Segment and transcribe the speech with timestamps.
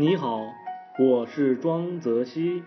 [0.00, 0.54] 你好，
[1.00, 2.62] 我是庄泽熙。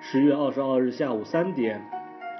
[0.00, 1.84] 十月二十二日下午三点，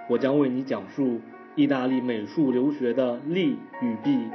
[0.08, 1.20] 我将为你讲述
[1.56, 4.28] 意大利美术留学的利与弊，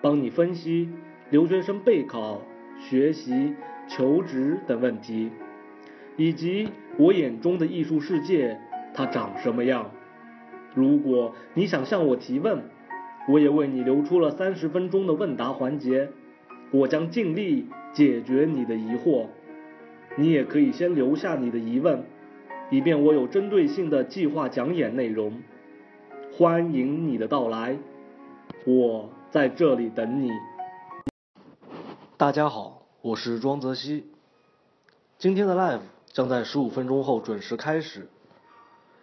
[0.00, 0.88] 帮你分析
[1.30, 2.40] 留学生备考、
[2.78, 3.54] 学习、
[3.88, 5.32] 求职等问题，
[6.16, 8.56] 以及我眼中的艺术世界
[8.94, 9.90] 它长什么样。
[10.76, 12.62] 如果你想向我提问，
[13.28, 16.10] 我也为你留出了三十分钟的问答环节，
[16.70, 17.66] 我将尽力。
[17.96, 19.24] 解决你的疑惑，
[20.18, 22.04] 你也可以先留下你的疑问，
[22.70, 25.40] 以便我有针对性的计划讲演内容。
[26.30, 27.78] 欢迎你的到来，
[28.66, 30.30] 我在这里等你。
[32.18, 34.04] 大家好，我是庄泽熙，
[35.16, 38.10] 今天的 live 将在十五分钟后准时开始。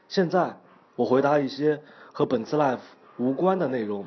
[0.08, 0.58] 现在
[0.96, 2.78] 我回答一些和本次 live
[3.18, 4.06] 无关的内容。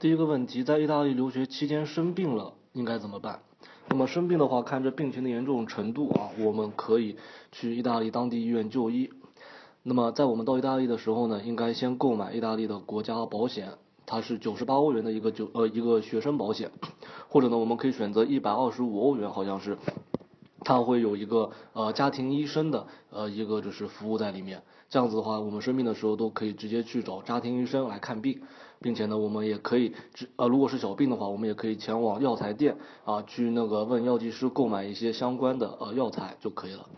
[0.00, 3.40] 第一个问题，在意大利留学期间生病了，应该怎么办？
[3.88, 7.16] 那么生病的话，看这病情的严重程度啊，我们可以
[7.50, 9.10] 去意大利当地医院就医。
[9.82, 13.72] 那么在我们到意大利的时候呢，应该先购买意大利的国家保险，
[14.06, 16.70] 它是九十八欧元的一个九呃一个学生保险，
[17.28, 19.76] 或者呢，我们可以选择一百二十五欧元，好像是，
[20.60, 24.62] 它会有一个呃家庭医生的呃一个就是服务在里面。
[24.88, 28.40] 这样子的话，我们生病的时候都可以直接去找家庭医生来看病。
[28.80, 29.94] 并且呢，我们也可以，
[30.36, 36.88] 呃，如果是小病的话，我们也可以前往药材店啊，去那个问药剂师购买一些相关的呃药材就可以了。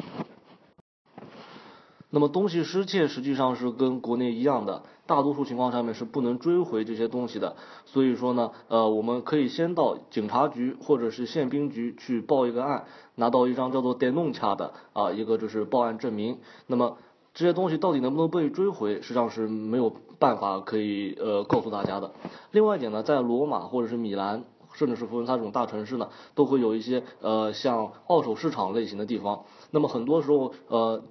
[2.12, 7.54] 那么东西失窃实际上是跟国内一样的，大多数情况下面是不能追回这些东西的。
[7.84, 16.40] 所以说呢，呃，我们可以先到警察局或者是宪兵局去报一个案，拿到一张叫做电动卡的啊一个就是报案证明。
[16.66, 16.98] 那么
[17.40, 22.12] 这些东西到底能不能被追回，实际上是没有办法可以呃告诉大家的。
[22.50, 29.44] 另外一点呢，在罗马或者是米兰，甚至是佛罗伦萨这种大城市呢，都会有一些呃像二手市场类型的地方。
[29.70, 31.02] 那么很多时候呃，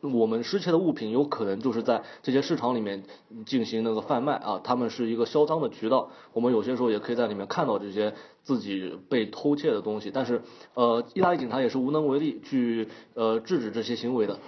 [0.00, 3.02] 我们失窃的物品有可能就是在这些市场里面
[3.44, 6.08] 进行那个贩卖啊，他们是一个销赃的渠道。
[6.32, 10.40] 我们有些时候也可以在里面看到这些自己被偷窃的东西，但是
[10.72, 14.38] 呃，意大利警察也是无能为力去呃制止这些行为的。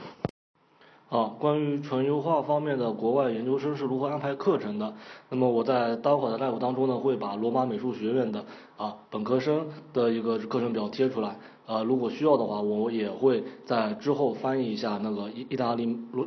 [1.17, 4.93] 啊，关于纯优化方面的国外研究生是如何安排课程的？
[5.31, 8.45] 那么我在待会儿的 live 当中呢，会把罗马美术学院的
[8.77, 11.37] 啊本科生的一个课程表贴出来。
[11.67, 15.85] 呃，如果需要的话，我也会在之后翻译一下那个意意大利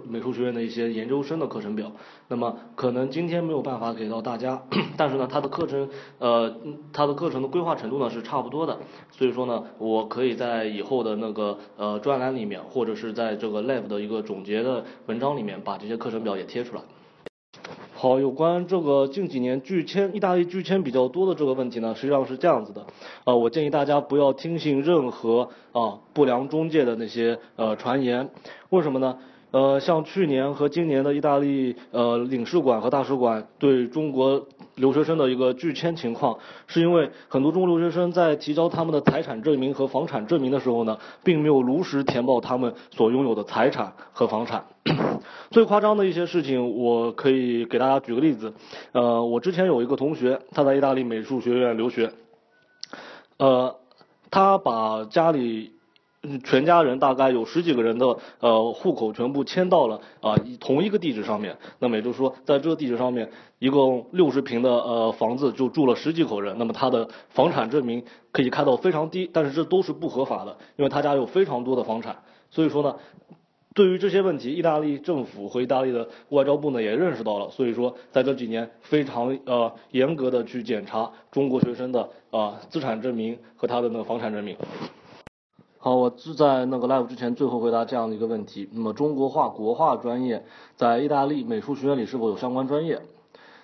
[0.07, 1.91] 美术学院的一些研究生的课程表。
[2.27, 4.61] 那么可能今天没有办法给到大家，
[4.97, 5.89] 但是呢，它的课程
[6.19, 6.55] 呃，
[6.91, 8.77] 它的课程的规划程度呢是差不多的。
[9.11, 16.81] 所以说呢，我可以在以后的那个呃专栏里面，或者是在这个 live 的一个总结的文章里面，把这些课程表也贴出来。
[18.01, 22.85] 好，有关这个近几年拒签，意大利拒签比较多的这个问题呢，实际上是这样子的，
[23.25, 28.29] 呃，我建议大家不要听信任何啊不良中介的那些呃传言，
[28.69, 29.17] 为什么呢？
[29.51, 34.47] 呃，像去年和今年的意大利呃领事馆和大使馆对中国
[34.79, 44.65] 留学生的一个拒签情况，是因为很多中国留学生在提交他们的财产证明和房产证明的时候呢，并没有如实填报他们所拥有的财产和房产。
[45.51, 48.53] 最夸张的一些事情，我可以给大家举个例子。
[48.93, 52.11] 呃，我之前有一个同学，他在意大利美术学院留学，
[53.37, 53.75] 呃，
[54.31, 55.73] 他把家里。
[56.43, 68.03] 全家人大概有十几个人的呃户口全部迁到了啊同一个地址上面，那么也就是说，在这个地址上面，一共六十平的呃房子就住了十几口人，那么他的房产证明
[68.33, 72.17] 可以开到非常低，但是这都是不合法的，因为他家有非常多的房产，
[72.49, 72.95] 所以说呢，
[73.73, 84.57] 对于这些问题，意大利政府和意大利的外交部呢也认识到了，所以说在这几年非常呃严格的去检查中国学生的啊资产证明和他的那个房产证明。
[85.81, 88.67] 好，我是在那个 live 之前最后回答这样的一个问题。
[88.73, 90.43] 那么中国画国画专业
[90.75, 93.01] 在意大利美术学院里是否有相关专业？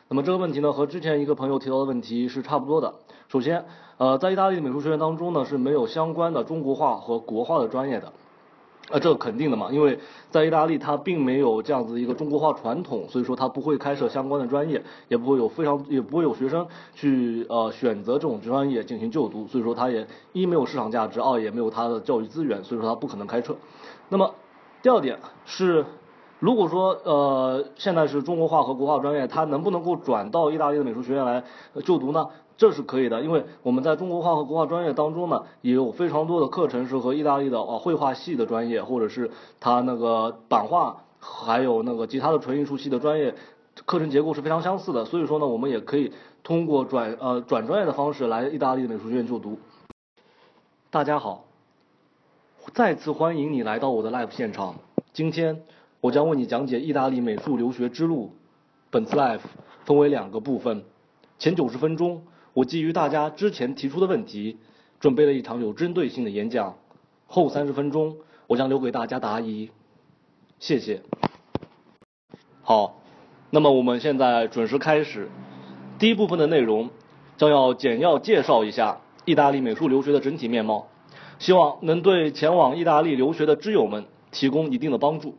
[0.07, 2.93] 那么这个问题呢和之前一个朋友提到的问题是差不多的。
[3.27, 3.66] 首先，
[3.97, 8.13] 呃，在意大利美术学院当中呢是没有相关的中国画和国画的专业的。
[8.91, 9.97] 啊，这肯定的嘛，因为
[10.29, 23.55] 在意大利，它并没有这样子一个中国化传统，所以说它不会开设相关的专业，也不会有非常，也不会有学生去呃选择这种专业进行就读，所以说它也一没有市场价值，二也没有它的教育资源，所以说它不可能开设。
[24.09, 24.35] 那么
[24.84, 25.84] 第二点是，
[26.38, 31.43] 如果说呃现在是中国化和国画专业，它能不能够转到意大利的美术学院来
[31.84, 32.28] 就读呢？
[32.57, 39.29] 这是可以的，因为我们在中国画和国画专业当中呢，也有非常多的课程是和意大利的啊绘画系的专业，或者是
[39.59, 43.35] 它那个版画，还有那个其他的纯艺术系的专业，
[43.85, 45.03] 课程结构是非常相似的。
[45.03, 46.13] 所以说呢，我们也可以
[46.43, 49.57] 通过转呃转专业的方式来意大利美术学院就读。
[50.90, 51.43] 大家好，
[52.73, 54.75] 再次欢迎你来到我的 live 现场。
[55.11, 55.63] 今天
[55.99, 58.31] 我将为你讲解意大利美术留学之路。
[58.91, 59.41] 本次 live
[59.84, 60.85] 分为两个部分，
[61.37, 62.23] 前九十分钟
[62.55, 64.55] 我基于大家之前提出的问题，
[65.02, 66.78] 准备了一场有针对性的演讲，
[67.28, 68.16] 后三十分钟
[68.47, 69.72] 我将留给大家答疑。
[70.57, 71.02] 谢谢。
[72.61, 73.02] 好，
[73.49, 75.29] 那么我们现在准时开始。
[75.99, 76.91] 第一部分的内容
[77.35, 80.87] 将要简要介绍一下意大利美术留学的整体面貌，
[81.40, 85.35] 希望能对前往意大利留学的知友们提供一定的帮助。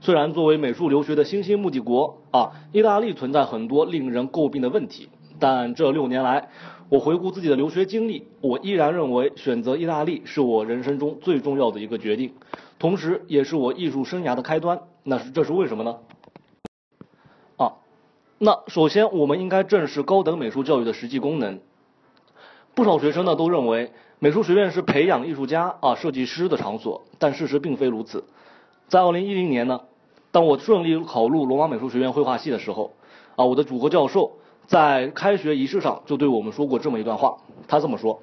[0.00, 6.48] 虽然作为美术留学的新兴目的国啊，意大利存在很多令人诟病的问题，但这六年来，
[6.88, 12.34] 我回顾自己的留学经历，我依然认为选择意大利是我人生中最重要的一个决定，
[12.78, 14.80] 同时也是我艺术生涯的开端。
[15.04, 15.98] 那是这是为什么呢？
[17.56, 17.74] 啊
[18.38, 21.60] 那首先，我们应该正视高等美术教育的实际功能。
[22.74, 28.24] 不少学生呢都认为美术学院是培养艺术家啊设计师的场所，但事实并非如此。
[28.86, 29.80] 在2010年呢，
[30.30, 32.92] 当我顺利考入罗马美术学院绘画系的时候，
[33.34, 34.38] 啊，我的主课教授
[34.68, 37.38] 在开学仪式上就对我们说过这么一段话。
[37.66, 38.20] 他这么说，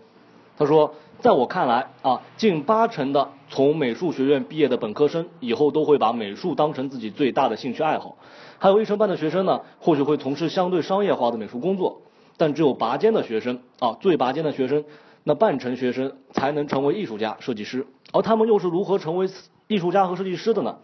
[0.57, 8.15] 他说，在我看来啊，近八成的从美术学院毕业的本科生以后都会把美术当成自己最大的兴趣爱好。
[8.59, 12.03] 还有一成半的学生呢，或许会从事相对商业化的美术工作，
[12.37, 14.85] 但只有拔尖的学生啊，最拔尖的学生，
[15.23, 19.27] 那半成学生才能成为艺术家、设计师，而他们又是如何成为
[19.67, 20.77] 艺术家和设计师的呢？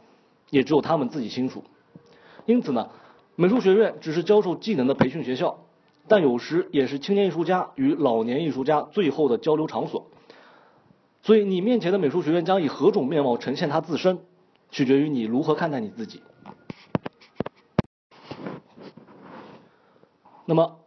[0.49, 1.63] 也只有他们自己清楚。
[2.47, 2.89] 因此呢，
[3.41, 5.61] 美术学院只是教授技能的培训学校，
[6.07, 10.05] 但有时也是青年艺术家与老年艺术家最后的交流场所。
[11.23, 14.19] 所以，你面前的美术学院将以何种面貌呈现它自身，
[14.69, 16.21] 取决于你如何看待你自己。
[20.45, 20.77] 那么，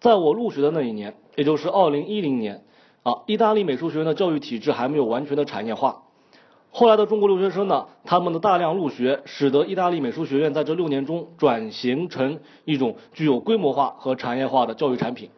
[0.00, 2.62] 在我入学的那一年，也就是二零一零年，
[3.04, 6.02] 啊，意大利美术学院的教育体制还没有完全的产业化。
[6.72, 15.30] 后来的中国留学生呢，他们的大量入学，使得意大利美术学院在这六年中转型成一种具有规模化和产业化的教育产品。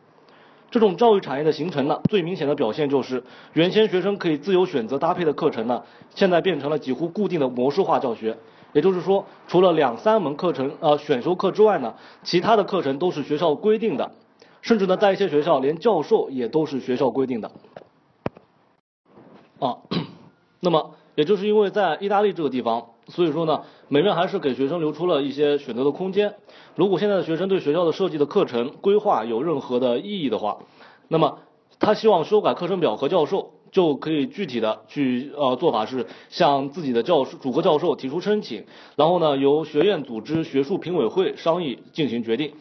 [0.70, 3.24] 这种教育产业的形成呢，最明显的表现就是，
[3.54, 5.82] 原先学生可以自由选择搭配的课程呢，
[6.14, 8.36] 现在变成了几乎固定的模式化教学。
[8.72, 14.12] 也就是说，除了两三门课程呃选修课之外呢，其他的课程都是学校规定的，
[14.62, 17.50] 甚至呢，在一些学校连教授也都是学校规定的。
[19.58, 19.76] 啊，
[20.60, 26.34] 那么也就是因为在意大利这个地方，所以说呢，美院还是给学生留出了一些选择的空间。
[26.74, 30.58] 如果现在的学生对学校的设计的课程规划有任何的异议的话，
[31.08, 31.38] 那么
[31.78, 33.52] 他希望修改课程表和教授。
[33.72, 38.66] 就可以具体的去呃做法是向自己的教授主课教授提出申请，
[38.96, 42.52] 然后呢由学院组织学术评委会商议进行决定，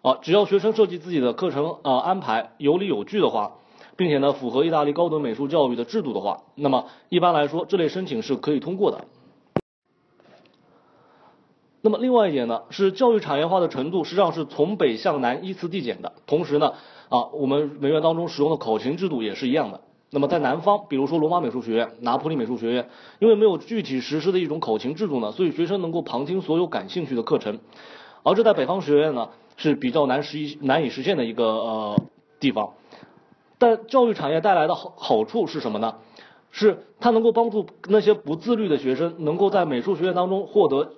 [0.00, 3.56] 啊只要学生设计自己的课程呃安排有理有据的话，
[3.96, 9.04] 并且呢符合意大利高等美术教育的制度的话，那么一般来说这类申请是可以通过的。
[11.82, 16.72] 那么另外一点呢是教育产业化的程度实际上是从北向南依次递减的，同时呢
[17.08, 19.80] 啊我们美院当中使用的考勤制度也是一样的。
[20.10, 22.88] 那么在南方，比如说罗马美术学院、拿破里美术学院，
[23.18, 27.58] 因为没有具体实施的一种考勤制度呢，所以学生能够旁听所有感兴趣的课程。
[28.22, 32.02] 而这在北方学院呢是比较难实难以实现的一个呃
[32.40, 32.74] 地方。
[33.58, 35.96] 但教育产业带来的好好处是什么呢？
[36.50, 40.92] 是它能够帮助那些不自律的学生能够在美术学院当中获得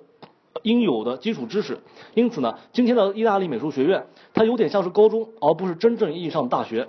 [0.61, 1.79] 应有的基础知识。
[2.13, 6.87] 因此呢，今天的意大利美术学院它有点像是高中，而不是真正意义上的大学。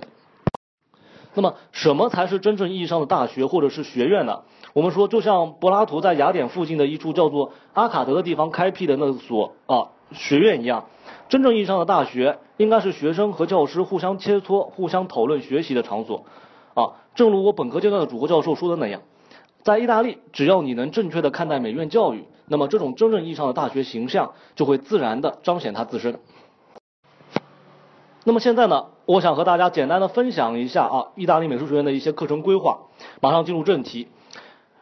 [1.35, 4.43] 那么，什么才是真正意义上的大学或者是学院呢？
[4.73, 10.87] 我们说，就像柏拉图在雅典附近的一处叫做阿卡德的地方开辟的那所啊学院一样，
[11.29, 16.27] 真正意义上的大学应该是学生和教师互相切磋、互相讨论学习的场所
[16.75, 17.01] 啊。
[17.15, 19.01] 正如我本科阶段的主课教授说的那样，
[19.63, 26.21] 在意大利，只要你能正确的看待美院教育，那么这种真正意义上的大学形象就会自然的彰显它自身。
[28.25, 32.81] 那么现在呢，我想和大家简单的分享一下啊，意大利美术学院的一些课程规划。
[33.23, 34.09] 马上进入正题。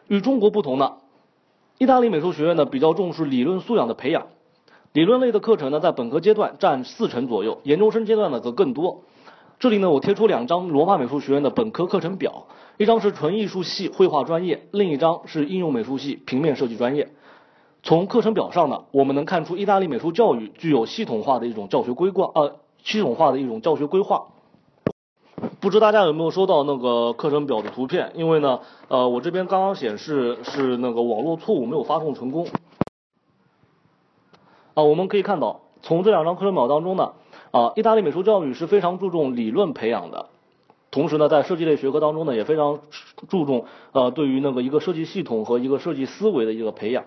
[0.09, 0.97] 与中国不同呢，
[1.77, 4.27] 意大利美术学院呢比较重视理论素养的培养，
[4.93, 9.01] 理论类的课程呢在本科阶段占四成左右，研究生阶段呢则更多。
[9.59, 12.45] 这里呢我贴出两张罗马美术学院的本科课程表，
[12.77, 17.09] 一张是纯艺术系绘画专业，另一张是应用美术系平面设计专业。
[17.83, 22.55] 从课程表上呢，我们能看出意大利美术教育具有系统化的一种教学规划，呃。
[22.81, 24.27] 系统化的一种教学规划，
[25.59, 28.13] 不知大家有没有收到那个课程表的图片？
[28.15, 32.47] 因为呢，呃，我这边刚刚显示是那个网络错误，没有发送成功。
[34.79, 37.11] 啊，我们可以看到，从这两张课程表当中呢，
[37.51, 40.27] 啊，意大利美术教育是非常注重理论培养的，
[40.89, 42.79] 同时呢，在设计类学科当中呢，也非常
[43.27, 47.03] 注重呃对于那个一个设计系统和一个设计思维的一个培养。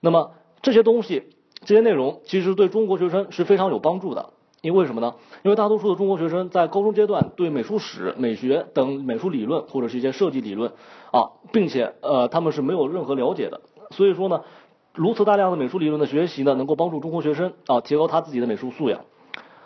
[0.00, 0.32] 那么
[0.62, 1.22] 这些东西、
[1.64, 4.30] 这些内容其实对中国学生是非常有帮助的。
[4.62, 5.14] 因为什么呢？
[5.44, 10.72] 因为大多数的中国学生在高中阶段对美术史、美学等美术理论或者是一些设计理论
[11.12, 13.60] 啊，并且呃他们是没有任何了解的。
[13.92, 14.40] 所以说呢，
[14.96, 19.02] 如此大量的美术理论的学习呢，能够帮助中国学生啊提高他自己的美术素养，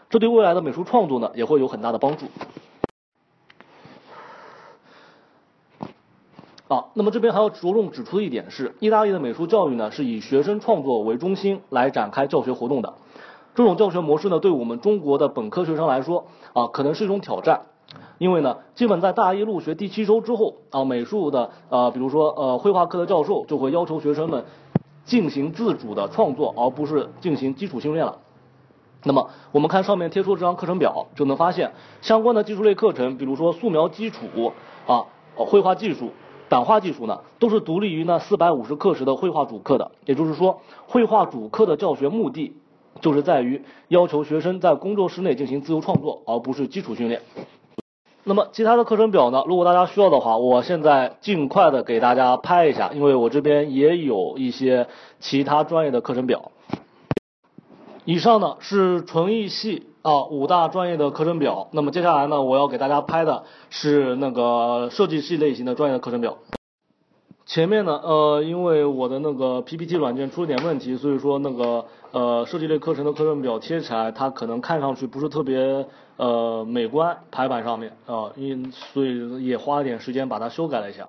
[0.09, 2.27] 这对未来的美术创作呢也会有很大的帮助。
[6.67, 12.95] 啊，那么这边还要着重指出的一点是，意大利的美术教育呢是以学生创作为中心来展开教学活动的。
[13.55, 17.63] 这种教学模式呢，对我们中国的本科学生来说啊，可能是一种挑战，
[18.19, 24.45] 因为呢，基本在大一入学第七周之后啊，美术的呃，比如说呃，绘画课的教授就会要求学生们
[25.11, 28.19] 进行自主的创作，而不是进行基础训练了。
[29.03, 34.53] 那么我们看上面贴出这张课程表，就能发现相关的技术类课程，比如说素描基础
[34.87, 36.13] 啊，绘画技术。
[36.49, 39.91] 版画技术呢，都是独立于那四百五十课时的绘画主课的。
[40.05, 42.55] 也就是说，绘画主课的教学目的，
[43.01, 47.21] 就是在于要求学生在工作室内进行自由创作，而不是基础训练。
[48.23, 49.43] 那么其他的课程表呢？
[49.47, 54.87] 如果大家需要的话，我现在尽快的给大家拍一下，因为我这边也有一些
[55.19, 56.53] 其他专业的课程表。
[58.05, 66.39] 以上呢是纯艺系啊五大专业的课程表，那么接下来呢我要给大家拍的是那个设计系类型的专业的课程表。
[67.47, 75.87] 前面呢呃因为我的那个 PPT 软件出了点问题，所以说那个呃设计类课程的课程表贴起来它可能看上去不是特别
[76.21, 81.09] 呃美观，排版上面啊因所以也花了点时间把它修改了一下。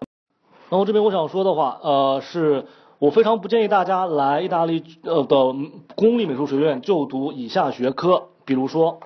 [0.69, 2.65] 然后这边我想说的话呃是。
[3.01, 5.55] 我非常不建议大家来意大利呃的
[5.95, 8.99] 公立美术学院就读以下学科，比如说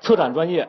[0.00, 0.68] 策展专业，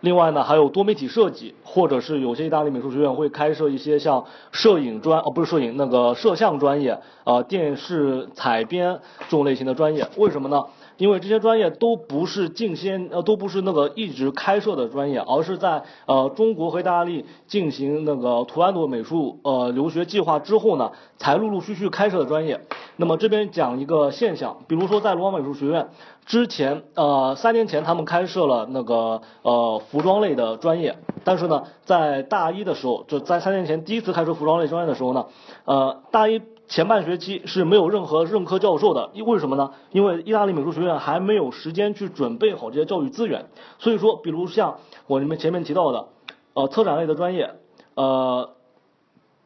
[0.00, 10.64] 另外呢还有多媒体设计，或者是有些意大利美术学院会开设一些像摄影专哦不是摄影那个摄像专业啊电视采编这种类型的专业，为什么呢？
[11.00, 22.60] 因为这些专业都不是近些呃都不是那个一直开设的专业，而是在呃中国和意大利进行那个图兰朵美术呃留学计划之后呢，才陆陆续续开设的专业。
[22.96, 25.88] 那么这边讲一个现象，比如说在罗马美术学院
[26.26, 35.24] 之前呃三年前他们开设了那个呃服装类的专业，但是呢在大一的时候就在三年前第一次开设服装类专业的时候呢，
[35.64, 36.42] 呃大一。
[36.70, 39.72] 前半学期是没有任何任课教授的，因为什么呢？
[39.90, 43.46] 因为意大利美术学院还没有时间去准备好这些教育资源。
[43.80, 46.06] 所以说，比如像我们前面提到的，
[46.54, 47.50] 呃，策展类的专业，
[47.96, 48.50] 呃，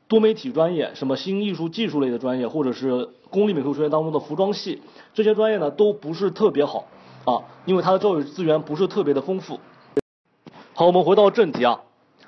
[0.06, 4.82] 多媒体专业，什么新艺术技术类的专业，或者是公立美术学院当中的服装系，
[5.14, 6.84] 这些专业呢都不是特别好
[7.24, 9.58] 啊，因为它的教育资源不是特别的丰富。
[10.74, 11.80] 好，我们回到正题啊，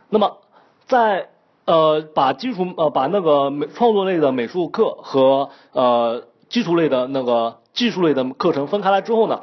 [0.08, 0.38] 那么
[0.86, 1.28] 在。
[1.66, 9.42] 呃，把基础呃把那个美创作类的美术课和呃基础类的那个技术类的课程分开来之后呢，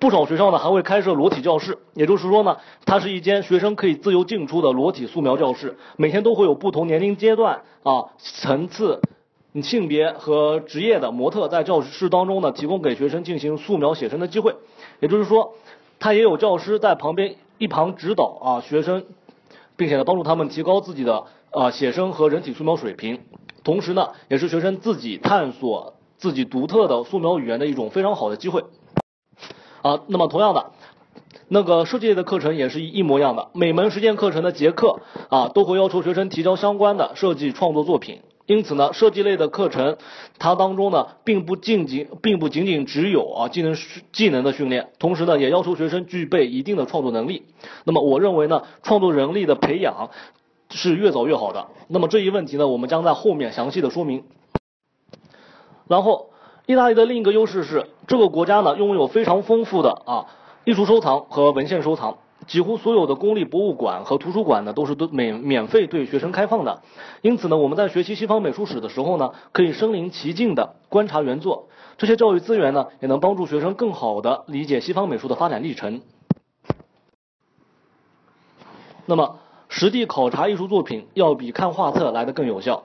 [0.00, 9.00] 不少学校呢还会开设裸体教室，也就是说呢，它是一间学生可以自由进出的裸体素描教室，每天都会有不同年龄阶段啊层次、
[9.62, 14.56] 性别和职业的模特在教室当中呢提供给学生进行素描写生的机会，
[14.98, 15.54] 也就是说，
[16.00, 19.04] 他也有教师在旁边一旁指导啊学生，
[19.76, 21.26] 并且呢帮助他们提高自己的。
[21.50, 23.20] 啊，写生和人体素描水平，
[23.64, 28.64] 同时呢，也是学生自己探索自己独特的素描语言的一种非常好的机会。
[29.82, 30.70] 啊，那么同样的，
[31.48, 38.20] 那个设计类的课程也是一模一样的，每门实践课程的结课啊，都会要求学生提交相关的设计创作作品。
[38.46, 39.96] 因此呢，设计类的课程，
[40.38, 43.76] 它当中呢，并不仅仅，并不仅仅只有啊技能
[44.12, 47.44] 技能的训练，同时呢，也要求学生具备一定的创作能力。
[47.84, 50.10] 那么我认为呢，创作能力的培养。
[50.70, 51.66] 是越早越好的。
[51.88, 54.24] 那么这一问题呢，我们将在后面详细的说明。
[55.88, 56.30] 然后，
[56.66, 60.26] 意大利的另一个优势是，这个国家呢拥有非常丰富的啊
[60.64, 66.82] 艺术收藏和文献收藏，几乎所有的公立博物馆和图书馆呢都是都免免费对学生开放的。
[67.22, 71.68] 因此呢，我们在学习西方美术史的时候呢，可以身临其境的观察原作。
[71.98, 76.00] 这些教育资源呢，也能帮助学生更好的理解西方美术的发展历程。
[79.06, 79.40] 那么。
[79.70, 82.82] 实地考察艺术作品要比看画册来的更有效，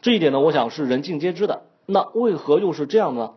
[0.00, 1.62] 这一点呢，我想是人尽皆知的。
[1.86, 3.32] 那为何又是这样呢？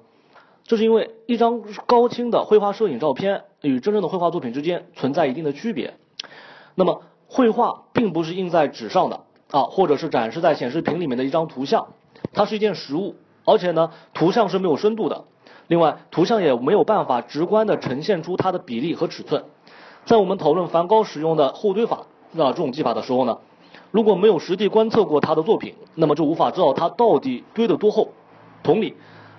[0.63, 5.95] 这是因为一张高清的绘画摄影照片与真正的绘画作品之间存在一定的区别。
[6.73, 9.21] 那么，绘画并不是印在纸上的
[9.51, 11.87] 啊，或者是展示在显示屏里面的一张图像，
[12.33, 15.25] 它是一件实物，而且呢，图像是没有深度的。
[15.67, 19.43] 另外，图像也没有办法直观的呈现出它的比例和尺寸。
[20.05, 23.39] 在我们讨论梵高使用的后堆法那这种技法的时候呢，
[23.91, 28.09] 如果没有实地观测过他的作品，那么就无法知道他到底堆得多厚。
[28.63, 28.95] 同理，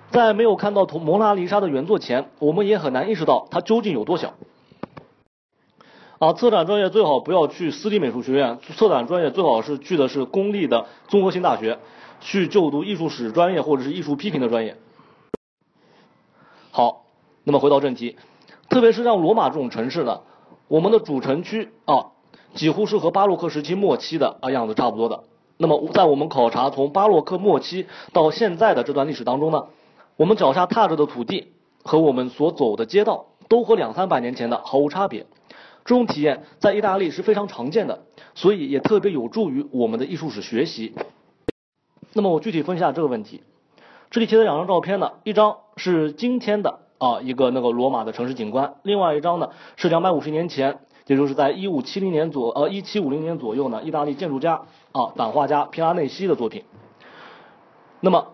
[0.09, 4.33] 在没有看到同蒙娜丽莎的原作前，我们也很难意识到它究竟有多小。
[6.19, 11.77] 啊，策展专业最好不要去私立美术学院，策展专业最好是去的是公立的综合性大学，
[12.21, 14.77] 去就读艺术史专业或者是艺术批评的专业。
[16.71, 17.03] 好，
[17.43, 18.15] 那么回到正题，
[18.69, 20.21] 特别是像罗马这种城市呢，
[20.67, 22.13] 我们的主城区啊，
[22.53, 25.23] 几乎是和巴洛克时期末期的啊样子差不多的。
[25.57, 29.65] 那么在我们考察从巴洛克末期到现在的这段历史当中呢，
[30.15, 35.25] 我们脚下踏着的土地和我们所走的街道都和两三百年前的毫无差别。
[35.83, 38.03] 这种体验在意大利是非常常见的，
[38.35, 40.93] 所以也特别有助于我们的艺术史学习。
[42.13, 43.41] 那么我具体分析下这个问题，
[44.09, 54.61] 这里贴的两张照片呢，一张是今天的啊一个那个罗马的城市景观，另外一张呢是两百五十年前，也就是在一五七零年左呃一七五零年左右呢，意大利建筑家
[54.91, 56.63] 啊版画家皮拉内西的作品。
[57.99, 58.27] 那么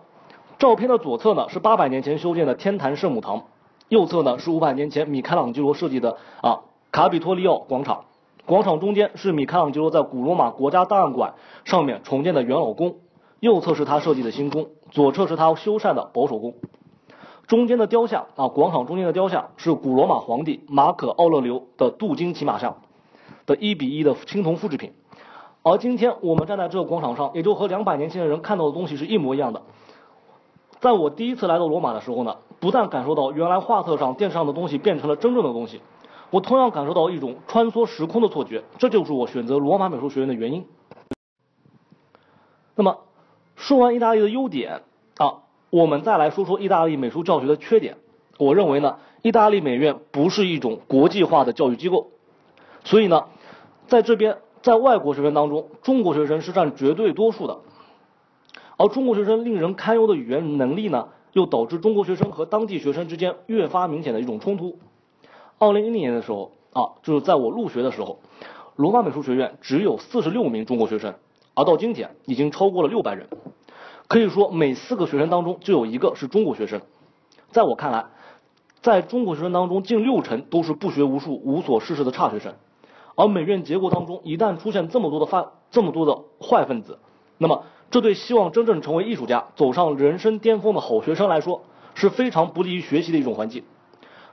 [0.58, 3.44] 照片的左侧呢是八百年前修建的天坛圣母堂，
[3.88, 6.60] 右侧呢是五百年前米开朗基罗设计的啊。
[6.92, 8.04] 卡比托利奥广场，
[8.46, 12.98] 广场中间是米开朗基罗在古罗马国家档案馆上面重建的元老宫，
[13.40, 16.54] 右侧是他设计的新宫，左侧是他修缮的保守宫。
[17.46, 22.76] 中间的雕像啊，广场中间的雕像是古罗马皇帝马可奥勒留的镀金骑马像
[23.46, 24.92] 的一比一的青铜复制品。
[25.62, 29.62] 而今天我们站在这个广场上，也就和两百年前的人看到的东西是一模一样的。
[30.80, 35.80] 在我第一次来到罗马的时候呢，不但感受到原来画册上、电视上的东西变成了真正的东西。
[36.30, 40.66] 我同样感受到一种穿梭时空的错觉，这就是我选择罗马美术学院的原因。
[42.74, 42.98] 那么，
[43.56, 44.82] 说完意大利的优点，
[45.74, 47.96] 我们再来说说意大利美术教学的缺点。
[48.38, 52.12] 我认为呢，意大利美院不是一种国际化的教育机构，
[52.84, 53.24] 所以呢，
[53.88, 57.58] 在这边在外国学生当中，中国学生是占绝对多数的，
[58.76, 64.78] 而中国学生令人堪忧的语言能力呢，又导致中国学生和当地学生之间越发明显的一种冲突。
[65.58, 68.20] 二零一零年的时候啊，就是在我入学的时候，
[68.76, 71.16] 罗马美术学院只有四十六名中国学生，
[71.54, 73.26] 而到今天已经超过了六百人，
[74.06, 76.82] 可以说每四个学生当中就有一个是中国学生。
[77.50, 78.06] 在我看来，
[78.82, 82.54] 在中国学生当中，近六成都是不学无术、无所事事的差学生。
[83.16, 86.98] 而美院结构当中一旦出现这么多的犯、这么多的坏分子，
[87.38, 91.62] 那么这对希望真正成为艺术家、走上人生巅峰的好学生来说，
[91.94, 93.64] 是非常不利于学习的一种环境。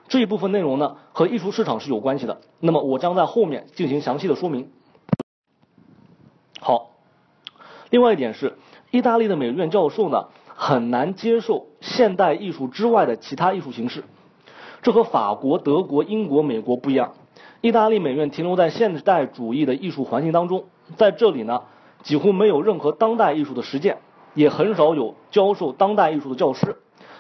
[0.08, 2.42] 这一部分内容呢，和艺术市场是有关系的。
[2.60, 4.72] 那么我将在后面进行详细的说明。
[6.60, 6.90] 好，
[7.92, 8.58] 另外一点是，
[8.92, 14.04] 意大利的美院教授呢，很难接受现代艺术之外的其他艺术形式。
[14.82, 17.14] 这和法国、德国、英国、美国不一样。
[17.62, 20.66] 意大利美院停留在现代主义的艺术环境当中，
[20.98, 21.64] 在这里呢，
[22.04, 23.98] 几乎没有任何当代艺术的实践，
[24.34, 26.78] 也很少有教授当代艺术的教师，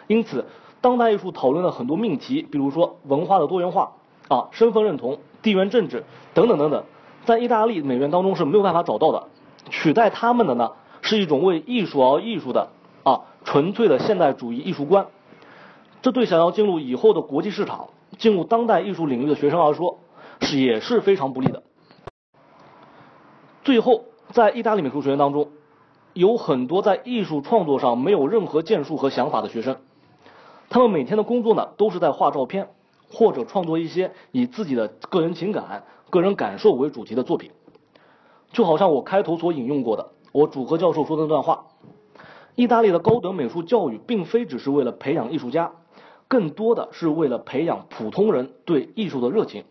[0.08, 0.46] 因此。
[0.82, 3.92] 当代艺术讨论了很多命题，比如说文化的多元化
[4.28, 6.04] 啊、身份认同、地缘政治
[6.34, 6.84] 等等等等，
[7.24, 9.28] 在意大利美院当中是没有办法找到的。
[9.70, 10.72] 取代他们的呢，
[11.12, 12.70] 是一种为艺术而艺术的
[13.04, 15.08] 啊纯粹的现代主义艺术观。
[16.02, 20.00] 这对想要进入以后的国际市场、进入当代艺术领域的学生来说，
[20.40, 21.64] 是也是非常不利的。
[23.66, 25.50] 最后，在意大利美术学院当中，
[26.14, 29.76] 有很多在艺术创作上没有任何建树和想法的学生。
[30.70, 32.70] 他们每天的工作呢，都是在画照片，
[33.12, 37.52] 或者创作一些以自己的个人情感、个人感受为主题的作品。
[38.54, 41.66] 就好像我开头所引用过的，我主和教授说的那段话：，
[42.56, 45.72] 意大利的高等美术教育并非只是为了培养艺术家，
[46.28, 49.66] 更多的是为了培养普通人对艺术的热情。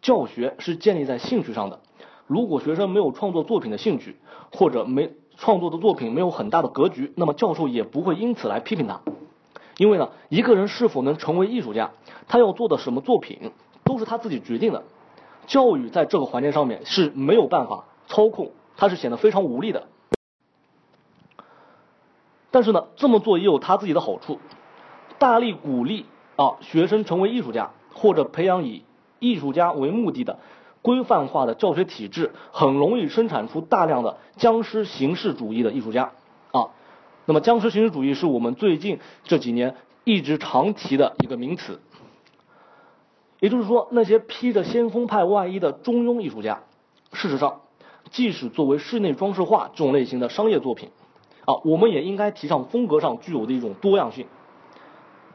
[0.00, 1.78] 教学是建立在兴趣上的，
[2.26, 4.16] 如果学生没有创作作品的兴趣，
[4.52, 9.00] 或者没创作的作品没有很大的格局，那么教授也不会因此来批评他。
[9.78, 11.92] 因为呢，一个人是否能成为艺术家，
[12.26, 13.52] 他要做的什么作品，
[13.84, 14.82] 都是他自己决定的。
[15.46, 19.86] 教育在这个环节上面是没有办法操控，它是显得非常无力的。
[22.52, 24.38] 但是呢，这么做也有他自己的好处，
[25.18, 28.84] 大力鼓励啊学生成为艺术家，或者培养以
[29.18, 30.38] 艺术家为目的的
[30.82, 36.12] 规范化的教学体制，很容易生产出大量的僵尸形式主义的艺术家
[36.52, 36.68] 啊。
[37.24, 41.80] 那么，僵尸形式主义是我们最近这几年一直常提的一个名词。
[43.40, 46.62] 也就是说，那些披着先锋派外衣的中庸艺术家，
[47.12, 47.62] 事实上，
[48.10, 50.90] 即使作为室内装饰画这种类型的商业作品，
[51.44, 54.26] 啊，我们也应该提倡风格上具有的一种多样性。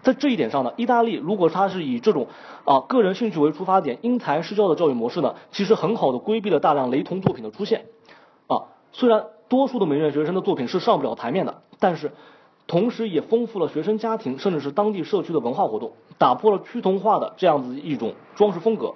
[0.01, 2.27] 在这一点上呢，意大利如果它是以这种
[2.63, 7.87] 啊个人兴趣为出发点，因材施教的教育模式呢，其实很好的规避了大量雷同作品的出现。
[8.47, 12.13] 啊，虽然多数的美院学生的作品是上不了台面的，但是
[12.67, 18.93] 同时也丰富了学生家庭甚至是当地社区的文化活动，打破了趋同化的这样子一种装饰风格。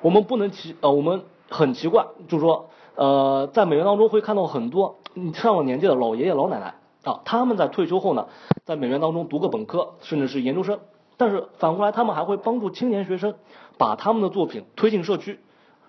[0.00, 4.96] 我们不能奇呃，我们很奇怪，就是说呃，在美院当中会看到很多
[5.34, 6.74] 上了年纪的老爷爷老奶奶
[7.04, 8.28] 啊，他们在退休后呢，
[8.64, 10.80] 在美院当中读个本科甚至是研究生，
[11.16, 13.34] 但是反过来他们还会帮助青年学生
[13.78, 15.40] 把他们的作品推进社区，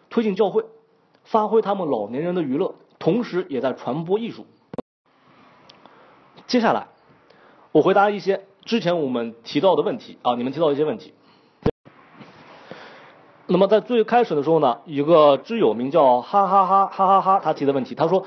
[0.09, 0.65] 推进教会，
[1.23, 4.45] 发挥他们老年人的娱乐，同时也在传播艺术。
[6.47, 6.87] 接下来
[7.71, 11.13] 我回答一些之前我们提到的问题啊，你们提到一些问题。
[13.47, 18.25] 那么在最开始的时候呢，一个知友名叫哈哈哈哈哈哈，他提的问题，他说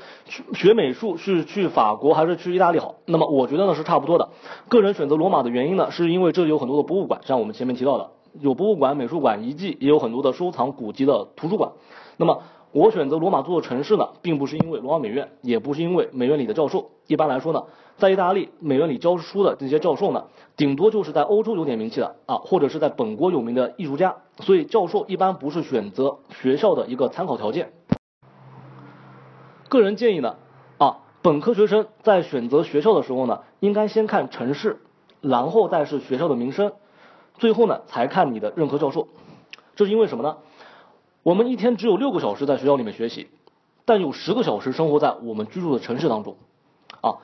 [0.53, 2.95] 学美术是去法国还是去意大利好？
[3.05, 4.29] 那么我觉得呢是差不多的。
[4.69, 11.71] 个人选择罗马的原因呢，是因为这里有很多的博物馆，像我们前面提到的，有博物馆、美术馆、遗迹，也有很多的收藏古籍的图书馆。
[12.15, 16.91] 那么我选择罗马做城市呢，并不是因为罗马美院，也不是因为美院里的教授。
[17.07, 17.63] 一般来说呢，
[17.97, 24.17] 在意大利美院里教书的这些教授呢，顶多就是在欧洲有点名气的啊，或者是在本国有名的艺术家。
[24.39, 27.73] 所以教授一般不是选择学校的一个参考条件。
[29.67, 30.35] 个人建议呢，
[30.77, 34.79] 啊，本科学生在选择学校的时候呢，应该先看城市，
[35.21, 36.71] 然后再是学校的名声，
[37.39, 39.07] 最后呢才看你的任课教授。
[39.75, 40.37] 这是因为什么呢？
[41.29, 43.27] 我们一天只有六个小时在学校里面学习，
[43.85, 46.37] 但有十个小时生活在我们居住的城市当中。
[47.01, 47.21] 啊，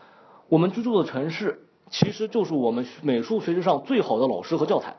[0.47, 4.97] 我们居住的城市其实就是我们美术学习上最好的老师和教材。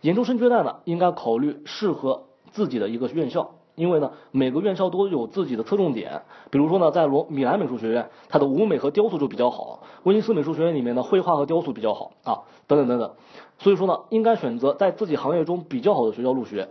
[0.00, 6.22] 研究生阶段呢，应该考虑适合自己的一个院校，因为呢，每个院校都有自己的侧重点。
[6.50, 13.12] 比如说呢，在罗米兰美术学院，它的舞美和雕塑就比较好；威尼斯美术学院里面的绘画和雕塑比较好啊，等等等等。
[13.60, 16.70] 所以说呢，应该选择在自己行业中比较好的学校入学。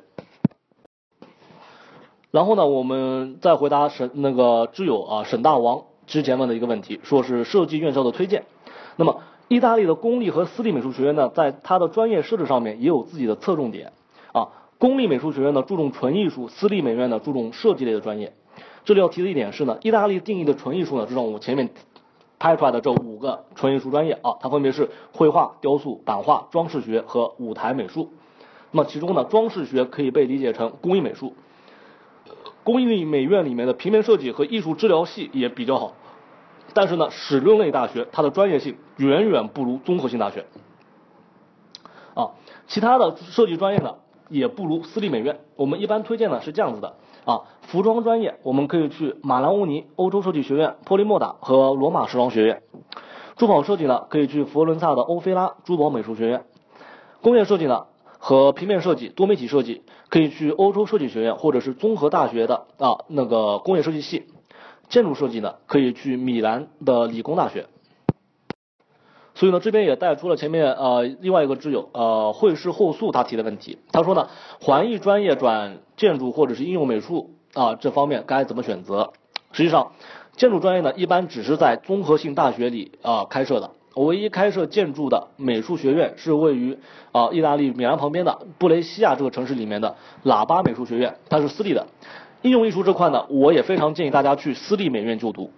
[2.32, 8.46] 然后呢，我们再回答沈那个挚友啊沈大王之前问的一个问题，说是设计院校的推荐。
[8.98, 13.94] 那么，意大利的公立和私立美术学院呢，在它的专业设置上面也有自己的侧重点
[14.32, 14.50] 啊。
[14.78, 18.34] 公立美术学院呢注重纯艺术，私立美院呢注重设计类的专业。
[18.86, 21.70] 这里要提的一点是呢，意大利定义的纯艺术呢，就像我前面
[22.38, 28.12] 拍出来的这五个纯艺术专业啊，它分别是绘画、雕塑、版画、装饰学和舞台美术。
[28.70, 31.34] 那么其中呢，装饰学可以被理解成工艺美术。
[32.64, 35.94] 工艺美院里面的平面设计和艺术治疗系也比较好，
[36.74, 40.46] 但是呢，史论类大学它的专业性远远不如综合性大学。
[42.14, 42.32] 啊，
[42.68, 43.96] 其他的设计专业呢
[44.28, 45.40] 也不如私立美院。
[45.56, 52.62] 我们一般推荐呢是这样子的啊，服装专业我们可以去马兰乌尼欧洲设计学院、波利莫达和罗马时装学院。
[53.38, 56.44] 珠宝设计呢可以去佛罗伦萨的欧菲拉珠宝美术学院。
[57.22, 57.86] 工业设计呢？
[58.22, 64.26] 和平面设计、多媒体设计可以去欧洲设计学院或者是综合大学的啊那个工业设计系，
[64.90, 67.68] 建筑设计呢可以去米兰的理工大学。
[69.36, 74.28] 所以呢这边也带出了前面呃另外一个挚友呃绘师后素他提的问题，他说呢
[74.60, 79.14] 环艺专业转建筑或者是应用美术啊这方面该怎么选择？
[79.52, 79.94] 实际上
[80.36, 83.72] 建筑专业呢一般只是在综合性大学里啊开设的。
[84.06, 86.78] 唯一开设建筑的美术学院是位于
[87.12, 91.88] 啊意大利米兰旁边的布雷西亚这个城市里面的喇叭美术学院，它是私立的。
[92.42, 95.52] 应用艺术这块呢，我也非常建议大家去私立美院就读。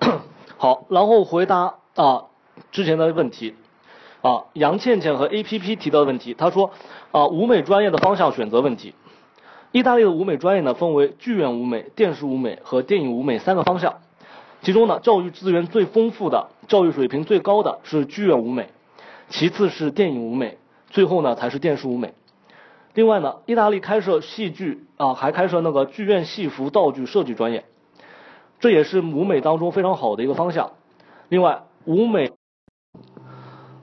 [0.58, 2.24] 好，然后回答啊
[2.72, 3.54] 之前的问题
[4.22, 6.72] 啊杨倩倩和 A P P 提到的问题，他说
[7.12, 8.94] 啊舞美专业的方向选择问题。
[9.70, 13.94] 意大利的舞美专业呢分为剧院舞美、电视舞美和电影舞美三个方向。
[14.66, 18.68] 其中呢，教育资源最丰富的、教育水平最高的是剧院舞美，
[19.28, 20.58] 其次是电影舞美，
[20.90, 22.14] 最后呢才是电视舞美。
[22.92, 27.64] 另外呢，意大利开设戏剧啊，还开设那个剧院戏服道具设计专业，
[28.58, 30.72] 这也是舞美当中非常好的一个方向。
[31.28, 32.32] 另外，舞美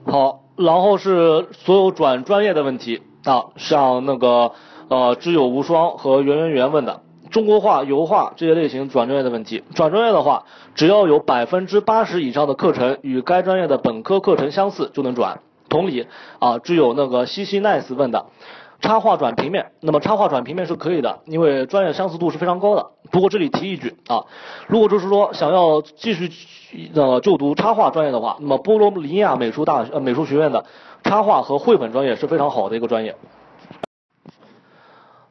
[0.04, 4.52] 好，然后是所有转专业的问题啊，像那个
[4.88, 7.00] 呃知有无双和圆圆圆问的。
[7.34, 10.44] 中国画、油画这些类型转专业的问题，转专业的话，
[10.76, 15.40] 只要有百分之八十以上的课程与该专业的本科课程相似就能转。
[15.68, 16.06] 同理
[16.38, 18.26] 啊，只有那个西西 nice 问的，
[18.80, 22.86] 插画转平面，那么插画转平面是可以的，因为专业相似度是非常高的。
[23.10, 24.26] 不过这里提一句啊，
[24.68, 26.30] 如果就是说想要继续
[26.94, 30.64] 呃就读插画专业的话，那么波罗尼亚美术大呃美术学院的
[31.02, 33.16] 插画和绘本专业是非常好的一个专业。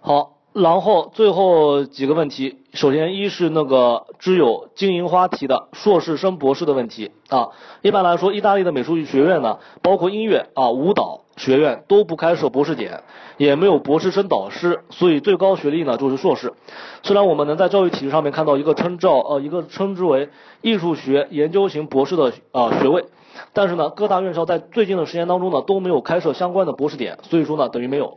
[0.02, 0.32] 好。
[0.54, 7.50] 然后最后几个问题，首先一是那个知友金银花提的硕士升博士的问题啊。
[7.82, 13.02] 一般来说，意大利的美术学院呢，包括音乐啊、舞蹈学院都不开设博士点，
[13.38, 16.54] 也没有博士生导师，所以最高学历呢就是硕士。
[17.02, 20.30] 虽然我们能在教育体制上面看到一个称照呃一个称之为
[20.62, 23.06] 艺术学研究型博士的啊学位，
[23.54, 28.14] 但是呢，各大院校在最近的时间当中呢都没有开设相关的博士点，所以说呢等于没有。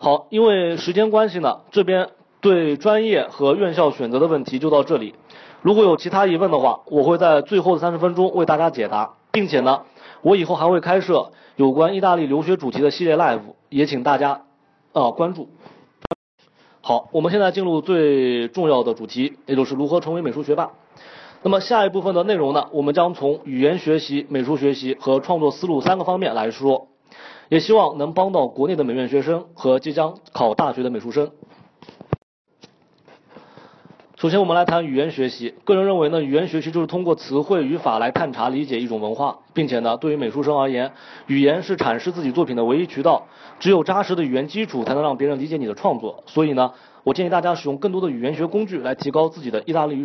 [0.00, 5.16] 好，因为时间关系呢，这边对专业和院校选择的问题就到这里。
[5.60, 9.82] 如果有其他疑问的话，我会在最后的三十分钟为大家解答，并且呢，
[10.22, 14.42] 我以后还会开设有关意大利留学主题的系列 live，也请大家
[14.92, 15.48] 啊关注。
[16.80, 20.70] 好，我们现在进入最重要的主题，也就是如何成为美术学霸。
[21.42, 26.86] 那么下一部分的内容呢，我们将从语言学习、美术学习和创作思路三个方面来说。
[27.48, 31.30] 也希望能帮到国内的美院学生和即将考大学的美术生。
[34.16, 35.54] 首先，我们来谈语言学习。
[35.64, 40.92] 个人认为呢，语言学习就是通过词汇、语法来探查、理解一种文化，并且呢，对于美术生而言，
[41.28, 43.28] 语言是阐释自己作品的唯一渠道。
[43.60, 46.24] 只有扎实的语言基础，才能让别人理解你的创作。
[46.26, 46.72] 所以呢，
[47.04, 50.04] 我建议大家使用更多的语言学工具来提高自己的意大利语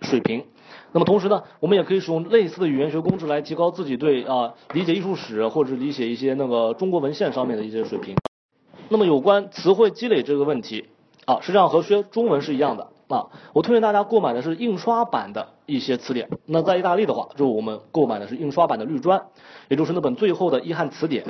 [0.00, 0.44] 水平。
[0.92, 8.16] 那么同时呢，我们也可以使用类似的语言学工具来提高自己对啊理解艺术史或者理解一些那个中国文献上面的一些水平。
[8.88, 10.88] 那么有关词汇积累这个问题
[11.26, 13.28] 啊，实际上和学中文是一样的啊。
[13.52, 16.28] 我推荐大家购买的是印刷版的一些词典。
[16.46, 19.26] 那在意大利的话，就我们购买的是印刷版的绿砖，
[19.68, 21.24] 也就是那本最后的意汉词典。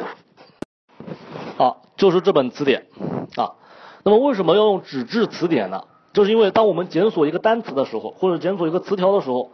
[1.58, 2.86] 啊，就是这本词典
[3.36, 3.52] 啊。
[4.02, 5.82] 那么为什么要用纸质词典呢？
[6.12, 9.50] 就是因为当我们检索一个单词的时候，或者检索一个词条的时候，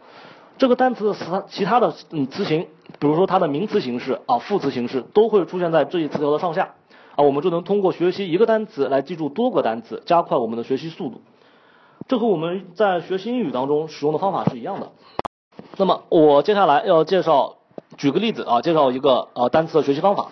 [0.57, 2.67] 这个单词的其他其他的嗯词形，
[2.99, 6.73] 比如说它的名词形式啊、副词形式，都会出现在这一词条的上下
[7.15, 11.21] 啊，我们就能通过学习一个单词来记住多个单词，加快我们的学习速度。
[12.07, 14.91] 这和我们在学习英语当中使用的方法是一样的。
[15.77, 17.57] 那么我接下来要介绍，
[17.97, 20.29] 举个例子啊，介绍一个呃单词的学习方法。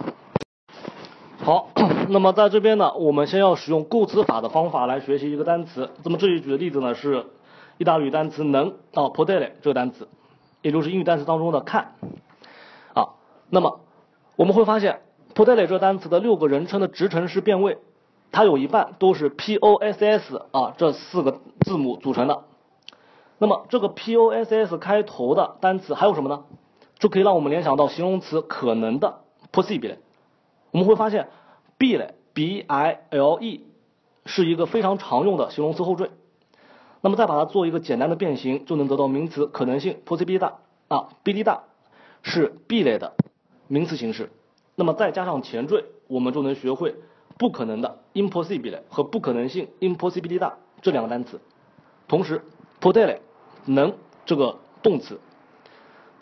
[1.43, 1.69] 好，
[2.09, 5.91] 那么在这边呢，我们先要使用构词法的方法来学习一个单词。
[6.03, 7.25] 那么这里举的例子呢是
[7.77, 10.07] 意大利语单词能啊 p o d e l e 这个单词，
[10.61, 11.95] 也就是英语单词当中的看
[12.93, 13.09] 啊。
[13.49, 13.81] 那么
[14.35, 15.01] 我们会发现
[15.33, 17.77] p o d e l e 这个单词的六个人称的直陈式变位，
[18.31, 22.43] 它有一半都是 p o s s 啊这四个字母组成的。
[23.37, 26.45] 那么这个 p o s s 开头的单词还有什么呢？
[26.97, 29.19] 就可以让我们联想到形容词可能的
[29.51, 29.97] possible。
[30.75, 31.29] 我们会发现
[31.79, 33.61] ，bile b i l e
[34.25, 36.11] 是一个非常常用的形容词后缀。
[36.99, 40.55] 那么再把它做一个简单的变形，就能得到名词可能性 possibilità
[40.89, 41.59] 啊，bilità
[42.23, 43.13] 是 bile 的
[43.69, 44.33] 名词形式。
[44.75, 46.95] 那么再加上前缀，我们就能学会
[47.37, 51.39] 不可能的 impossibile 和不可能性 impossibilità 这两个单词。
[52.09, 52.43] 同时
[52.81, 53.19] p o t e l e
[53.63, 53.93] 能
[54.25, 55.21] 这个动词，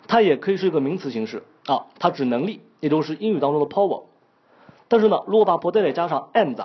[0.06, 4.04] 它也可以是一个名词形式啊，它指能力，也就是英语当中的 power。
[4.88, 6.60] 但是呢，如果把 potere 加上 and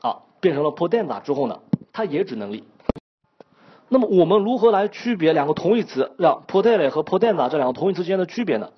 [0.00, 1.60] 啊，变成了 potenza 之后呢，
[1.92, 2.64] 它也指能力。
[3.88, 8.70] 那么我们如何来区别两个同义词，让 potere 和 potenza 这两个同义词之间的区别呢？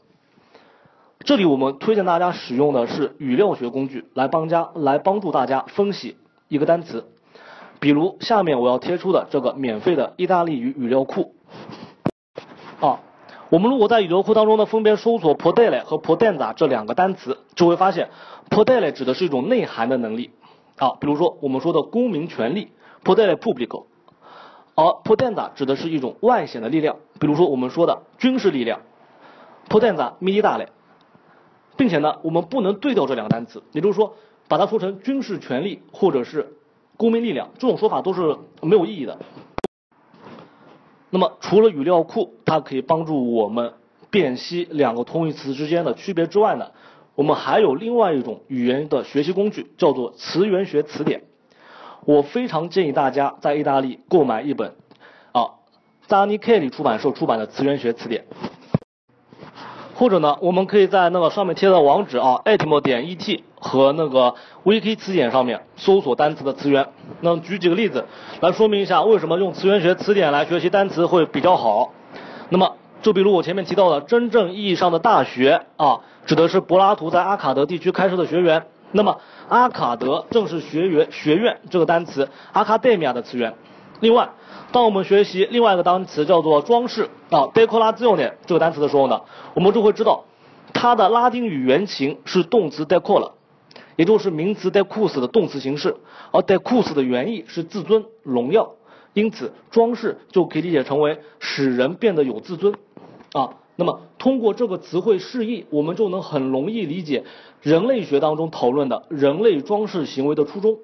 [1.25, 6.17] 这里我们推荐大家使用的是语料学工具来帮家来帮助大家分析
[6.49, 7.07] 一个单词。
[7.79, 11.35] 比如下面我要贴出的这个免费的意大利语语料库
[12.81, 13.01] 啊。
[13.53, 18.09] 我们如果在语料库当中呢，分别搜索 “podele” 和 “podenza” 这两个单词，就会发现
[18.49, 20.31] “podele” 指的是一种内涵的能力。
[20.79, 22.73] 啊，比如说我们说的公民权利
[23.05, 23.85] “podele pubblico”，
[24.75, 28.81] 而 “podenza” 指的是一种外显的力量，比如说我们说的军事力量
[29.69, 30.69] “podenza militare，
[31.77, 34.15] 并且呢，我们不能对调这两个单词，也就是说
[34.49, 36.57] 把它说成军事权利或者是
[36.97, 39.19] 公民力量，这种说法都是没有意义的。
[41.15, 43.75] 那么除了语料库，它可以帮助我们
[44.09, 46.71] 辨析两个同义词之间的区别之外呢，
[47.15, 51.25] 我们还有另外一种语言的学习工具，叫做词源学词典。
[52.07, 54.75] 我非常建议大家在意大利购买一本
[55.33, 55.51] 啊
[56.07, 58.25] 扎尼 K 里出版社出版的词源学词典，
[59.95, 66.89] 或者呢，我们可以在那个上面贴的网址啊，etmo 点 et 和那个 V K 词典上面搜索单词的词源。
[67.21, 68.05] 那举几个例子
[68.41, 71.93] 来说明一下，为什么用词源学词典来学习单词会比较好。
[72.49, 78.67] 那么，就比如我前面提到的，真正意义上的大学啊，指的是柏拉图在阿卡德地区开设的学园。
[78.91, 83.55] 那么，阿卡德正是学员学院这个单词 academia 的词源。
[84.01, 84.29] 另外，
[84.73, 89.23] 当我们学习另外一个单词叫做装饰啊 decorazione 这个单词的时候呢，
[89.55, 90.25] 我们就会知道
[90.75, 93.33] 它的拉丁语原型是动词 decor，了
[93.97, 95.97] 也就是名词 decus 的动词形式，
[96.31, 98.75] 而 decus 的原意是自尊、荣耀，
[99.13, 102.75] 因此装饰就可以理解成为使人变得有自尊
[103.33, 103.55] 啊。
[103.77, 107.25] 那么通过这个词汇释义，我们就能很容易理解
[107.61, 110.79] 人类学当中讨论的人类装饰行为的初衷。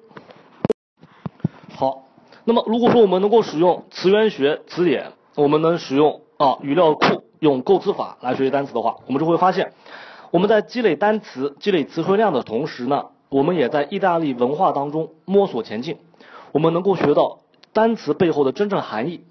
[1.75, 2.07] 好，
[2.45, 9.73] 那么如果说我们能够使用词源学词典，我们能使用啊语料库用构词法来学习单词的话，我们就会发现。
[10.31, 15.97] 我们在积累单词、积累词汇量的同时呢，我们也在意大利文化当中摸索前进。
[16.51, 17.39] 我们能够学到
[17.73, 19.23] 单词背后的真正含义，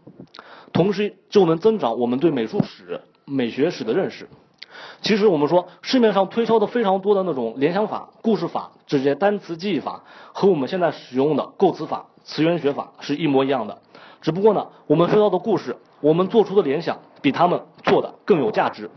[0.73, 4.29] 同时就能增长我们对美术史、美学史的认识。
[5.01, 13.79] 其实我们说市面上推销的非常多的那种联想法、故事法这些单词记忆法，和我们现在使用的构词法、词源学法是一模一样的。
[14.21, 18.91] 只不过呢，我们学到的故事，我们做出的联想比他们做的更有价值。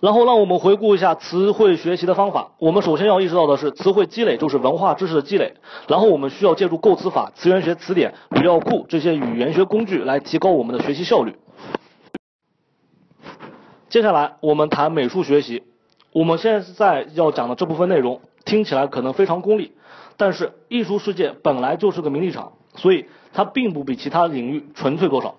[0.00, 2.52] 然后让我们回顾一下词汇学习的方法。
[2.58, 5.54] 我们首先要意识到的是，词汇积累就是文化知识的积累。
[5.88, 11.34] 然后我们需要借助构词法、词源学词典、语料库这些语言学工具来提高我们的学习效率。
[13.88, 15.64] 接下来我们谈美术学习。
[16.12, 19.72] 我们现在要讲的这部分内容听起来可能非常功利，
[20.16, 25.34] 但是艺术世界本来就是个名利场，所以它并不比其他领域纯粹多少。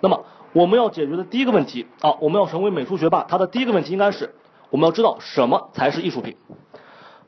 [0.00, 0.24] 那么。
[0.52, 4.34] 我们要解决的第一个问题啊，我们要成为美术学霸，他的第一个问题应该是
[4.70, 6.36] 我们要知道什么才是艺术品。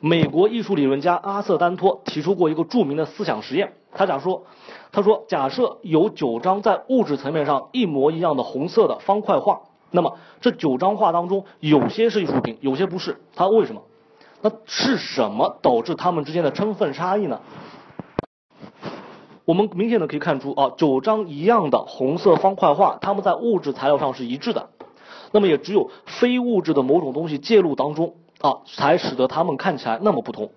[0.01, 4.45] 美国艺术理论家阿瑟丹托提出过一个著名的思想实验，他假说，
[4.91, 9.61] 他说假设有九张在物质层面上一模一样的红色的方块画，
[9.93, 13.83] 那么这九张画当中有些是艺术品，有些不是，他为什么？
[14.41, 17.41] 那是什么导致它们之间的成分差异呢？
[19.44, 24.70] 我们明显的可以看出啊，九张一样的红色方块画，它们在物质材料上是一致的。
[25.33, 30.52] 那么也只有非物质的某种东西介入当中啊，才使得它们看起来那么不同。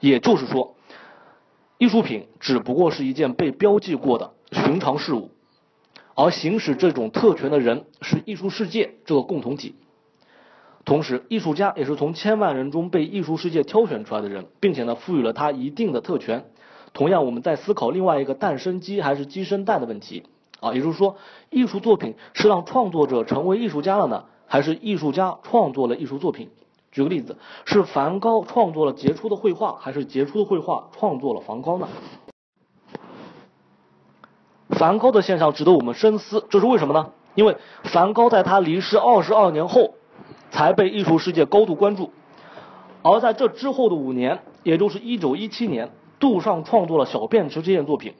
[0.00, 0.74] 也就是说，
[1.78, 5.30] 艺术品只不过是一件被标记过的寻常事物，
[6.14, 9.76] 而行使这种特权的人是艺术世界这个共同体。
[10.84, 16.50] 同时，艺术家也是从千万人中被艺术世界挑选出来的人，并且呢，赋予了他一定的特权。
[16.92, 20.24] 同样，我们在思考另外一个诞生鸡还是鸡生蛋的问题
[20.60, 21.16] 啊，也就是说，
[21.50, 26.48] 艺术作品是让创作者成为艺术家了呢，还是艺术家创作了艺术作品？
[26.90, 31.88] 举个例子，是梵高创作了杰出的绘画，还是杰出的绘画创作了梵高呢？
[34.70, 37.12] 梵高的现象值得我们深思，这是为什么呢？
[37.34, 39.94] 因为梵高在他离世二十二年后
[40.50, 42.10] 才被艺术世界高度关注，
[43.02, 45.90] 而在这之后的五年，也就是一九一七年。
[46.18, 48.14] 杜尚创作了《小便池》这件作品，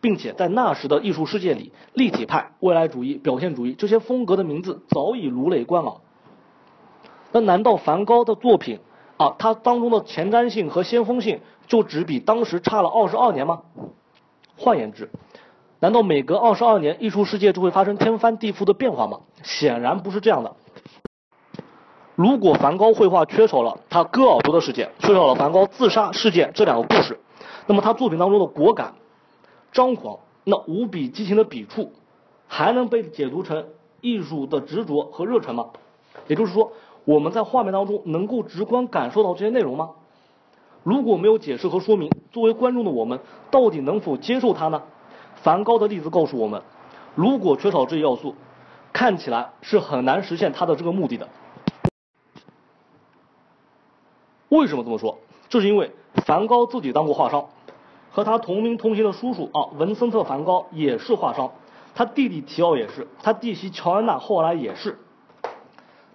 [0.00, 5.94] 并且在那时的艺术世界里，立体派、未来主义、表现主义这些风格的名字早已如雷贯耳。
[7.32, 8.80] 那难道梵高的作品
[9.16, 13.62] 啊，它当中的前瞻性和先锋性就只比当时差了二十二年吗？
[14.56, 15.10] 换言之，
[15.78, 19.20] 难道每隔二十二年，艺术世界就会发生天翻地覆的变化吗？
[19.42, 20.56] 显然不是这样的。
[22.16, 27.18] 如果梵高绘画缺少了他割耳朵的事件，缺少了梵高自杀事件这两个故事。
[27.70, 28.94] 那么他作品当中的果敢、
[29.70, 31.92] 张狂，那无比激情的笔触，
[32.48, 33.64] 还能被解读成
[34.00, 35.68] 艺术的执着和热忱吗？
[36.26, 36.72] 也就是说，
[37.04, 39.90] 我们在画面当中能够直观感受到这些内容吗？
[40.82, 43.20] 如果没有解释和说明，作为观众的我们
[43.52, 44.82] 到底能否接受它呢？
[45.36, 46.62] 梵高的例子告诉我们，
[47.14, 48.34] 如果缺少这一要素，
[48.92, 51.28] 看起来是很难实现他的这个目的的。
[54.48, 55.18] 为什么这么说？
[55.48, 55.92] 这是因为
[56.26, 57.46] 梵高自己当过画商。
[58.12, 61.52] 和他同名同姓的叔叔啊，文森特·梵高也是画商，
[61.94, 64.98] 他弟弟提奥也是，他弟媳乔安娜后来也是，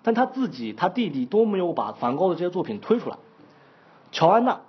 [0.03, 3.17] 但他自己、他弟弟都没有把梵高的这些作品推出来，
[4.11, 4.61] 乔安娜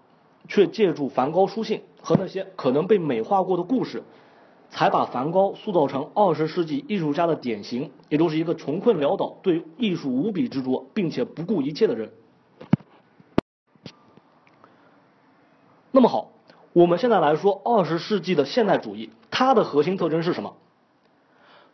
[0.47, 4.05] 却借助梵高书信和那些可能被美化过的故事，
[4.71, 12.13] 才把梵高塑造成二十世纪艺术家的典型，也就是一个穷困潦倒、对艺术无比执着，并且不顾一切的人。
[15.91, 16.36] 那么好。
[16.77, 20.57] 我们现在来说，二十世纪的现代主义，它的核心特征是什么？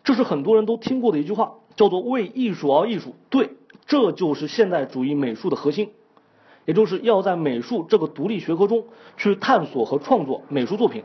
[0.04, 3.16] 这是很多人都听过的一句话，叫做“为艺术而艺术”。
[3.28, 5.90] 对，这就是现代主义美术的核心，
[6.66, 8.84] 也就是要在美术这个独立学科中
[9.16, 11.02] 去探索和创作美术作品。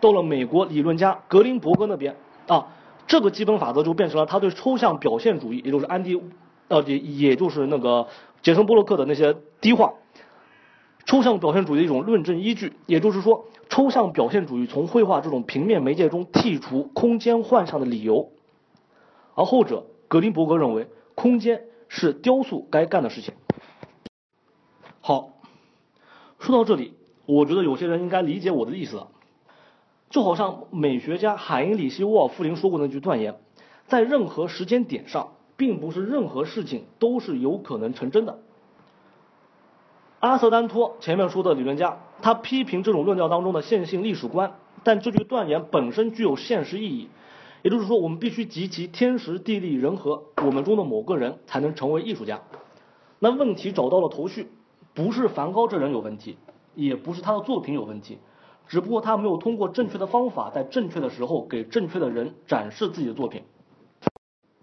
[0.00, 2.16] 到了美国理论家格林伯格那边
[2.48, 2.72] 啊，
[3.06, 6.20] 这个基本法则就变成了他对抽象表现主义，也就是安迪，
[6.66, 8.08] 呃，也也就是那个
[8.42, 9.92] 杰森波洛克的那些低化。
[11.04, 18.30] 抽象表现主义的一种论证依据，也就是说，抽象表现主义从绘画这种平面媒介中剔除空间幻象的理由，
[19.34, 23.34] 而后者，格林伯格认为，空间是雕塑该干的事情。
[25.00, 25.34] 好，
[26.38, 26.94] 说到这里，
[27.26, 29.08] 我觉得有些人应该理解我的意思了。
[30.08, 33.40] 就好像美学家海因里希·沃尔夫林说过那句断言：
[33.86, 38.38] 在任何时间点上，并不是任何事情都是有可能成真的。
[40.22, 44.54] 阿瑟丹托前面说的理论家，他批评这种论调当中的线性历史观，
[44.84, 47.08] 但这句断言本身具有现实意义。
[47.62, 52.40] 也就是说，我们必须集齐天时地利人和，我们中的某个人才能成为艺术家。
[53.18, 54.46] 那问题找到了头绪，
[54.94, 56.38] 不是梵高这人有问题，
[56.76, 58.18] 也不是他的作品有问题。
[58.68, 63.42] 只不过他没有通过正确的方法，在正确的时候给正确的人展示自己的作品。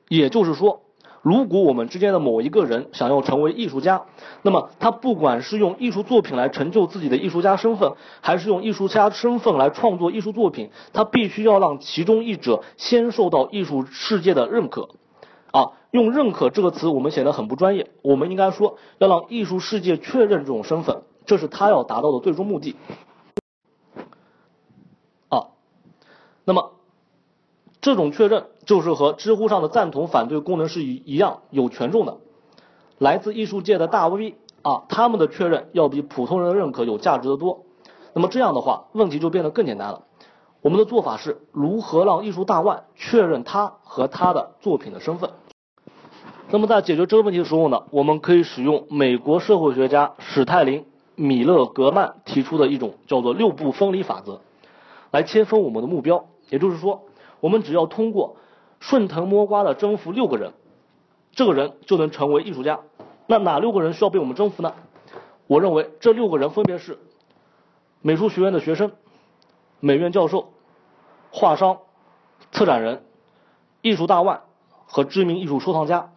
[0.07, 0.83] 也就是说，
[1.21, 4.03] 如果我们之间的某一个人想要成为艺术家，
[4.41, 14.89] 那么他不管是用艺术作品来成就自己的艺术家身份，还是用艺术家身份来创作艺术作品，他必须要让其中一者先受到艺术世界的认可。
[15.51, 17.89] 啊，用“认可”这个词，我们显得很不专业。
[18.03, 22.75] 我们应该说，要让艺术世界确认这种身份，这是他要达到的最终目的。
[25.29, 25.47] 啊
[26.45, 26.73] 那么，
[27.81, 32.17] 这种确认就是和知乎上的赞同、反对功能是一一样有权重的。
[32.97, 37.63] 来自艺术界的大 V 啊，他们的确认要比普通人的认可有价值的多。
[38.13, 40.03] 那么这样的话，问题就变得更简单了。
[40.61, 45.29] 我们的做法是如何让艺术大腕确认他和他的作品的身份？
[46.49, 54.41] 那么在解决这个问题的时候呢，我们可以使用美国社会学家史泰林、米勒格曼提出的一种叫做六步分离法则，
[55.11, 56.25] 来切分我们的目标。
[56.49, 57.03] 也就是说，
[57.39, 58.37] 我们只要通过
[58.79, 60.53] 顺藤摸瓜的征服六个人，
[61.31, 62.79] 这个人就能成为艺术家。
[63.27, 64.73] 那哪六个人需要被我们征服呢？
[65.47, 66.99] 我认为这六个人分别是
[68.01, 68.91] 美术学院的学生、
[69.79, 70.53] 美院教授、
[71.31, 71.79] 画商、
[72.51, 73.03] 策展人、
[73.81, 74.41] 艺术大腕
[74.85, 76.11] 和知名艺术收藏家。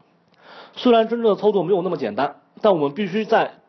[0.74, 3.60] 虽然真正的操作没有那么简单，但我们必须在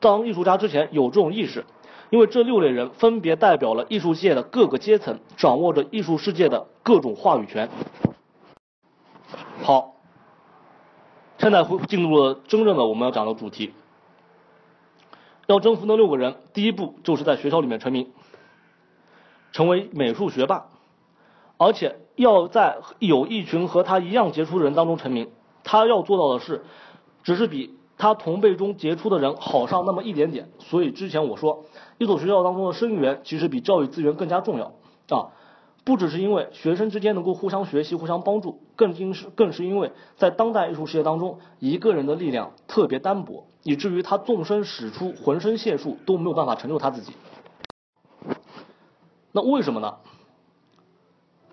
[0.00, 1.64] 当艺术家之前有这种意识。
[2.10, 7.68] 因为这六类人分别代表了艺术界的各个阶层，掌握着艺术世界的各种话语权。
[9.62, 9.94] 好，
[11.38, 13.72] 现在会进入了真正的我们要讲的主题。
[15.46, 18.10] 要征服那六个人，第一步就是在学校里面成名，
[19.52, 20.66] 成为美术学霸，
[21.58, 25.30] 而且要在有一群和他一样杰出的人当中成名。
[25.62, 26.64] 他要做到的是，
[27.22, 27.76] 只是比。
[27.98, 31.66] 他同辈中杰出的人好上那么一点点，所以之前我说，
[32.00, 34.72] 一所学校当中的生源其实比教育资源更加重要
[35.10, 35.36] 啊，
[35.84, 47.12] 不只是因为学生之间能够互相学习、互相帮助，更因是更是因为在当代艺术世界当中，一个人的力量特别单薄，以至于他纵身使出浑身解数都没有办法成就他自己。
[49.32, 49.96] 那为什么呢？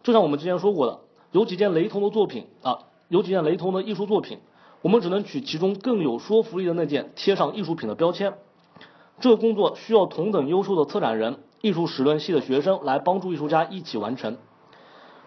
[0.02, 1.02] 就像我们之前说过的，
[1.34, 4.40] 有几件雷同的作品啊，有几件雷同的艺术作品。
[4.82, 8.36] 我们只能取其中更有说服力的那件贴上艺术品的标签。
[9.20, 14.38] 这个工作需要同等优秀的策展人、艺术史论系的学生来帮助艺术家一起完成。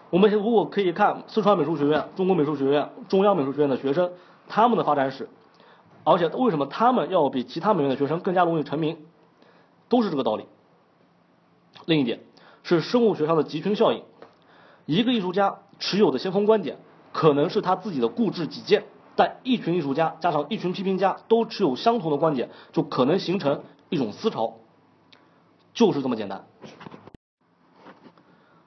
[0.09, 4.11] 我们如果可以看四川美术学院、中国美术学院、中央美术学院的学生
[4.47, 5.29] 他们的发展史，
[6.03, 8.97] 而且为什么他们要比其他美院的学生更加容易成名，
[9.89, 10.45] 都是这个道理。
[11.85, 12.21] 另一点
[12.63, 14.03] 是生物学上的集群效应，
[14.85, 16.77] 一个艺术家持有的先锋观点
[17.11, 18.85] 可能是他自己的固执己见。
[19.15, 24.53] 但一群艺术家加上一群批评家都持有相同的观点，就可能形成一种思潮，
[25.73, 26.45] 就是这么简单。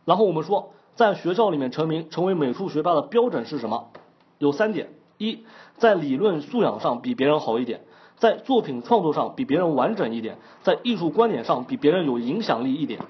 [0.04, 3.88] 然后我们说，在学校里面成名成为美术学霸的标准是什么？
[4.36, 5.46] 有三点：一，
[5.78, 7.80] 在理论素养上比别人好一点；
[8.18, 13.00] 在作品创作上比别人完整一点；在艺术观点上比别人有影响力一点。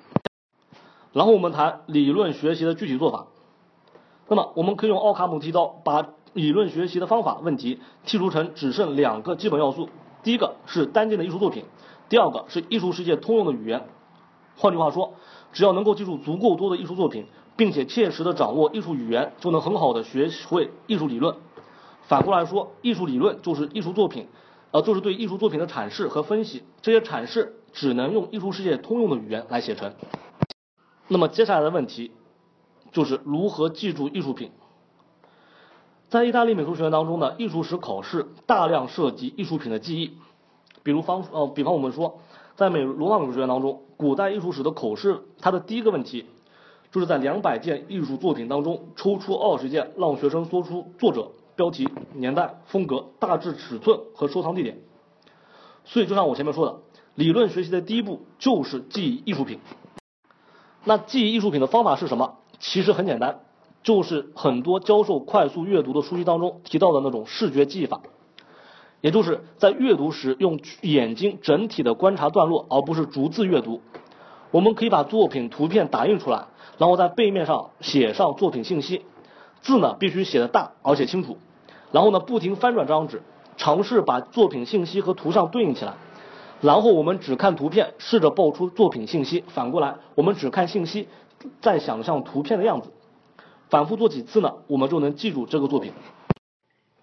[1.12, 3.26] 然后我们谈理论学习的具体做法。
[4.28, 6.06] 那么我们可以用奥卡姆剃刀把。
[6.34, 9.88] 理论学习的方法问题剔除成只剩两个基本要素，
[10.24, 11.64] 第一个是单件的艺术作品，
[12.14, 13.88] 第二个是艺术世界通用的语言。
[14.54, 15.14] 换句话说，
[15.52, 21.34] 只要能够记住足够多的艺术作品，并且切实的掌握艺术语言，就能很好的学会艺术理论。
[22.02, 24.28] 反过来说，艺术理论就是艺术作品，
[24.70, 26.62] 呃，就是对艺术作品的阐释和分析。
[26.82, 29.92] 这些阐释只能用艺术世界通用的语言来写成。
[31.08, 32.12] 那么接下来的问题
[32.92, 34.52] 就是如何记住艺术品。
[36.08, 40.16] 在意大利美术学院当中呢，艺术史考试大量涉及艺术品的记忆。
[40.84, 42.20] 比如方呃，比方我们说，
[42.54, 46.26] 在美罗马美术学院当中，古代艺术史的口试，它的第一个问题
[46.92, 54.78] 就是在两百件艺术作品当中抽出二十件，让学生说出作者、标题、年代、风格、大致尺寸和收藏地点。
[55.84, 56.76] 所以就像我前面说的，
[57.14, 59.58] 理论学习的第一步就是记忆艺术品。
[60.84, 62.36] 那记忆艺术品的方法是什么？
[62.60, 63.40] 其实很简单。
[63.82, 68.00] 就是很多教授快速阅读的书籍当中提到的那种视觉记忆法，
[69.04, 73.82] 也就是在阅读时用眼睛整体的观察段落，而不是逐字阅读。
[74.50, 76.46] 我们可以把作品图片打印出来，
[76.78, 79.04] 然后在背面上写上作品信息，
[79.60, 81.36] 字呢必须写的大而且清楚。
[81.92, 83.20] 然后呢不停翻转这张纸，
[83.58, 85.92] 尝试把作品信息和图像对应起来。
[86.62, 89.44] 然后我们只看图片，试着报出作品信息。
[89.48, 91.08] 反过来，我们只看信息，
[91.60, 92.90] 再想象图片的样子。
[93.68, 95.92] 反复做几次呢，我们就能记住这个作品。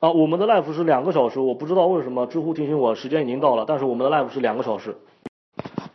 [0.02, 4.97] 啊，我们的 live 是两个小时，我不知道为什么知乎提醒我时间已经到了，但是我们的 live 是两个小时。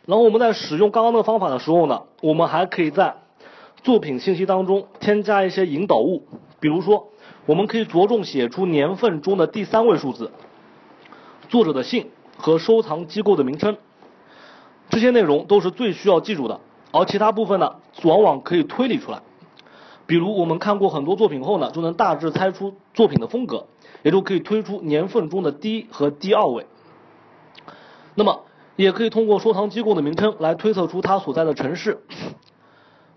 [0.05, 3.15] 然后我们在使用刚刚那个方法的时候呢，我们还可以在
[3.83, 6.23] 作品信息当中添加一些引导物，
[6.61, 7.09] 比如说，
[7.45, 10.31] 我们可以着重写出年份中的第三位数字、
[11.49, 13.75] 作者的姓和收藏机构的名称，
[14.89, 16.61] 这些内容都是最需要记住的，
[16.93, 19.19] 而其他部分呢，往往可以推理出来。
[20.05, 23.65] 比如我们看过很多作品后呢，就能大致猜出作品的风格，
[24.03, 26.65] 也就可以推出年份中的第一和第二位。
[28.15, 28.43] 那么。
[28.77, 32.03] 也可以通过收藏机构的名称来推测出它所在的城市。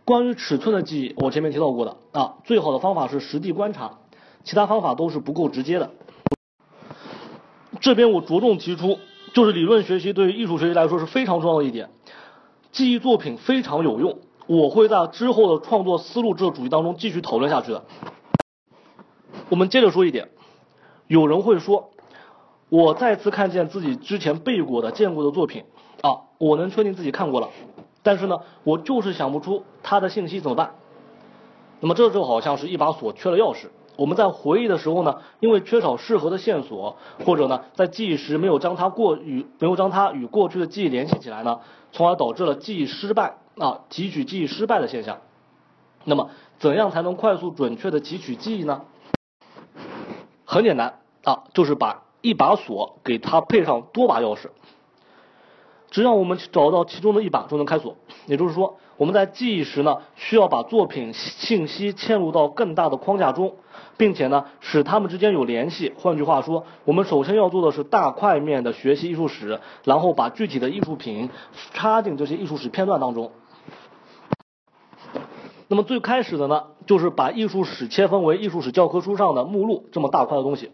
[0.07, 3.99] 关于尺寸的记忆，我前面提到过的啊，最好的方法是实地观察，
[4.43, 5.91] 其他方法都是不够直接的。
[7.79, 8.99] 这边我着重提出，
[9.35, 11.91] 就是理论学习对于艺术学习来说是非常重要的一点，
[12.73, 17.85] 记忆作品非常有用，我会在之后的创作思路这个主题当中继续讨论下去的。
[19.51, 20.31] 我们接着说一点，
[21.11, 21.91] 有人会说。
[22.69, 25.65] 我再次看见自己之前背过的、见过的作品
[26.03, 27.49] 啊，我能确定自己看过了，
[28.05, 30.75] 但是呢，我就是想不出它的信息怎么办？
[31.81, 36.97] 那么这就好像是一把锁缺了钥匙，我们在回忆的时候呢，因为缺少适合的线索，
[37.27, 41.59] 或者呢，在记忆时没有将它过与没有将它与过去的记忆联系起来呢，
[41.91, 45.19] 从而导致了记忆失败啊，提取记忆失败的现象。
[46.05, 46.31] 那么
[46.61, 48.83] 怎样才能快速准确的提取记忆呢？
[50.51, 52.03] 很简单啊，就是把。
[52.23, 54.51] 一把锁给它配上多把钥匙，
[55.91, 57.97] 只要我们找到其中的一把就能开锁。
[58.27, 63.55] 也就是说，我们在记忆时呢，需要把作品信息嵌入到更大的框架中，
[63.97, 65.95] 并且呢，使它们之间有联系。
[65.97, 71.31] 换句话说，我们首先要做的是大块面的学习艺术史，然后把具体的艺术品
[71.73, 73.33] 插进这些艺术史片段当中。
[75.73, 80.73] 那么最开始的呢，就是把艺术史切分为艺术史教科书上的目录这么大块的东西。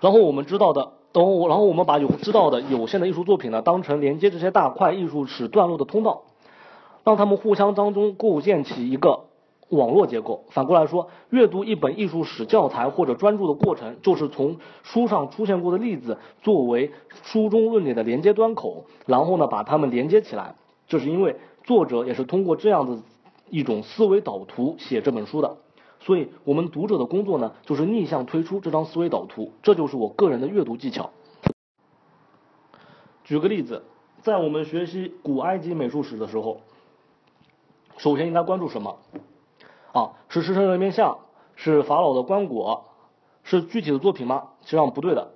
[0.00, 6.22] 然后我们知道的，等我然后我们把有知道的有限的艺术作品呢，当成连接这些大块艺术史段落的通道，
[7.04, 9.20] 让他们互相当中构建起一个
[9.68, 10.42] 网络结构。
[10.50, 16.90] 反过来说，阅读一本艺术史教材或者专著的过程，就是从书上出现过的例子作为
[17.22, 20.56] 书中论点的连接端口，然后呢把它们连接起来。
[20.88, 22.98] 这是因为作者也是通过这样的
[23.50, 25.56] 一种思维导图写这本书的。
[26.00, 31.10] 所以，我们读者的工作呢，就是逆向推出这张思维导图，这就是我个人的阅读技巧。
[33.24, 33.82] 举个例子，
[34.22, 36.60] 在我们学习古埃及美术史的时候，
[37.96, 38.98] 首先应该关注什么？
[39.92, 41.18] 啊，是狮身人面像，
[41.56, 42.82] 是法老的棺椁，
[43.42, 44.50] 是具体的作品吗？
[44.62, 45.32] 实际上不对的。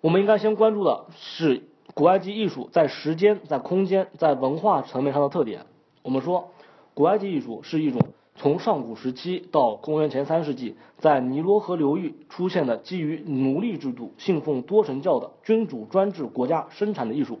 [0.00, 5.66] 我们应该先关注的是古埃及艺术在时间、在空间、在文化层面上的特点。
[6.02, 6.50] 我们说，
[6.94, 8.00] 古埃及艺术是一种。
[8.36, 17.38] 从上古时期到公元前三世纪，在尼罗河流域出现的基于奴隶制度、信奉多神教的君主专制国家生产的艺术，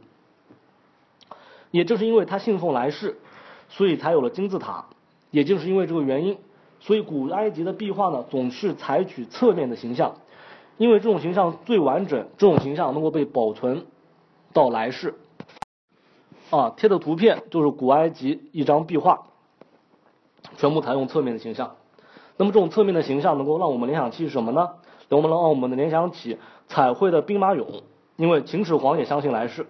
[1.72, 3.18] 也正是因为他信奉来世，
[3.68, 4.86] 所以才有了金字塔。
[5.32, 6.38] 也正是因为这个原因，
[6.78, 10.14] 所以古埃及的壁画呢总是采取侧面的形象，
[10.78, 13.84] 因为这种形象最完整，这种形象能够被保存
[14.52, 15.16] 到来世。
[16.50, 19.26] 啊，贴的图片就是古埃及一张壁画。
[20.56, 21.76] 全部采用侧面的形象，
[22.36, 24.70] 那么这种侧面的形象能够让我们联想起什么呢？
[25.08, 27.82] 能不能让我们的联想起彩绘的兵马俑？
[28.16, 29.66] 因为秦始皇也相信来世。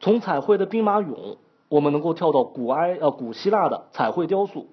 [0.00, 1.36] 从彩绘的兵马俑，
[1.68, 4.68] 我们能够跳到古埃呃古希腊的彩绘雕塑，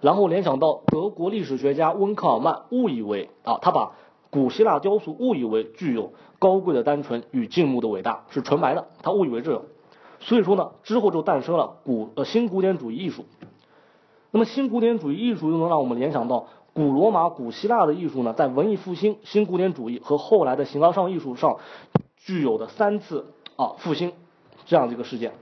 [0.00, 3.92] 然后联想到德国历史学家温克尔曼误以为啊，他把
[4.30, 9.62] 古希腊雕塑误以为具有高贵的单纯与静穆的伟大，是纯白的，他误以为这样，
[10.20, 13.24] 所以说呢，之后就诞生了古呃新古典主义艺术。
[14.32, 18.32] 那么新古典主义艺术又能让我们联想到古罗马、古希腊的艺术呢？
[18.32, 21.58] 在文艺复兴、新古典主义和后来的形而上艺术上
[22.16, 23.26] 具有的三次
[23.56, 24.14] 啊复兴
[24.64, 25.32] 这样的一个事件。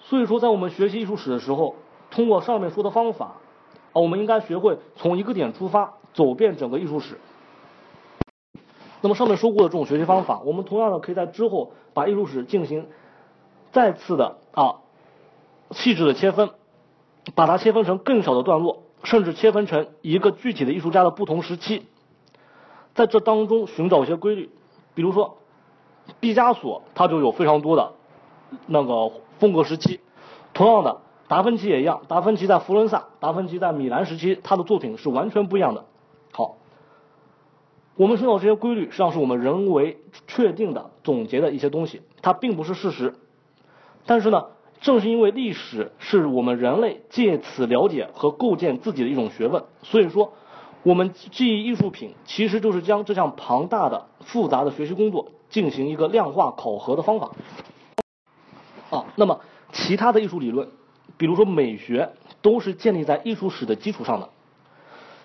[0.00, 1.76] 所以说，在我们学习艺术史的时候，
[2.10, 3.36] 通过上面说的方法
[3.92, 7.20] 啊，我们应该学会从一个点出发，走遍整个艺术史。
[9.00, 12.88] 那么上面说过的这种学习方法，我们同样的可以在之后把艺术史进行
[13.70, 14.80] 再次的啊
[15.70, 16.50] 细致的切分。
[17.34, 21.86] 把它切分成更小的段落，甚至切分成一个具体的艺术家的不同时期，
[22.94, 24.50] 在这当中寻找一些规律，
[24.94, 25.38] 比如说，
[26.18, 27.92] 毕加索他就有非常多的
[28.66, 30.00] 那个风格时期，
[30.54, 35.84] 同样的，达芬奇也一样，达芬奇在佛伦萨，达芬奇在米兰时期，他的作品是完全不一样的。
[36.32, 36.56] 好，
[37.96, 43.14] 我们寻找这些规律，实际上是我们人为确定的总结的一些东西，它并不是事实。
[44.06, 44.46] 但是呢，
[44.80, 50.32] 正是因为历史是我们人类借此了解和构建自己的一种学问，所以说。
[50.82, 57.32] 我们记忆艺术品其实就是将这项庞大的、复杂的学习工作进行一个量化考核的方法。
[58.88, 59.40] 啊，那么
[59.72, 60.68] 其他的艺术理论，
[61.18, 64.30] 比如说美学，都是建立在艺术史的基础上的，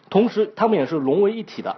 [0.09, 1.77] 同时它们也是融为一体的。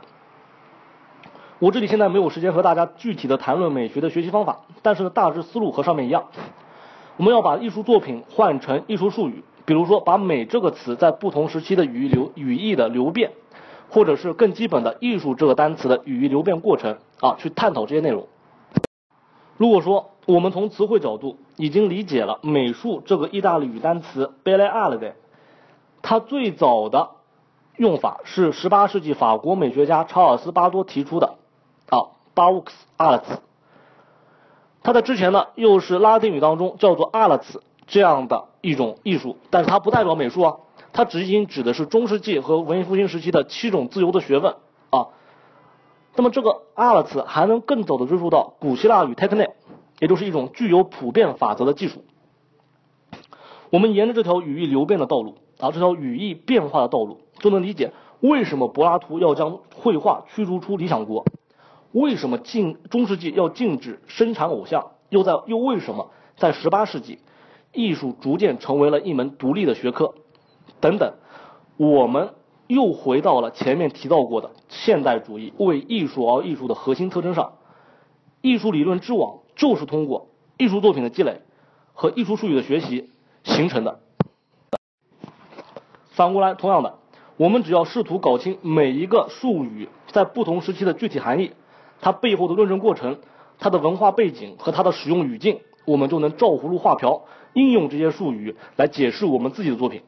[1.60, 6.30] 我这里现在没有时间和大家具体的谈论美学的学习方法，但是呢，大致思路和上面一样，
[7.18, 13.32] 我们要把艺术作品换成艺术术语，比如说把“美”这个词在不同时期的语义流语义的流变。
[13.90, 18.28] 或者是更基本的艺术这个单词的语义流变过程啊，去探讨这些内容。
[19.56, 25.14] 如果说我们从词汇角度已经理解了美术这个意大利语单词 belle art，
[26.02, 27.12] 它最早的
[27.78, 31.36] 用法是18世纪法国美学家查尔斯巴多提出的
[31.90, 32.66] 啊，beaux
[32.98, 33.38] arts。
[34.88, 37.58] 它在之前呢又是拉丁语当中叫做 arts
[37.88, 40.56] 这样的一种艺术，但是它不代表美术啊。
[40.94, 44.56] 它仅仅指的是中世纪和文艺复兴时期的七种自由的学问
[44.90, 45.08] 啊。
[46.16, 49.50] 那么这个 arts 还能更早的追溯到古希腊语 techne，
[50.00, 52.06] 也就是一种具有普遍法则的技术。
[53.70, 61.26] 我们沿着这条语义流变的道路啊，这条语义变化的道路，就能理解为什么柏拉图要将绘画驱逐出理想国，
[61.92, 67.20] 为什么禁中世纪要禁止生产偶像，又在又为什么在十八世纪，
[67.72, 70.14] 艺术逐渐成为了一门独立的学科。
[70.80, 71.14] 等等，
[71.78, 72.34] 我们
[72.68, 77.54] 又回到了前面提到过的现代主义为艺术而艺术的核心特征上。
[78.42, 81.42] 艺术理论之网就是通过艺术作品的积累
[81.94, 83.10] 和艺术术语的学习
[83.44, 84.00] 形成的。
[86.12, 87.00] 反过来，同样的，
[87.38, 91.54] 我们只要试图搞清每一个术语在不同时期的具体含义，
[92.02, 93.20] 它背后的论证过程、
[93.60, 97.24] 它的文化背景和它的使用语境，我们就能照葫芦画瓢，
[97.54, 100.02] 应用这些术语来解释我们自己的作品。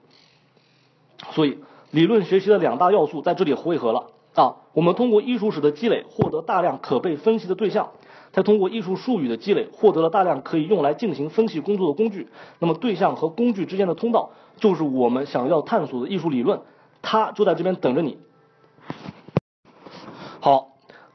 [1.31, 1.57] 所以，
[1.91, 4.55] 理论学习的两大要素在这里汇合了啊。
[4.73, 7.87] 我们通过艺术史的积累，获得大量可被分析的对象；
[8.31, 12.29] 再通过艺术术语的积累，获得了大量可以用来进行分析工作的工具。
[12.59, 16.61] 那么，对象和工具之间的通道，就是我们想要探索的艺术理论，
[17.01, 18.17] 它就在这边等着你。
[20.39, 20.68] 好，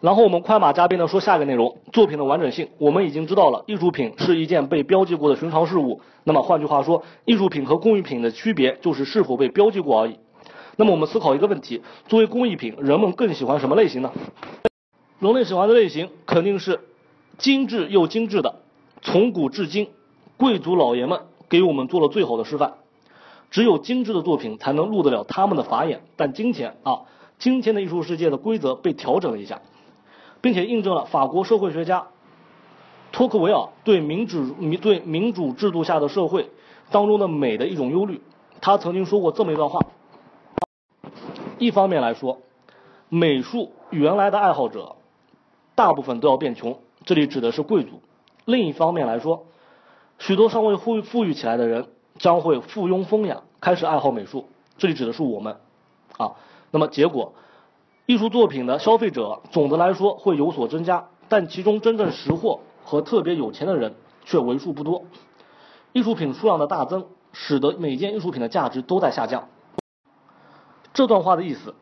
[0.04, 2.68] 然后我们快马加鞭的说下一个内容：作品的完整性。
[2.76, 6.02] 我们已经知道了，艺术品是一件被标记过的寻常事物。
[6.24, 10.18] 那么换句话说，艺术品和工艺品的区别就是是否被标记过而已。
[10.76, 14.12] 那么我们思考一个问题：作为工艺品，人们更喜欢什么类型呢？
[15.20, 16.80] 人类喜欢的类型肯定是
[17.38, 18.56] 精致又精致的。
[19.00, 19.88] 从古至今，
[20.36, 22.74] 贵族老爷们给我们做了最好的示范。
[23.50, 26.02] 只有精致的作品才能入得了他们的法眼。
[26.16, 27.04] 但今天啊，
[27.38, 29.62] 今天的艺术世界的规则被调整了一下，
[30.44, 32.08] 并且印证了法国社会学家。
[33.12, 36.50] 托克维尔对民主民对民主制度下的社会
[36.90, 38.20] 当中的美的一种忧虑，
[38.60, 39.80] 他曾经说过这么一段话：
[41.56, 42.40] 一方面来说，
[43.08, 44.96] 美术原来的爱好者
[45.74, 48.02] 大部分都要变穷，这里指的是贵族；
[48.44, 49.46] 另一方面来说，
[50.18, 51.88] 许多尚未富富裕起来的人
[52.18, 55.56] 将会附庸风雅，开始爱好美术，这里指的是我们
[56.18, 56.32] 啊。
[56.70, 57.32] 那么结果，
[58.06, 62.60] 艺术作品的消费者总的来说会有所增加，但其中真正识货。
[62.86, 63.94] 和特别有钱的人
[64.26, 65.04] 却为数不多，
[65.94, 69.48] 艺术品数量的大增，使得每件艺术品的价值都在下降。
[70.92, 71.74] 这段话的意思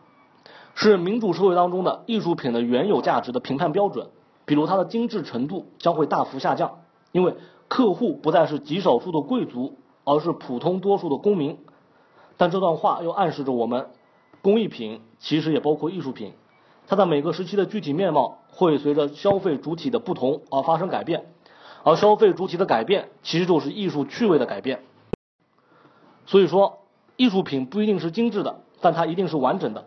[0.77, 4.11] 是，民主社会当中的艺术品的原有价值的评判标准，
[4.45, 6.79] 比如它的精致程度将会大幅下降，
[7.11, 7.35] 因为
[7.67, 11.59] 客户不再是极少数的贵族，而是普通多数的公民。
[12.37, 13.89] 但这段话又暗示着我们，
[14.43, 16.33] 工艺品其实也包括艺术品。
[16.87, 21.27] 它在每个时期的具体面貌会随着消费主体的不同而发生改变，
[21.85, 24.83] 而消费主体的改变其实就是艺术趣味的改变。
[26.27, 26.81] 所以说，
[27.17, 29.87] 艺术品不一定是精致的，但它一定是完整的。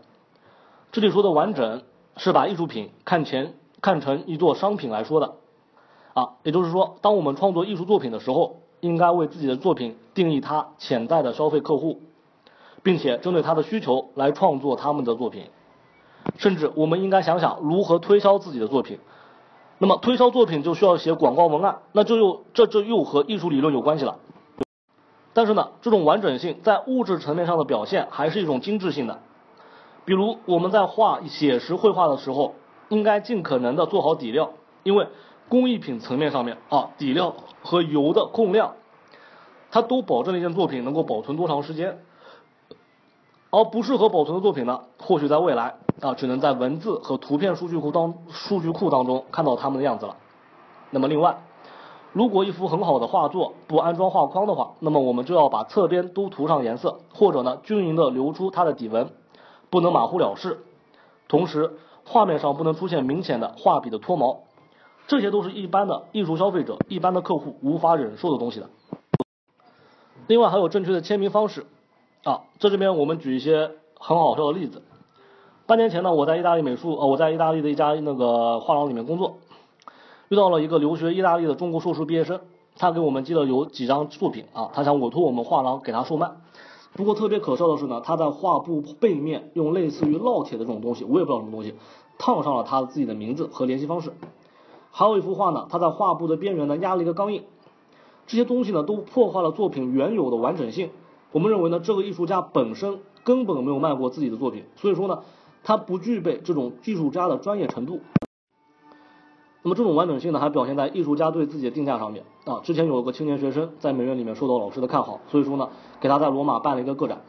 [0.91, 1.83] 这里说的完整
[2.15, 5.35] 是把艺术品看前看成一座商品来说的
[6.13, 12.01] 啊，也就是说，当我们创作艺术作品的时候，应该为自己的作品定义它潜在的消费客户，
[12.85, 15.47] 并且针对他的需求来创作他们的作品。
[16.37, 18.99] 甚至我们应该想想如何推销自己的作品。
[19.79, 24.19] 那么推销作品就需要写广告文案，那就又这这又和艺术理论有关系了。
[25.33, 29.19] 但是呢，这种完整性在物质层面上的表现还是一种精致性的。
[30.05, 32.53] 比如我们在画写实绘画的时候，
[32.89, 34.51] 应该尽可能的做好底料，
[34.83, 35.07] 因为
[35.49, 38.75] 工艺品层面上面啊，底料和油的控量，
[39.71, 42.04] 它都保证了一件作品能够保存多长时间。
[43.55, 50.17] 而不适合保存的作品呢，或许在未来啊，只能在文字和图片数据库当数据库当中看到它们的样子了。
[50.89, 51.37] 那么另外，
[52.11, 59.07] 如果一幅很好的画作不安装画框的话，那么我们就要把侧边都涂上颜色，或者呢均匀的留出它的底纹，
[59.69, 60.59] 不能马虎了事。
[61.29, 64.39] 同时，画面上不能出现明显的画笔的脱毛，
[65.07, 68.69] 这些都是一般的艺术消费者、一般的客户无法忍受的东西的。
[70.27, 71.65] 另外还有正确的签名方式。
[72.25, 73.69] 啊，这这边我们举一些
[73.99, 74.81] 很好笑的例子。
[75.67, 79.37] 半年前呢，我在意大利美术，呃，我在意大利的一家那个画廊里面工作，
[80.29, 82.41] 遇到了一个留学意大利的中国硕士毕业生，
[82.77, 86.31] 他给我们寄了有几张作品啊，他想委托我们画廊给他售卖。
[86.93, 91.75] 不过特别可笑的是呢，他在画布背面用类似于烙铁的这种东西，我也不知道什么东西，
[92.17, 94.11] 烫上了他自己的名字和联系方式。
[94.89, 97.43] 还有一幅画呢，他在画布的边缘呢压了一个钢印，
[98.25, 100.89] 这些东西呢都破坏了作品原有的完整性。
[101.35, 105.23] 我们认为呢，这个艺术家本身根本没有卖过自己的作品，所以说呢，
[105.65, 107.99] 他不具备这种艺术家的专业程度。
[109.61, 112.61] 那么这种完整性呢，还表现在艺术家对自己的定价上面啊。
[112.63, 115.67] 之前有个青年学生在美院里面受到老师的看好，所以说呢，
[115.99, 117.21] 给他在罗马办了一个个展，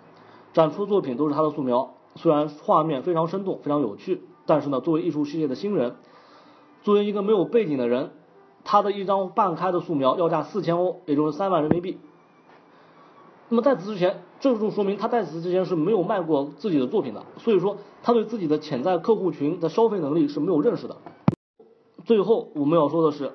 [0.53, 5.97] 展出作品都是他的素描，虽然画面非常生动、非常有趣，但是呢，作为艺术世界的新人，
[6.85, 8.13] 作为一个没有背景的人，
[8.63, 11.99] 他的一张半开的素描要价四千欧，也就是三万人民币。
[13.49, 20.97] 那么在此之前，这就说明他在此之前是没有卖过自己的作品的，所以说他对自己的潜在客户群的消费能力是没有认识的。
[22.05, 23.33] 最后我们要说的是，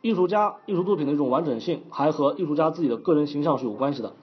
[0.00, 4.14] 艺术家艺术作品的一种完整性，还和艺术家自己的个人形象是有关系的。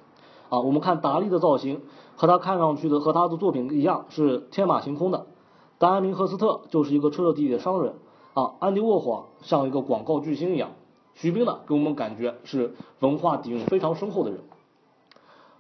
[0.50, 1.82] 啊，我们看达利的造型
[2.16, 5.28] 和他看上去的和他的作品一样是天马行空的，
[5.78, 7.94] 达安明赫斯特就是一个彻彻底底的商人，
[8.34, 10.72] 啊，安迪沃霍像一个广告巨星一样，
[11.14, 14.42] 徐冰呢给我们感觉是文化底蕴非常深厚的人。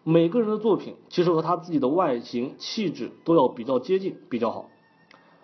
[0.03, 4.69] 每个人的作品其实和他自己的外形气质都要比较接近比较好。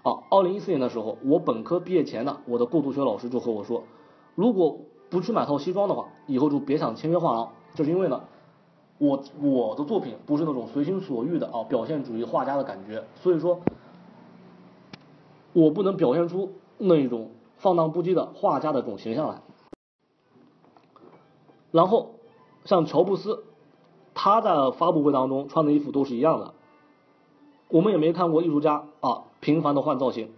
[0.01, 3.83] 啊，二零一四年的时候，我本科毕业前呢，我的构图学老师就和我说，
[4.33, 4.79] 如果
[5.09, 7.51] 不去买套西装的话，以后就别想签约画廊。
[7.73, 8.21] 就是因为呢，
[8.97, 13.59] 我我的作品不是那种随心所欲的啊表现主义画家的感觉，所以说，
[15.53, 19.41] 我不能表现出那一种放荡不羁的画家的这种形象来。
[21.71, 22.11] 然后，
[22.63, 23.43] 像乔布斯。
[24.15, 26.53] 他在发布会当中穿的衣服都是一样的，
[27.67, 30.29] 我们也没看过艺术家啊频繁的换造型，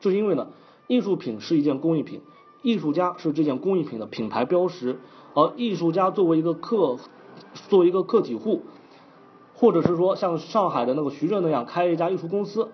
[0.00, 0.48] 就是因为呢，
[0.88, 2.20] 艺术品是一件工艺品，
[2.62, 4.98] 艺术家是这件工艺品的品牌标识，
[5.34, 6.98] 而艺术家作为一个客，
[7.68, 8.62] 作为一个个体户，
[9.54, 12.70] 或者是说像上海的那个徐震那样开一家艺术公司，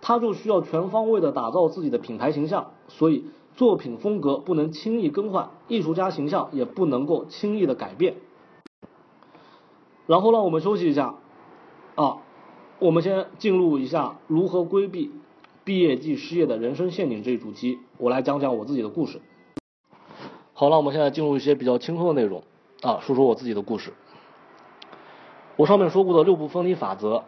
[0.00, 3.24] 他就需要全方位的打造自己的品牌形象，所以
[3.54, 8.16] 作品风格不能轻易更换，艺术家形象也不能够轻易的改变。
[10.08, 11.16] 然后让我们休息一下，
[11.94, 12.16] 啊，
[12.78, 15.12] 我们先进入一下如何规避
[15.64, 19.20] 毕业季失业的人生陷阱这一主题，我来讲讲我自己的故事。
[20.54, 22.42] 好了，我们现在进入一些比较轻松的内容，
[22.80, 23.92] 啊，说说我自己的故事。
[25.56, 27.24] 我上面说过的六步分离法则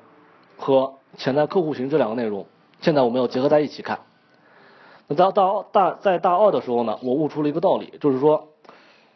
[0.56, 2.46] 和潜在客户群这两个内容，
[2.80, 4.00] 现在我们要结合在一起看。
[5.06, 8.48] 那在大大在大二的时候呢，我悟出了一个道理，就是说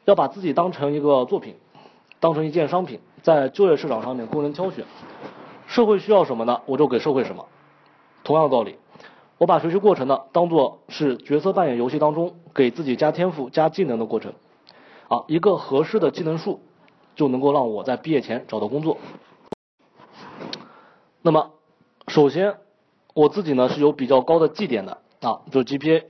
[0.04, 1.54] 要把自己当成一个作品，
[2.20, 3.00] 当成一件商品。
[3.22, 4.84] 在就业市场上面供人挑选，
[5.66, 6.60] 社会需要什么呢？
[6.66, 7.46] 我就给社会什么。
[8.22, 8.76] 同样道理，
[9.38, 14.34] 我把学习过程呢当做是角色扮演游戏当中给自己加天赋、加技能的过程。
[15.08, 16.60] 啊，一个合适的技能数
[17.16, 18.98] 就能够让我在毕业前找到工作。
[21.22, 21.52] 那么，
[22.08, 22.56] 首先
[23.14, 26.04] 我自己呢是有比较高的绩点的啊，就是 GPA。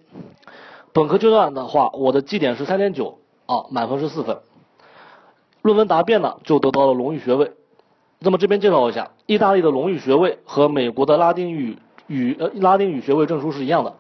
[0.92, 4.40] 本科阶段的话，我的绩点是三点九啊，满分是四分。
[5.65, 7.53] 论文答辩呢，就得到了荣誉学位。
[8.19, 13.95] 那么这边介绍一下，意大利的荣誉学位和美国的拉丁语语呃拉丁语学位证书是一样的，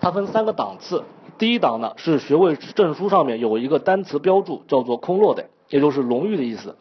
[0.00, 1.02] 它分三个档次。
[1.36, 6.76] 第一档呢是学位证书上面有一个单词标注，叫做空落的，也就是荣誉的意思。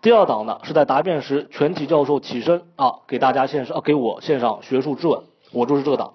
[0.00, 5.20] 第二档呢是在答辩时全体教授起身啊，给大家献上给我献上学术质问，
[5.52, 6.14] 我就是这个档。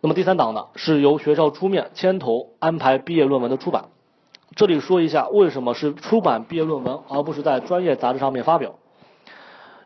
[0.00, 3.84] 那么第三档呢是由学校出面牵头安排毕业论文的出版。
[4.56, 8.74] 这里说一下，为什么是出版毕业论文，而不是在专业杂志上面发表？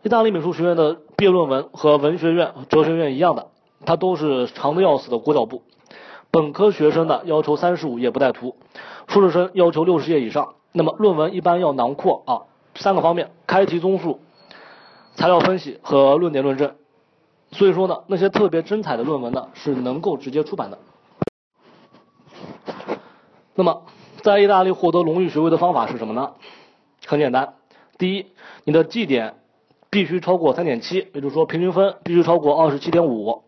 [0.02, 3.48] 意大利美术学院的毕业论文和文学院、哲学院一样的，
[3.84, 5.62] 它都是长的要死的裹脚布。
[6.30, 8.56] 本科学生的要求三十五页不带图，
[9.06, 10.54] 硕士生要求六十页以上。
[10.72, 12.42] 那么论文一般要囊括啊
[12.74, 14.20] 三个方面：开题综述、
[15.14, 16.74] 材料分析和论点论证。
[17.52, 20.78] 所以说呢，那些特别精彩的论文呢，是能够直接出版的。
[23.54, 23.82] 那么，
[24.24, 26.32] 在意大利获得荣誉学位的方法是什么呢？
[27.04, 27.56] 很简单，
[27.98, 28.24] 第一，
[28.64, 29.34] 你的绩点
[29.90, 33.42] 必须超过三点七，也就是说平均分必须超过二十七点五。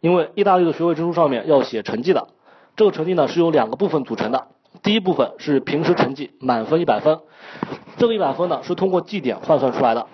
[0.00, 2.26] 因为意大利的学位证书上面要写成绩的，
[2.74, 4.48] 这个成绩呢是由两个部分组成的。
[4.82, 7.20] 第一部分是平时成绩，满分一百分，
[7.98, 10.08] 这个一百分呢是通过绩点换算出来的。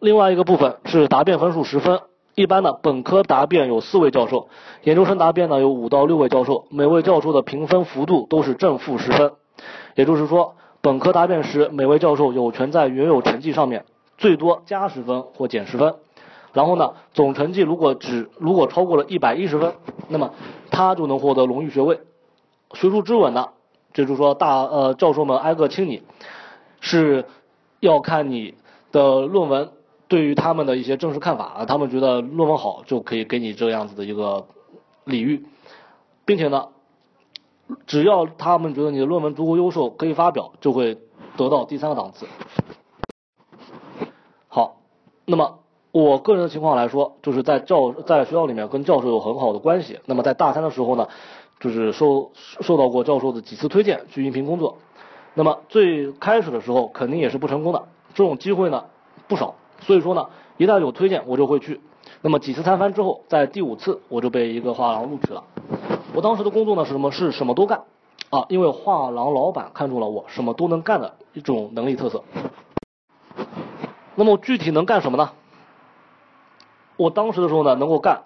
[0.00, 2.00] 另外一个部分是答辩分数十分，
[2.34, 4.48] 一般的本科答辩有四位教授，
[4.84, 9.32] 研究生答辩呢有五到六位教授，每位教授的评分幅度都是正负十分。
[9.94, 13.84] 也就是说，本科答辩时，每位教授有权在原有成绩上面
[14.16, 15.94] 最多加十分或减十分。
[16.54, 19.74] 然后呢，总成绩如果只如果超过了一百一十分，
[20.08, 20.32] 那么
[20.70, 22.00] 他就能获得荣誉学位。
[22.72, 23.50] 学术之吻呢，
[23.92, 26.02] 这就是说大呃教授们挨个亲你，
[26.80, 27.26] 是
[27.80, 28.54] 要看你
[28.90, 29.70] 的论文
[30.12, 34.44] 对于他们的一些正式看法啊，他们觉得论文好就可以给你这样子的一个
[35.04, 35.46] 礼遇，
[36.26, 36.68] 并且呢，
[37.86, 40.98] 只要他们觉得你的论文足够优秀可以发表，就会
[41.38, 42.26] 得到第三个档次。
[44.48, 44.82] 好，
[45.24, 45.60] 那么
[45.92, 51.08] 我个人的情况来说，就是在教在学校里面跟教授有很好的关系，那么在大三的时候呢。
[51.58, 54.78] 就是受受到过教授的几次推荐去应聘工作，
[55.34, 57.84] 那么最开始的时候肯定也是不成功的，
[58.14, 58.86] 这种机会呢
[59.28, 60.26] 不少，所以说呢
[60.56, 61.80] 一旦有推荐我就会去，
[62.20, 65.44] 那么几次参番之后，在第五次我就被一个画廊录取了，
[66.14, 67.10] 我当时的工作呢是什么？
[67.10, 67.82] 是什么都干
[68.30, 72.24] 啊，因为画廊老板看中了我什么都能干的一种能力特色。
[74.14, 75.30] 那么具体能干什么呢？
[76.96, 78.22] 我当时的时候呢能够干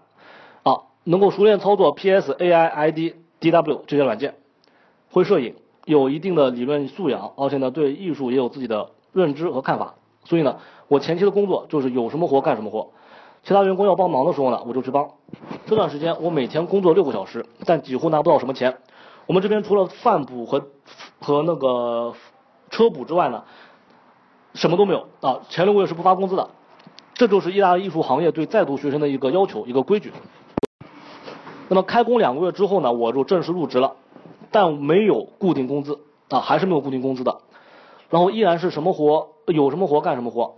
[0.63, 2.99] 啊，能够熟练操作 PS、AI、ID。
[3.39, 4.35] DW 这些软件，
[5.13, 9.97] 会摄影，有一定的理论素养，而且呢对艺术也有自己的认知和看法。
[10.25, 10.57] 所以呢，
[10.89, 12.91] 我前期的工作就是有什么活干什么活，
[13.43, 15.11] 其他员工要帮忙的时候呢，我就去帮。
[15.67, 18.77] 这段时间我每天工作六个小时，但几乎拿不到什么钱。
[19.27, 20.67] 我们这边除了饭补和
[21.21, 22.15] 和那个
[22.71, 23.43] 车补之外呢，
[24.55, 25.41] 什么都没有啊。
[25.49, 26.51] 前六个月是不发工资的。
[27.15, 30.13] 这就是意大利艺术行业对在读学生的一个要求，一个规矩。
[31.69, 33.97] 那么开工两个月之后呢，我就正式入职了，
[34.51, 37.39] 但没有固定工资啊，还是没有固定工资的。
[38.11, 40.57] 然后依然是什么活有什么活干什么活，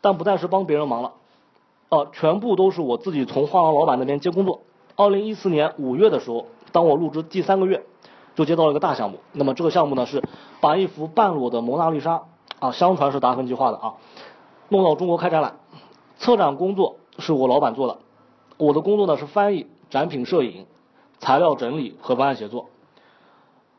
[0.00, 1.12] 但不再是帮别人忙了，
[1.88, 4.60] 啊，全部都是我自己从画廊老板那边接工作。
[4.96, 7.84] 二零一四年五月的时候，当我入职第三个月，
[8.34, 9.18] 就接到了一个大项目。
[9.32, 10.22] 那么这个项目呢是
[10.60, 12.22] 把一幅半裸的蒙娜丽莎
[12.58, 13.94] 啊，相传是达芬奇画的啊，
[14.68, 15.58] 弄到中国开展览。
[16.18, 17.98] 策展工作是我老板做的，
[18.58, 19.66] 我的工作呢是翻译。
[19.90, 20.66] 展品摄影、
[21.18, 22.66] 材料整理和文案写作。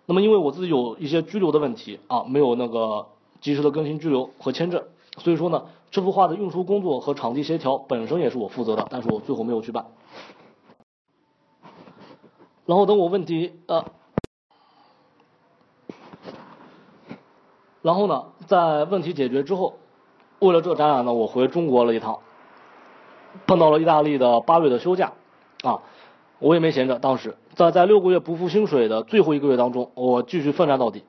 [0.06, 3.06] 那么因为我自己有一些居留的问题啊，没有那个
[3.40, 4.84] 及时的更新居留和签证，
[5.20, 9.86] 所以说呢，这幅画的运输工作和场地协调本身也是我负责的，但是我最后没有去办。
[12.66, 13.84] 然后等我问题呃，
[17.82, 19.74] 然后呢，在问题解决之后，
[20.40, 22.20] 为了这展览呢，我回中国了一趟，
[23.46, 25.12] 碰到了意大利的八月的休假
[25.64, 25.82] 啊。
[26.40, 31.04] 我也没闲着，当时在在六个月不付薪水的最后一个月当中，我继续奋战到底，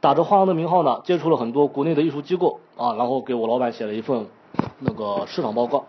[0.00, 4.26] 打着画廊的名号呢，接触了很多国内的艺术机构啊，然后给我老板写了一份
[4.78, 5.84] 那个市场报告，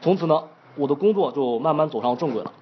[0.00, 0.44] 从此呢，
[0.76, 2.52] 我的工作就慢慢走上正轨了。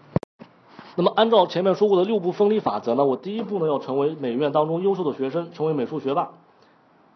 [0.97, 6.31] 那么按照前面说过的六步分离法则呢，我第一步呢要成为美院当中优秀的学生，成为美术学霸，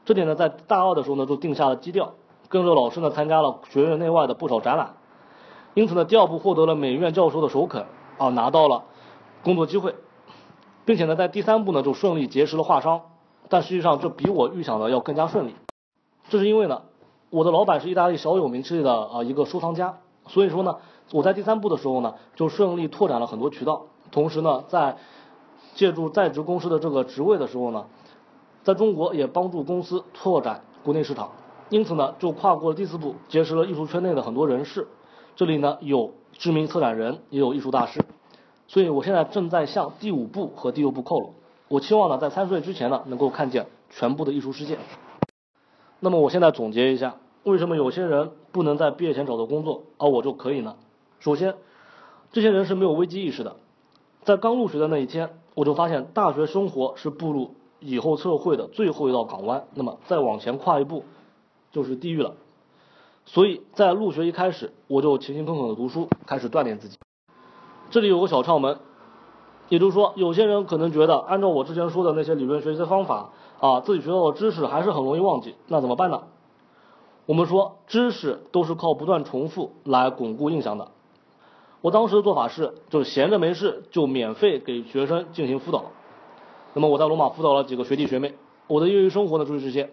[0.05, 2.13] 这点呢在大二的时候呢就定下了基调，
[2.49, 4.95] 跟着老师呢参加了学院内外的不少展览，
[5.75, 7.87] 因此呢第二步获得了美院教授的首肯。
[8.19, 8.85] 啊，拿到了
[9.43, 9.95] 工作机会，
[10.85, 13.01] 并且呢，在第三步呢就顺利结识了画商，
[13.51, 15.55] 但实际上这比我预想的要更加顺利。
[16.31, 16.83] 这是因为呢，
[17.29, 19.99] 我的老板是意大利小有名气的啊一个收藏家，
[20.29, 20.77] 所以说呢，
[21.13, 24.97] 我在第三步的时候呢就顺利拓展了很多渠道，同时呢，在
[25.75, 27.87] 借助在职公司的这个职位的时候呢，
[28.63, 31.33] 在中国也帮助公司拓展国内市场，
[31.69, 34.87] 因此呢，就跨过了第四步，结识了艺术圈内的很多人士。
[35.35, 38.01] 这里呢有知名策展人，也有艺术大师，
[38.69, 41.35] 所以我现在正在向第五步和第六步靠拢。
[41.71, 44.77] 我期望呢在三十岁之前呢能够看见全部的艺术世界。
[46.01, 47.15] 那么我现在总结一下，
[47.45, 50.75] 为什么有些人不能在毕业前找到工作，而我就可以呢？
[51.21, 51.55] 首先，
[52.33, 53.55] 这些人是没有危机意识的。
[54.25, 61.05] 在刚入学的那一天，我就发现大学生活是步入以后社会的最后一道港湾，那么再往前跨一步
[61.71, 62.35] 就是地狱了。
[63.27, 66.99] 所以在入学一开始，我就勤勤恳恳的读书，开始锻炼自己。
[67.91, 68.81] 这里有个小窍门，
[69.71, 76.25] 也就是说，有些人可能觉得，按照我之前说的那些理论学习的方法啊，自己学到的知识还是很容易忘记，那怎么办呢？
[77.25, 80.89] 我们说，知识都是靠不断重复来巩固印象的。
[81.81, 85.85] 我当时的做法是，就闲着没事就免费给学生进行辅导。
[86.75, 88.35] 那么我在罗马辅导了几个学弟学妹，
[88.67, 89.91] 我的业余生活呢就是这些。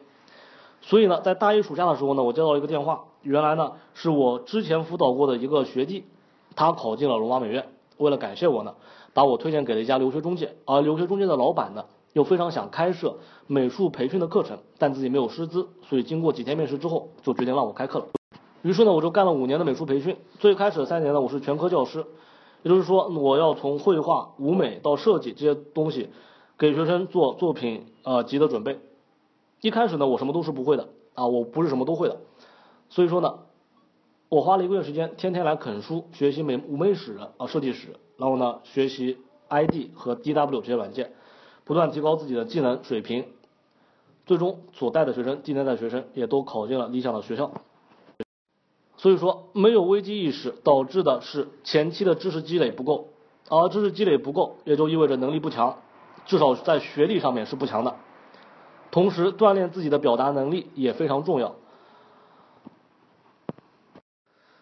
[0.81, 6.05] 所以呢，在大一暑假的时候呢，我接到一个电话，原来呢是我之前辅导过的一个学弟，
[6.55, 7.67] 他考进了罗马美院，
[7.97, 8.73] 为了感谢我呢，
[9.17, 18.05] 把我推荐给了一家留学中介，而留学中介的老板呢又非常想开设美术培训的课程，但自己没有师资，所以经过几天面试之后，就决定让我开课了。
[18.61, 20.17] 于是呢，我就干了五年的美术培训。
[20.37, 22.05] 最开始的三年呢，我是全科教师，
[22.61, 26.11] 也就是说，我要从绘画、舞美到设计这些东西，
[26.55, 28.79] 给学生做作品呃集的准备。
[29.61, 32.17] 一开始呢，我什么都是不会的啊，我不是什么都会的。
[32.89, 33.39] 所以说呢，
[34.29, 41.13] 我花了一个月时间，天天来啃书，学习美舞美史啊设计史，然后呢，学习 ID 和 DW 这些软件，
[41.63, 43.25] 不断提高自己的技能水平。
[44.25, 47.51] 最终所带的学生，今年带学生也都考进了理想的学校。
[48.97, 53.09] 所以说，没有危机意识导致的是前期的知识积累不够，
[53.47, 55.77] 而知识积累不够，也就意味着能力不强，
[56.25, 57.95] 至少在学历上面是不强的。
[58.91, 61.55] 同时，锻炼自己的表达能力也非常重要。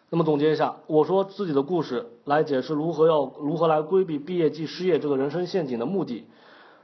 [0.10, 6.26] 那么总结一下，我说自己的故事来解释如何要如何来规避毕业即失业这个人生陷阱的目的，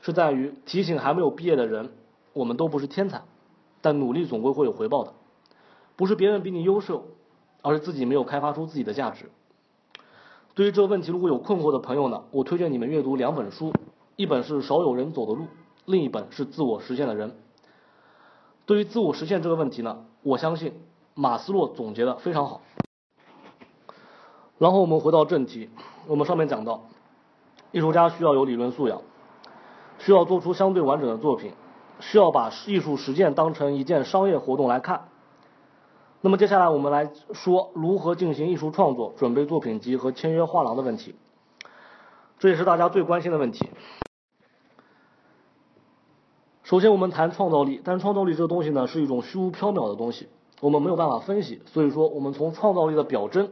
[0.01, 1.91] 是在于提醒还没有毕业的人，
[2.34, 3.22] 我们都不是天才，
[3.82, 5.13] 但努力总归会有回报的，
[5.95, 7.05] 不是别人比你优秀。
[7.63, 9.30] 而是自己没有开发出自己的价值。
[10.55, 13.72] 对于这个问题，如果有困惑的朋友呢，我推荐你们阅读两本书，
[14.15, 15.43] 一本是《少有人走的路》，
[15.86, 17.30] 另一本是《自我实现的人》。
[18.65, 20.74] 对于自我实现这个问题呢，我相信
[21.13, 22.61] 马斯洛总结的非常好。
[24.62, 25.72] 然后我们回到正题，
[26.05, 26.84] 我们上面讲到，
[27.72, 29.01] 艺术家需要有理论素养，
[29.97, 31.53] 需要做出相对完整的作品，
[31.99, 35.05] 需要把艺术实践当成一件商业活动来看。
[36.22, 41.16] 那么接下来我们来说如何进行艺术创作、准备作品集和签约画廊的问题，
[42.38, 43.68] 这也是大家最关心的问题。
[46.62, 53.49] 首先我们谈创造力，但创造力这个东西呢是一种虚无缥缈的东西，我们没有办法分析，所以说我们从创造力的表征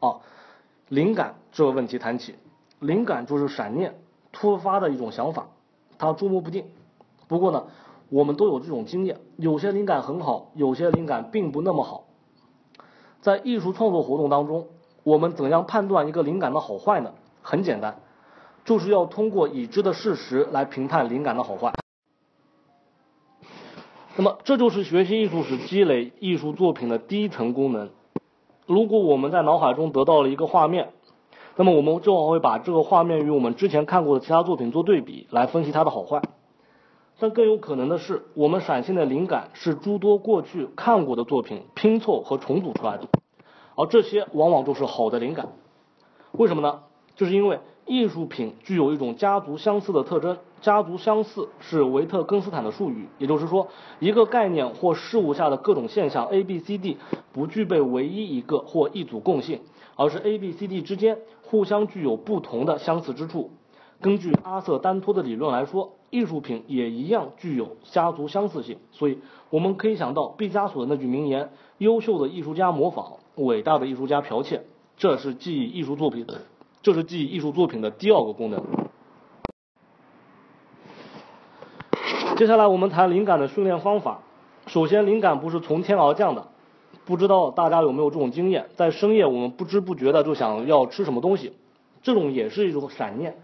[0.00, 0.16] 啊，
[0.88, 2.34] 灵感这个问题谈起。
[2.78, 3.98] 灵感就是闪念、
[4.32, 5.48] 突发的一种想法，
[5.98, 6.66] 它捉摸不定。
[7.28, 7.66] 不过呢。
[8.08, 12.04] 我们都有这种经验，有些灵感很好，有些灵感并不那么好。
[13.20, 14.68] 在艺术创作活动当中，
[15.02, 17.14] 我们怎样判断一个灵感的好坏呢？
[17.42, 17.98] 很简单，
[18.64, 21.74] 就是要通过已知的事实来评判灵感的好坏。
[24.14, 27.90] 那么，这就是学习艺术史、积累艺术作品的第一层功能。
[28.66, 30.90] 如果我们在脑海中得到了一个画面，
[31.56, 36.20] 那么我们就会把这个画面与我们之前看过的其他作品做对比，来分析它的好坏。
[37.18, 43.08] 但更有可能的是，我们闪现的灵感是诸多过去看过的作品拼凑和重组出来的，
[43.74, 45.48] 而这些往往都是好的灵感。
[46.32, 46.80] 为什么呢？
[47.14, 50.36] 就是因为艺术品具有一种家族相似的特征。
[50.60, 53.68] 家族相似是维特根斯坦的术语，也就是说，
[54.00, 56.96] 一个概念或事物下的各种现象 A、B、C、D
[57.32, 59.60] 不具备唯一一个或一组共性，
[59.94, 63.50] 而是 A、B、C、D 之间互相具有不同的相似之处。
[64.00, 65.92] 根据阿瑟丹托的理论来说。
[66.08, 69.18] 艺术品也一样具有家族相似性，所以
[69.50, 74.62] 我们可以想到毕加索的那句名言：“优秀的艺术家模仿，伟大的艺术家剽窃。”
[74.96, 76.24] 这是记忆艺术作品，
[76.86, 78.64] 这是记忆艺术作品的第二个功能。
[82.36, 84.22] 接下来我们谈灵感的训练方法。
[84.68, 86.46] 首先，灵感不是从天而降的，
[87.04, 88.68] 不知道大家有没有这种经验？
[88.76, 91.54] 在深夜，我们不知不觉的就想要吃什么东西，
[92.04, 93.36] 这种也是一种闪念。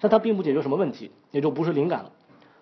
[0.00, 2.10] 但它并不解决什么问题，也就不是灵感了。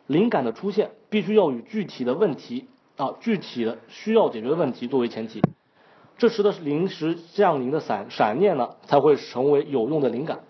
[0.06, 2.66] 灵感的出现必须要与具体的问题
[2.98, 5.40] 啊，具体的需要解决的问题作为前提，
[6.18, 10.40] 这时的临时降临的闪闪念呢，才会成为有用的灵感。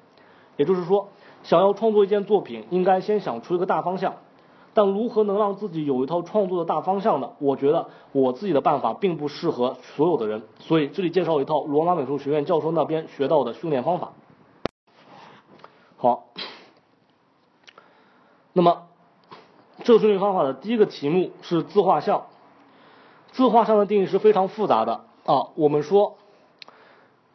[0.56, 1.10] 也就是说，
[1.44, 4.14] 想要创作一件作品，应该先想出一个大方向。
[4.74, 7.32] 但如何能让自己有一套创作的大方向呢？
[7.38, 14.12] 我觉得我自己的办法并不适合所有的人，所以这里介绍一套罗马美术学院教授那边学到的训练方法。
[15.96, 16.28] 好。
[18.52, 18.86] 那么，
[19.84, 22.24] 这个训练方法的第一个题目是自画像。
[23.30, 25.48] 自画像的定义是非常复杂的啊。
[25.54, 26.16] 我们说，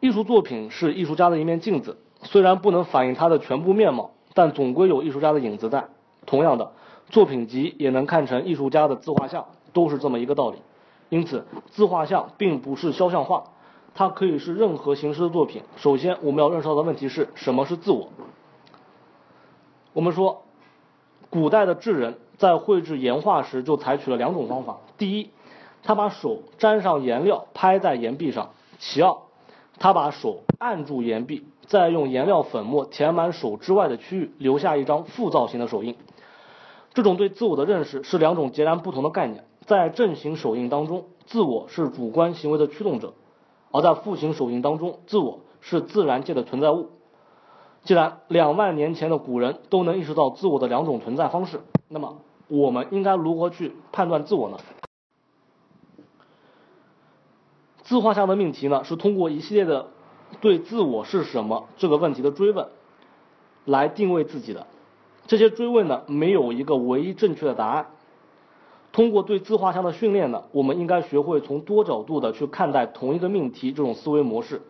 [0.00, 5.86] 艺术作品是艺术家的一面镜子，虽然不能反映他的全部面貌，但总归有艺术家的影子在。
[6.26, 6.72] 同样的，
[7.08, 10.58] 作品集也能看成艺术家的自画像，都是这么一个道理。
[11.08, 13.44] 因此，自画像并不是肖像画，
[13.94, 15.62] 它可以是任何形式的作品。
[15.76, 18.08] 首先，我们要认识到的问题是什么是自我？
[19.92, 20.42] 我们说。
[21.30, 25.30] 古代的智人在绘制岩画时就采取了两种方法：第一，
[25.84, 29.16] 他把手沾上颜料拍在岩壁上；其二，
[29.78, 35.94] 他把手按住岩壁，再用颜料粉末填满手之外的区域，留下一张复造型的手印。
[36.94, 39.44] 这种对自我的认识是两种截然不同的概念。
[39.66, 43.14] 在正形手印当中，自我是主观行为的驱动者；
[43.70, 46.90] 而在负形手印当中，自我是自然界的存在物。
[47.82, 52.18] 既然两万年前的古人都能意识到自我的两种存在方式，那么
[52.48, 54.58] 我们应该如何去判断自我呢？
[57.84, 59.90] 自画像的命题呢，是通过一系列的
[60.40, 62.68] 对自我是什么这个问题的追问
[63.64, 64.66] 来定位自己的。
[65.26, 67.86] 这些追问呢，没有一个唯一正确的答案。
[68.92, 74.62] 通过对自画像的训练呢，我们应该学会从多角度的去看待同一个命题这种思维模式。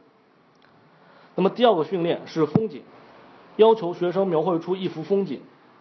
[1.35, 2.83] 那么第二个训练是风景，
[3.57, 5.41] 要求学生描绘出一幅风景，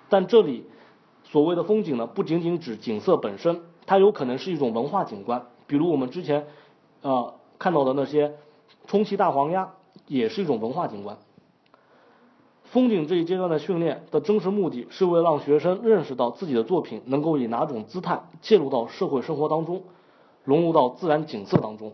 [0.09, 0.65] 但这里
[1.23, 6.47] 所谓的风景呢，不仅仅指景色本身，它有可能是一种文化景观，比如我们之前
[7.03, 8.33] 呃看到的那些
[8.87, 9.73] 充气大黄鸭，
[10.07, 11.17] 也是一种文化景观。
[12.63, 19.83] 风景这一阶段的训练的真实目的是为了让学生认识到自己的作品能够以哪种姿态介入到社会生活当中，
[20.43, 21.93] 融入到自然景色当中。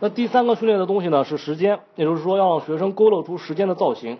[0.00, 4.18] 那第三个训练的东西呢是时间，也就是说要让学生勾勒出时间的造型，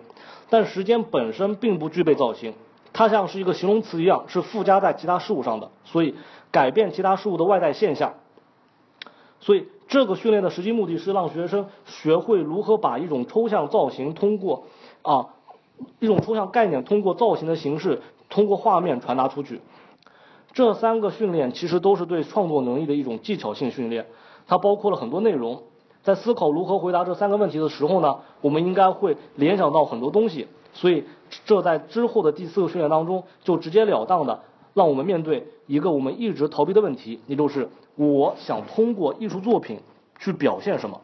[0.49, 2.53] 但时间本身并不具备造型，
[2.93, 6.15] 它像是一个形容词一样是附加在其他事物上的，所以
[6.51, 8.13] 改变其他事物的外在现象。
[9.41, 14.63] 所以这个训练的实际目的是让学生学会如何把一种抽象造型通过
[15.01, 15.27] 啊。
[15.99, 19.61] 一种抽象概念通过造型的形式，通过画面传达出去。
[20.51, 24.05] 这三个训练其实都是对创作能力的一种技巧性训练，
[24.45, 25.63] 它包括了很多内容。
[26.03, 30.47] 在思考如何回答这三个问题的时候呢，我们应该会联想到很多东西。
[30.73, 31.05] 所以
[31.45, 34.41] 这在之后的第四个训练当中，就直截了当的
[34.73, 37.69] 让我们面对一个我们一直逃避的问题，也就是
[37.99, 39.81] 我想通过艺术作品
[40.19, 41.01] 去表现什么。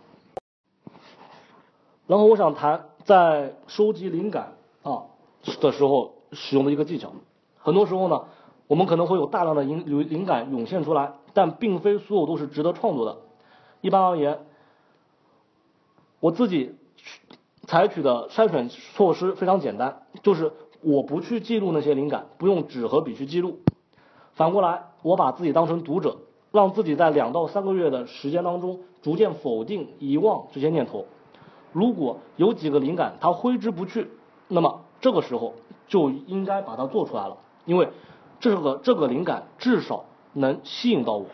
[2.08, 4.54] 然后我想谈在收集灵感。
[4.82, 5.04] 啊
[5.60, 7.12] 的时候使用的一个技巧，
[7.60, 8.26] 很多时候呢，
[8.68, 13.18] 我们可能会有大量的灵灵灵感涌现出来，但并非所有都是值得创作的。
[13.82, 14.40] 一般而言，
[16.20, 16.76] 我自己
[17.68, 23.60] 采取的筛选措施非常简单，就是我不去记录那些灵感，不用纸和笔去记录。
[24.34, 26.18] 反过来，我把自己当成读者，
[26.56, 31.06] 让自己在两到三个月的时间当中，逐渐否定、遗忘这些念头。
[31.72, 34.10] 如果有几个灵感它挥之不去。
[34.48, 35.56] 那么这个时候
[35.88, 37.90] 就应该把它做出来了，因为
[38.40, 41.26] 这个这个灵感至少能吸引到我。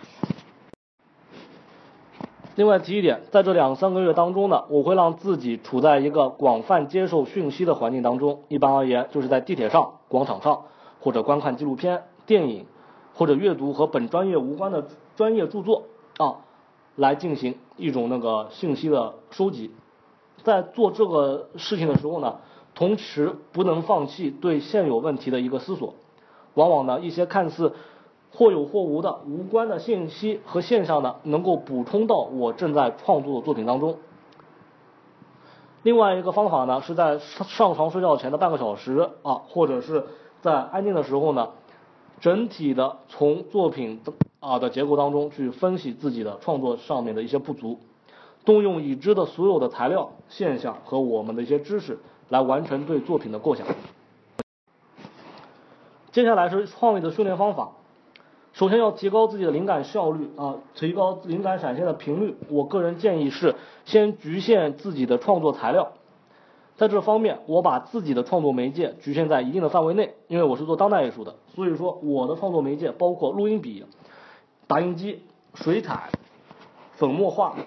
[2.55, 8.43] 另外提一点，在这两三个月当中呢，我会让自己处在一个广泛接受讯息的环境当中。
[8.47, 10.61] 一般而言，就是在地铁上、广场上，
[11.01, 12.65] 或者观看纪录片、电影，
[13.13, 14.88] 或者阅读和本专业无关的
[15.22, 15.84] 专业著作
[16.17, 16.41] 啊，
[16.95, 19.69] 来进行一种那个信息的收集。
[20.41, 22.38] 在做这个事情的时候呢。
[22.74, 25.93] 同时不能放弃对现有问题的一个思索，
[26.53, 27.74] 往往呢一些看似
[28.32, 33.97] 或有或无的无关的信息和现象呢，能够补充到我正在创作的作品当中。
[35.84, 40.05] 另外一个方法呢，是在上床睡觉前的半个小时啊，或者是
[40.39, 41.49] 在安静的时候呢，
[42.22, 44.01] 整体的从作品
[44.42, 47.80] 啊的结构当中去分析自己的创作上面的一些不足，
[48.44, 51.98] 动用已知的所有的材料、现象和我们的一些知识。
[52.32, 53.68] 来完成对作品的构想。
[56.14, 57.72] 接下来是创意的训练方法。
[58.54, 62.38] 首先要提高自己的灵感效率啊，提高灵感闪现的频率。
[62.48, 65.91] 我个人建议是先局限自己的创作材料。
[66.78, 73.84] 在这方面，我把自己的创作媒介局限在一定的范围内，因为我是做当代艺术的，所以说我的创作媒介包括录音笔、
[74.72, 75.22] 打印机、
[75.53, 76.11] 水彩、
[76.93, 77.57] 粉末画、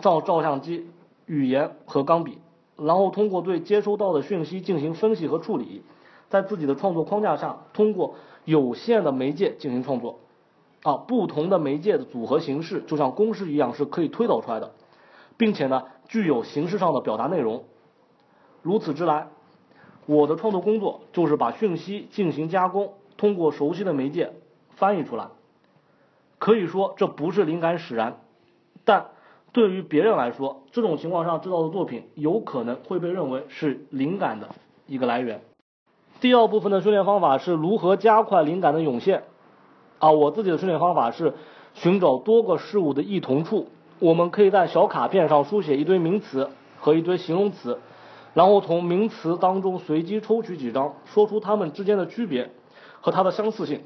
[0.00, 0.88] 照照相机、
[1.26, 2.38] 语言和钢笔。
[2.76, 5.84] 然后通过对接收到的讯息进行分析和处理，
[6.28, 10.18] 在自己的创作框架下，通过有限的媒介进行创作，
[10.82, 14.72] 啊，不同的媒介的组合形式就像公式一样是可以推导出来的，
[15.36, 17.62] 并且呢具有形式上的表达内容。
[18.60, 19.28] 如此之来，
[20.06, 24.32] 我的创作工作就是把讯息进行加工，通过熟悉的媒介
[24.70, 25.28] 翻译出来。
[26.44, 28.18] 可以说这不是灵感使然，
[28.84, 29.06] 但。
[29.50, 34.48] 对于别人来说，这种情况上制造的作品有可能会被认为是灵感的
[34.86, 35.40] 一个来源。
[36.20, 39.22] 第二部分的训练方法是如何加快灵感的涌现。
[40.00, 41.32] 啊，我自己的训练方法是
[41.72, 43.68] 寻找多个事物的异同处。
[44.00, 47.78] 我们可以在小卡片上书写一堆名词和一堆形容词，
[48.34, 52.50] 然后从名词当中随机抽取几张，说出它们之间的区别
[53.00, 53.80] 和它的相似性。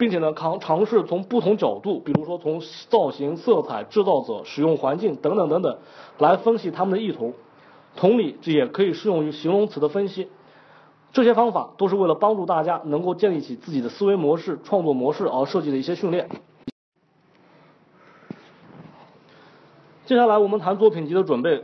[0.00, 5.76] 并且呢，尝尝试从不同角度，比如说从造型、色彩、制造者、使用环境等等等等，
[6.16, 7.34] 来分析他们的异同。
[7.96, 10.28] 同理，这也可以适用于形容词的分析。
[11.12, 16.30] 这些方法都是为了帮助大家能够建立起自己的思维模式、创作模式而设计的一些训练。
[20.06, 21.62] 接下来我们谈作品集的准备，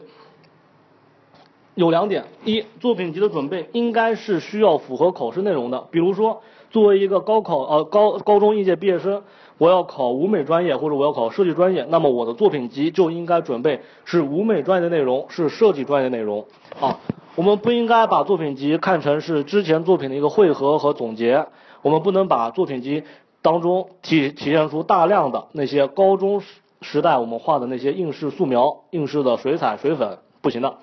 [1.74, 5.80] 有两点：一，作品集的准备应该是需要符合考试内容的。
[5.90, 9.22] 比如说，作为一个高考呃高高中应届毕业生，
[9.58, 16.46] 我要考舞美专业或者我要考设计专业，那么我的作品集就应该准备是舞美专业的内容，是设计专业的内容
[16.80, 16.98] 啊。
[17.34, 21.46] 我们不应该把作品集看成是之前作品的一个汇合和总结，
[21.82, 23.02] 我们不能把作品集
[23.42, 26.42] 当中体体现出大量的那些高中。
[26.82, 30.76] 时代我们画的那些应试素描、应试的水彩、水粉不行的，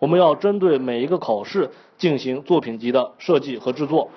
[0.00, 4.10] 我们要针对每一个考试进行作品集的设计和制作。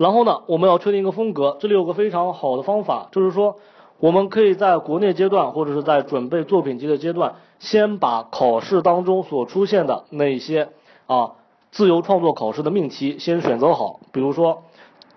[0.00, 3.56] 然后呢，我们要确定一个风格，这里有个非常好的方法，就是说
[3.98, 10.70] 我们可以在国内阶段或者是在准备作品集的阶段，先把考试当中所出现的那些
[11.06, 11.32] 啊
[11.70, 14.00] 自由创作考试的命题先选择好。
[14.10, 14.62] 比如说，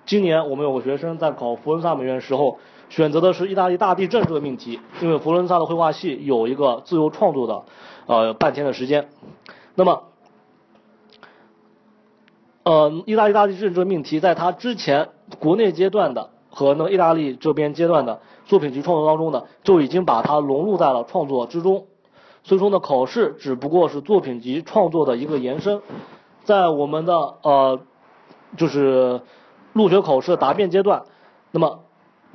[0.05, 2.57] 今年我们有个学生在考佛伦萨美院时候。
[2.89, 7.63] 选择的是意大利大地震这个命题，因为佛伦萨的绘画系有一个自由创作的
[8.05, 9.09] 呃半天的时间。
[9.73, 10.03] 那么，
[12.63, 15.09] 呃，意大利大地震这个命题在他之前
[15.39, 21.85] 国内阶段的和那意大利这边阶段的作品集创作当中呢，就已经把它融入在了创作之中。
[22.43, 25.81] 所以说呢，考试只不过是作品集创作的一个延伸，
[26.43, 27.79] 在我们的呃
[28.57, 29.21] 就是
[29.73, 31.03] 入学考试答辩阶段，
[31.51, 31.79] 那么。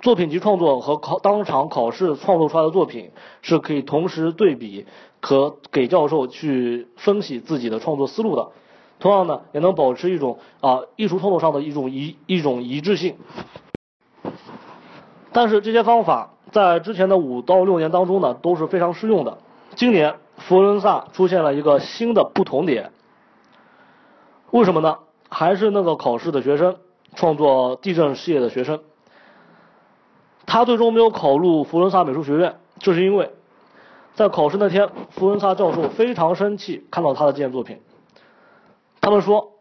[0.00, 3.10] 作品集创作和考当场考试创作出来的作品
[3.42, 4.86] 是可以同时对比
[5.20, 8.52] 和给教授去分析自己的创作思路的，
[8.98, 13.16] 同样呢也能保持一种啊艺术创作上的一种一一种一致性。
[15.32, 19.38] 但是这些方法在之前的五到六年当中呢都是非常适用的。
[19.76, 22.90] 今年佛罗伦萨出现了一个新的不同点，
[24.50, 24.98] 为什么呢？
[25.28, 26.76] 还是那个考试的学生，
[27.14, 28.80] 创作地震事业的学生。
[30.46, 33.30] 他最终没有考入佛罗伦萨美术学院，就是因为，
[34.14, 37.78] 在考试那天，佛罗伦萨教授非常生气，看到他的这件作品。
[39.09, 39.55] 他们说，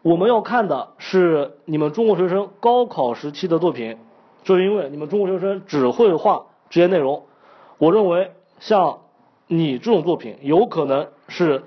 [0.00, 3.98] 我们要看的是你们中国学生高考时期的作品，
[4.42, 7.24] 就是因为你们中国学生只会画这些内容。
[7.76, 9.00] 我认为，像
[9.48, 11.64] 你这种作品，有可能是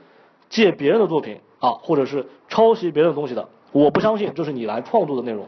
[0.49, 3.47] 借别人的作品啊， 或者是抄袭别人的东西的。
[3.71, 5.45] 我不相信这是你来创作的内容，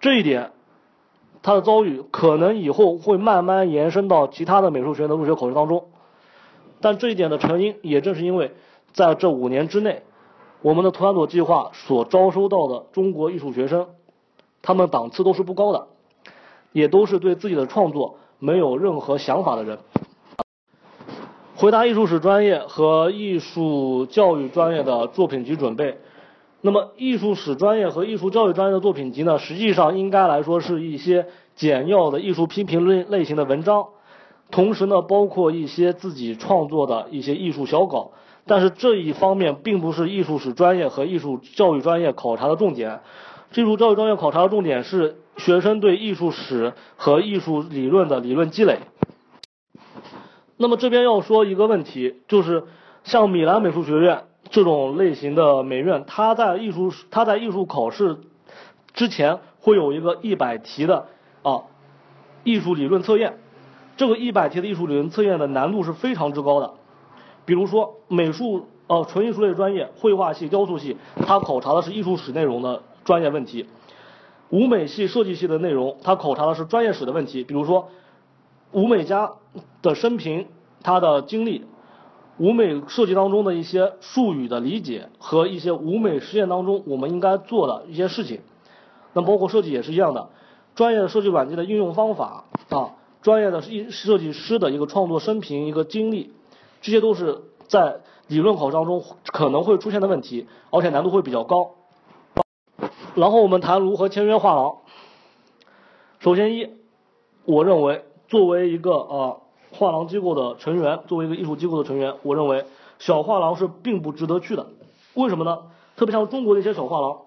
[0.00, 0.52] 这一点。
[1.42, 5.88] 他的遭遇可能以后会慢慢延伸到其他的美术学院的入学考试当中，
[6.80, 8.52] 但这一点的成因也正是因为
[8.94, 10.04] 在这五年之内，
[10.62, 13.88] 我们的图兰朵计划所招收到的中国艺术学生，
[14.62, 15.88] 他们档次都是不高的，
[16.70, 19.80] 也都是对自己的创作没有任何想法的人。
[21.56, 25.98] 回答艺术史专业和艺术教育专业的作品集准备。
[26.60, 31.26] 那么，艺术史专业和艺术教育专业的作品集呢，实际上应该来说是一些
[31.56, 33.88] 简要的艺术批评类类型的文章，
[34.52, 38.12] 同时呢，包括一些自己创作的一些艺术小稿。
[38.46, 43.00] 但是这一方面并不是艺术史专业和艺术教育专业考察的重点，
[43.54, 48.80] 艺术教育专业考察的重点是学生对艺术史和艺术理论的理论积累。
[50.56, 52.64] 那么这边要说一个问题，就是
[53.02, 54.24] 像米兰美术学院。
[54.50, 58.18] 这种类型的美院，它在艺术它在艺术考试
[58.92, 61.06] 之前会有一个一百题的
[61.42, 61.62] 啊
[62.44, 63.38] 艺术理论测验，
[63.96, 66.74] 这个一百题的艺术理论测验的难度是非常之高的。
[67.44, 70.96] 比如说美术呃纯艺术类专业，绘画系、雕塑系，
[71.26, 73.66] 它考察的是艺术史内容的专业问题；
[74.50, 77.44] 舞美系、设计系的内容，它考察的是专业史的问题。
[77.44, 77.88] 比如说
[78.72, 79.32] 舞美家
[79.82, 80.46] 的生平，
[80.82, 81.64] 他的经历。
[82.36, 88.40] 舞美设计当中的一些术语的理解和一些舞美实验当中我们应该做的一些事情，
[89.12, 90.30] 那包括设计也是一样的，
[90.74, 96.32] 专业的设计软件的应用方法啊，专业的设设计师的一个创作生平一个经历，
[96.84, 101.70] 这些都是在理论考试当中可能会出现的问题，而且难度会比较高。
[103.14, 104.76] 然后我们谈如何签约画廊。
[106.20, 106.68] 首先一，
[107.46, 109.40] 我认为作为一个呃。
[109.76, 112.64] 画廊机构的成员，作为一个艺术机构的成员，我认为
[113.00, 114.68] 小画廊是并不值得去的。
[115.14, 115.62] 为什么呢？
[115.96, 117.22] 特别像中国的一些小画廊，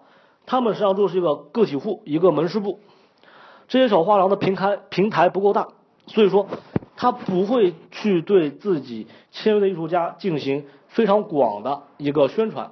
[0.46, 2.80] 他们实际上就是一个个体户，一个门市部。
[3.68, 5.68] 这些小画廊的平台平台不够大，
[6.08, 6.48] 所以说
[6.96, 12.72] 他不会去对自己签约的艺术家进行非常广的一个宣传，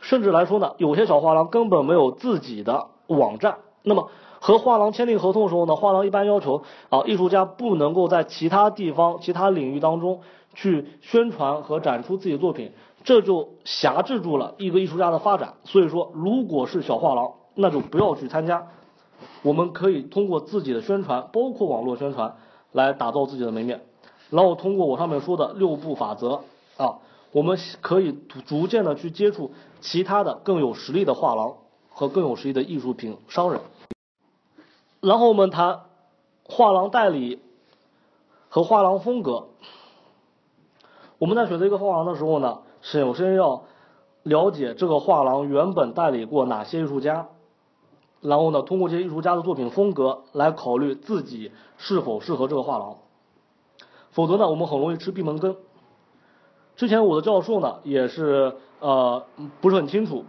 [0.00, 3.56] 甚至来说呢，有些小画廊根本没有自己的网站。
[3.82, 4.10] 那么
[4.40, 10.20] 和画廊签订合同的时候呢，画廊一般要求啊，艺术家不能够在其他地方、其他领域当中
[10.54, 12.72] 去宣传和展出自己的作品，
[13.04, 15.54] 这就辖制住了一个艺术家的发展。
[15.64, 18.66] 所以说，如果是小画廊，那就不要去参加。
[19.42, 22.36] 我们可以通过自己的宣传，包括网络宣传，
[22.72, 23.82] 来打造自己的门面。
[24.30, 26.42] 然后通过我上面说的六步法则
[26.76, 26.98] 啊，
[27.32, 28.12] 我们可以
[28.46, 31.54] 逐渐的去接触其他的更有实力的画廊
[31.88, 33.60] 和更有实力的艺术品商人。
[35.00, 35.80] 然后我们谈
[36.44, 37.40] 画廊代理
[38.48, 39.48] 和画廊风格。
[41.18, 43.64] 我们在选择一个画廊的时候呢，首先要
[44.22, 47.28] 了解这个画廊原本代理过哪些艺术家。
[48.20, 52.98] 然后呢，通过这些艺术家的作品风格来考虑自己是否适合这个画廊，
[54.10, 55.56] 否则呢，我们很容易吃闭门羹。
[56.76, 59.24] 之前我的教授呢也是呃
[59.60, 60.24] 不是很清楚，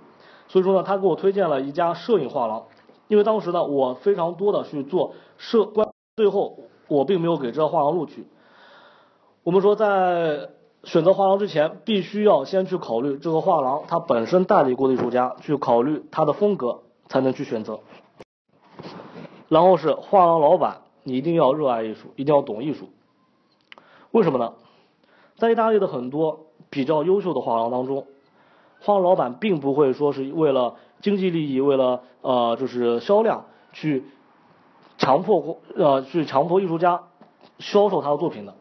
[0.47, 2.63] 所以说呢，他给我推荐了一家摄影画廊，
[3.07, 8.27] 因为当时呢我非常多的去做摄关，最后我并没有给这个画廊录取。
[9.43, 10.49] 我们说在
[10.83, 16.79] 选择画廊之前，必须要先去考虑这个画廊它本身代理过的艺术家，去考虑它的风格。
[17.11, 17.81] 才能去选择，
[19.49, 22.87] 然后是画廊老板，你一定要热爱艺术，一定要懂艺术。
[24.11, 24.53] 为什么呢？
[25.35, 28.07] 在意大利的很多比较优秀的画廊当中，
[28.79, 34.05] 画廊老板并不会说是为了经济利益，为了呃就是销量去
[34.97, 37.03] 强迫呃去强迫艺术家
[37.59, 38.55] 销售他的作品的。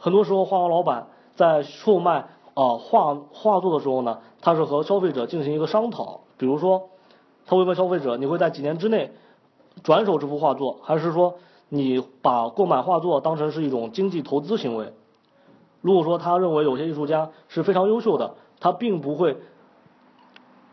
[0.00, 1.06] 很多时候，画廊老板
[1.36, 6.88] 在售卖啊画画作的时候呢，他是和消费者进行一个商讨，比如说。
[7.46, 9.12] 他会问消费者：“你会在几年之内
[9.82, 11.36] 转手这幅画作，还是说
[11.68, 14.92] 你把购买画作当成是一种经济投资行为？”
[15.80, 19.36] 如果说他认为有些艺术家是非常优秀的，他并不会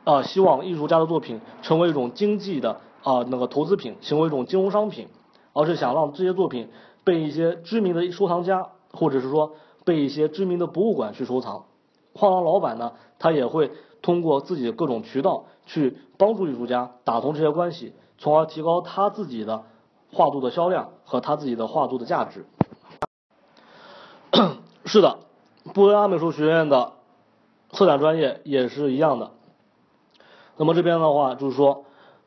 [0.03, 5.07] 啊希望艺术家的作品成为一种经济的啊那个投资品，成为一种金融商品，
[5.53, 6.69] 而是想让这些作品
[7.03, 9.51] 被一些知名的收藏家，或者是说
[9.85, 11.65] 被一些知名的博物馆去收藏。
[12.15, 13.71] 画廊老板呢，他也会
[14.01, 15.45] 通过自己的各种渠道。
[15.65, 19.63] 去帮助艺术家打通这些关系，从而提高他自己的
[20.11, 22.45] 画作的销量和他自己的画作的价值。
[24.85, 25.19] 是的，
[25.73, 26.93] 布雷拉美术学院的
[27.71, 29.31] 策展专业也是一样的。
[30.57, 31.85] 那么这边的话就是说，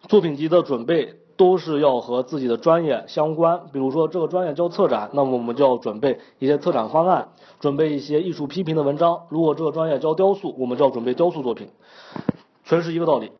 [0.09, 3.67] 作品集的准备都是要和自己的专业相关。
[3.73, 7.29] 比如说这个专业教策展，那么我们就要准备一些策展方案，
[7.61, 9.27] 准备一些艺术批评的文章。
[9.29, 11.69] 如果这个专业教雕塑，我们就要准备雕塑作品。
[12.67, 13.33] 全是一个道理。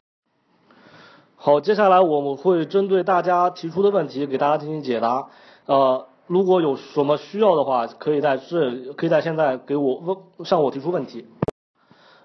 [1.35, 5.29] 好，接下来我们会针对大家提出的问题给大家进行解答。
[5.67, 11.27] 呃，如果有什么需要的话，可以在这，可以在现在给我问，向我提出问题。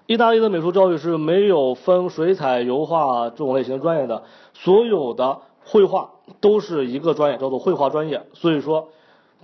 [0.06, 4.22] 意大利的美术教育是没有分水彩、油画这种类型的专业的，
[4.54, 6.10] 所有的绘画
[6.40, 8.26] 都是一个专业，叫做绘画专业。
[8.32, 8.88] 所以说，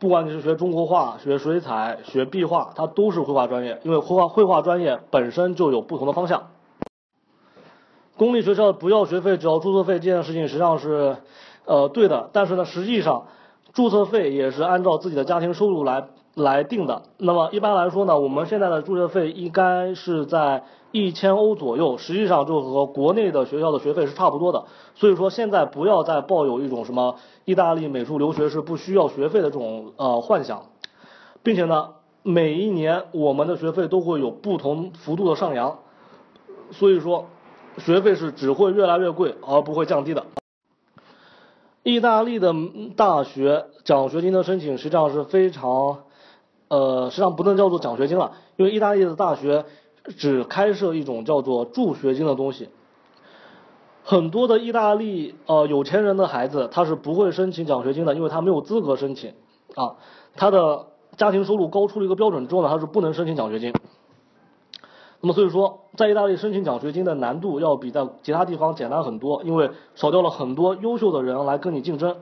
[0.00, 6.50] 不管你是学中国画、学水彩、学壁画，它都是绘画专业，因为绘画绘画专业本身就有不同的方向。
[8.18, 11.16] 公立学校不要学费，只要注册费，这件事情实际上是，
[11.66, 12.28] 呃，对的。
[12.32, 13.28] 但是呢，实际上
[13.72, 17.02] 注册费也是按照自己的家庭收入来来定的。
[17.16, 24.64] 那么一般来说呢，我们现在的注册费应该是在一千欧左右，实际上就和国内的学校的学费是差不多的。
[24.96, 27.14] 所以说现在不要再抱有一种什么
[27.44, 30.64] 意大利美术留学是不需要学费的这种呃幻想，
[31.44, 31.90] 并且呢，
[32.24, 35.78] 每一年我们的学费都会有不同幅度的上扬，
[36.72, 37.26] 所以说。
[37.78, 40.24] 学费是只会越来越贵，而不会降低的。
[41.82, 42.54] 意大利的
[42.96, 46.00] 大学奖学金的申请实际上是非常，
[46.68, 49.64] 呃，实际上不能叫做奖学金了，因为意大利的大学
[50.16, 52.68] 只开设一种叫做助学金的东西。
[54.04, 59.32] 很多的意大利呃有钱人的孩子他是不会申请奖学金的，因为他没有资格申请
[59.74, 59.96] 啊，
[60.34, 60.86] 他的
[61.16, 63.72] 家庭收入高出了一个标准之后呢，他是不能申请奖学金。
[65.20, 72.16] 那么所以说，在意大利申请奖学金的难度要比在其他地方简单很多，因为少掉了很多优秀的人来跟你竞争。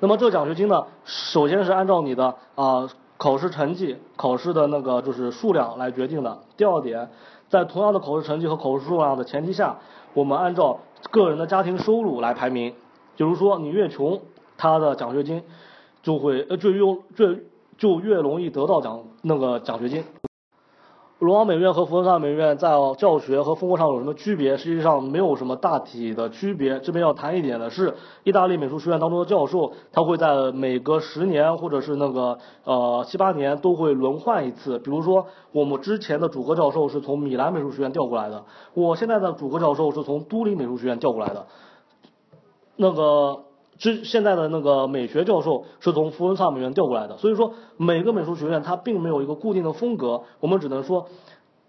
[0.00, 6.38] 那么这个奖学金呢，首先是按照你的啊考试成绩、考试的那个就是数量来决定的。
[6.56, 7.08] 第二点，
[7.48, 9.78] 在同样的考试成绩和考试数量的前提下，
[10.12, 10.80] 我们按照
[11.12, 12.74] 个人的家庭收入来排名。
[13.16, 14.20] 比如说你越穷，
[14.58, 15.44] 他的奖学金
[16.02, 16.80] 就会呃就越
[17.14, 17.36] 就
[17.78, 20.04] 就越容易得到奖那个奖学金。
[21.24, 22.68] 罗马美院和佛罗伦萨美院在
[22.98, 24.56] 教学和风格上有什么区别？
[24.56, 26.78] 实际上没有什么大体的区别。
[26.80, 27.94] 这边要谈一点的是，
[28.24, 34.78] 意大利美术学院当中的教授，他会在每隔十年或者是那个呃七八年都会轮换一次。
[34.78, 38.44] 比如说，我们之前的主课教授是从米兰美术学院调过来的，
[38.74, 41.46] 我现在的主课教授是从都灵美术学院调过来的。
[42.76, 43.44] 那个。
[43.84, 51.06] 之现在的那个美学教授是从佛罗伦萨美院调过来的，所以说每个美术学院它并没有一个固定的风格，我们只能说，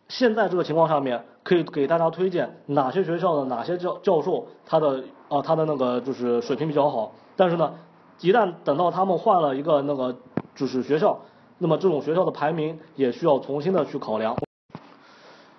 [0.08, 7.74] 现在这个情况下面可以给大家推荐哪些学校的哪些教教授他的啊他的那个就是水平比较好，但是呢，
[8.22, 10.16] 一旦等到他们换了一个那个
[10.56, 11.20] 就是学校，
[11.58, 14.38] 那么这种学校的排名也需要重新的去考量。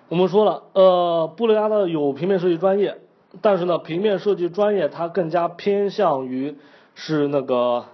[0.09, 2.97] 我们说了，呃，布雷拉的有平面设计专业。
[3.41, 6.55] 但是呢，平面设计专业它更加偏向于
[6.95, 7.85] 是那个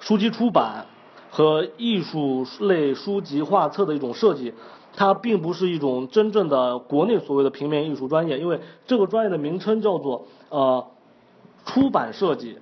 [0.00, 0.86] 书籍出版
[1.30, 4.54] 和艺术类书籍画册的一种设计，
[4.94, 10.86] 它并不是一种真正的国内所谓的平面艺术专业，因为这个专业的名称叫做呃
[11.64, 12.58] 出版设计，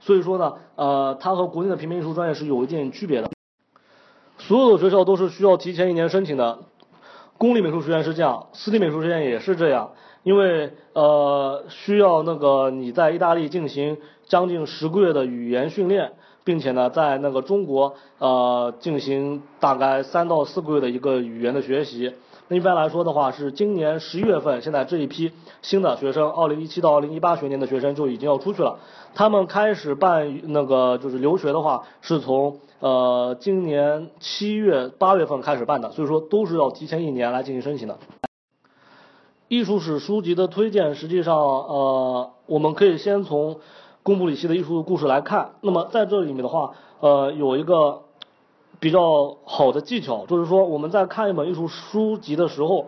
[0.00, 3.30] 所以说呢，呃，它和国内的平面艺术专业是有一定区别的。
[4.38, 6.58] 所有的学校都是需要提前一年申请的，
[7.38, 9.92] 公立美术学院是这样，私立美术学院也是这样。
[10.26, 13.96] 因为呃需要那个你在意大利进行
[14.26, 22.12] 将近十个月的语言训练，并且呢在那个中国呃进行大概三到四个月的一个语言的学习。
[22.48, 25.30] 那一般来说的话是今年十一月份，现在这一批
[25.62, 28.80] 新的学生，二零一七到二零一八学年的学生就已经要出去了。
[29.14, 37.96] 他们开始办那个就是留学的话，是从呃今年七月八月份开始办的，所以说都是要提前一年来进行申请的。
[39.48, 43.58] 艺术史书籍的推荐，实际上，呃，我们可以先从
[44.02, 45.52] 贡布里希的艺术故事来看。
[45.60, 48.02] 那么在这里面的话，呃，有一个
[48.80, 52.86] 比较好的技巧，就是说我们在看一本艺术书籍的时候，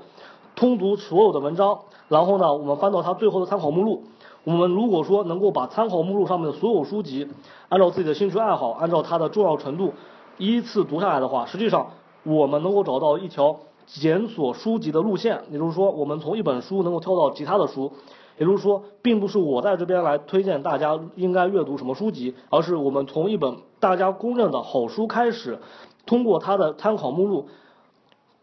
[0.56, 1.78] 通读所有的文章，
[2.08, 4.02] 然后呢，我们翻到它最后的参考目录。
[4.42, 7.28] 我们如果说能够把参考目录上面的所有书籍，
[7.68, 9.92] 按照自己的兴趣爱好，按照它的重要程度，
[10.38, 11.86] 依次读下来的话，实际上
[12.24, 13.58] 我们能够找到一条。
[13.88, 17.92] 检索书籍的路线，也就是说，我们从一本书能够跳到其他的书，
[18.38, 25.58] 也就是说，并不是我在这边来推荐大家应该阅读什么书籍，而是我们从一本大家公认的好书开始，
[26.04, 27.48] 通过它的参考目录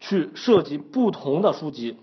[0.00, 1.96] 去涉及不同的书籍，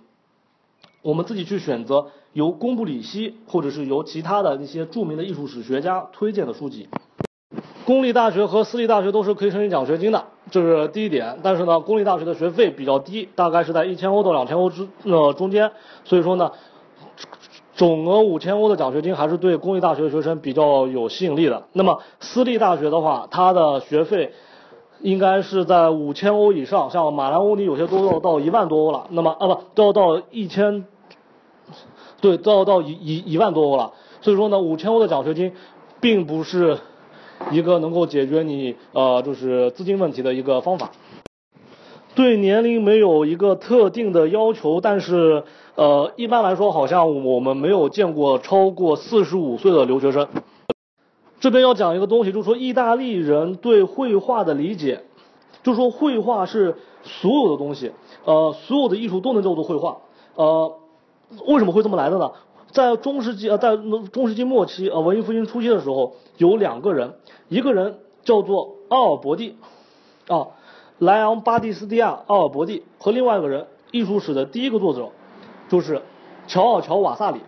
[1.02, 6.88] 我们自己去选择由公布里希或者是由其他的一些著名的艺术史学家推荐的书籍。
[7.86, 11.38] 公立大学和私立大学都是可以申请奖学金的，这是第一点。
[11.44, 15.70] 但是呢，公立大学的学费比较低，大概是在一千欧到两千欧之呃中间。
[16.06, 16.52] 所以说呢，
[17.76, 21.64] 总额五千欧的奖学金还是对公立大学的学生比较有吸引力的。
[21.74, 24.32] 那么私立大学的话，它的学费
[25.02, 29.08] 应该是在五千欧以上，像马兰欧尼有些都要到一万多欧了。
[29.10, 30.86] 那么啊不都要到一千，
[32.22, 33.92] 对都要到一一一万多欧了。
[34.22, 35.52] 所以说呢，五千欧的奖学金
[36.00, 36.78] 并不是。
[37.52, 40.92] 一个能够解决你呃就是资金问题的一个方法，
[42.16, 45.44] 对年龄没有一个特定的要求，但是
[45.76, 50.28] 呃一般来说好像我们没有见过超过四十五岁的留学生。
[51.40, 55.04] 这边要讲一个东西，就是说意大利人对绘画的理解，
[55.62, 57.92] 就是说绘画是所有的东西，
[58.24, 59.98] 呃所有的艺术都能叫做绘画，
[60.36, 60.74] 呃
[61.48, 62.32] 为什么会这么来的呢？
[62.72, 63.78] 在中世纪呃，在
[64.12, 67.14] 中世纪末期呃，文艺复兴初期的时候，有两个人，
[67.50, 69.58] 一个人叫做奥尔伯蒂，
[70.28, 70.48] 啊，
[70.98, 75.10] 莱昂巴蒂斯蒂亚奥尔伯蒂和另外一个人，艺术史的第一个作者，
[75.70, 76.02] 就是
[76.48, 77.40] 乔尔乔瓦萨里。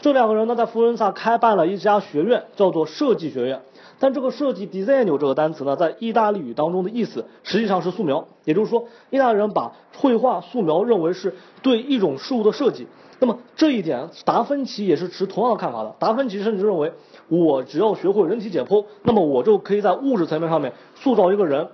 [0.00, 3.62] 这两个人呢，在佛罗伦萨开办了一家学院，叫做设计学院。
[3.98, 12.86] 但这个设计 design 这个单词呢，在意大利语当中的意思实际上是素描，也就是说，意大利人把绘画素描认为是对一种事物的设计。
[13.24, 15.96] 那么这一点，达芬奇也是持同样的看法的。
[15.98, 16.92] 达芬奇甚至认为，
[17.28, 21.66] 我只要学会人体解剖，那么我就可以在物质层面上面塑造一个人。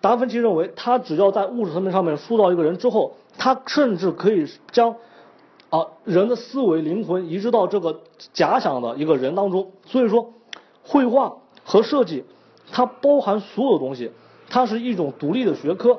[0.00, 4.94] 达芬奇认为，他只要在物质层面上面塑造一个人之后，他甚至可以将
[5.68, 8.02] 啊人的思维灵魂移植到这个
[8.32, 9.72] 假想的一个人当中。
[9.84, 10.32] 所以说，
[10.84, 12.22] 绘画和设计，
[12.70, 14.12] 它包含所有东西，
[14.48, 15.98] 它是一种独立的学科。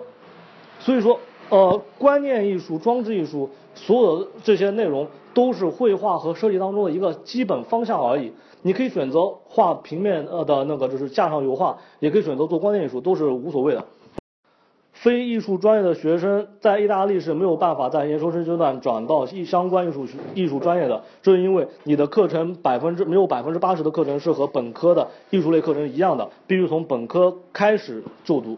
[0.80, 1.20] 所以说。
[1.48, 8.32] 呃，观念艺术、装置艺术，所有的这些内容都是绘画和设计当中的一个基本方向而已。
[8.62, 13.86] 你可以选择画平面呃的那个，就是架上油画，也可以选择做光电艺术，都是无所谓的。
[14.94, 28.58] 非艺术专业的学生在意大利是没有办法在研究生阶段转到艺相关艺术艺术专业的，这是因为你的课程百分之没有百分之八十的课程是和本科的艺术类课程一样的，必须从本科开始就读。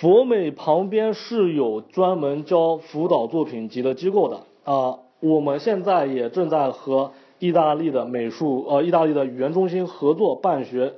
[0.00, 4.40] 佛美旁边是有专门教辅导作品集的机构的
[4.70, 10.92] 啊，我们现在也正在和意大利的美术呃意大利的语言中心合作办学，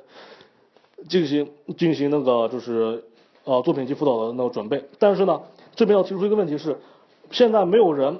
[1.08, 3.04] 进行进行那个就是
[3.44, 4.82] 呃作品集辅导的那个准备。
[4.98, 5.42] 但是呢，
[5.76, 6.76] 这边要提出一个问题是，
[7.30, 8.18] 现在没有人，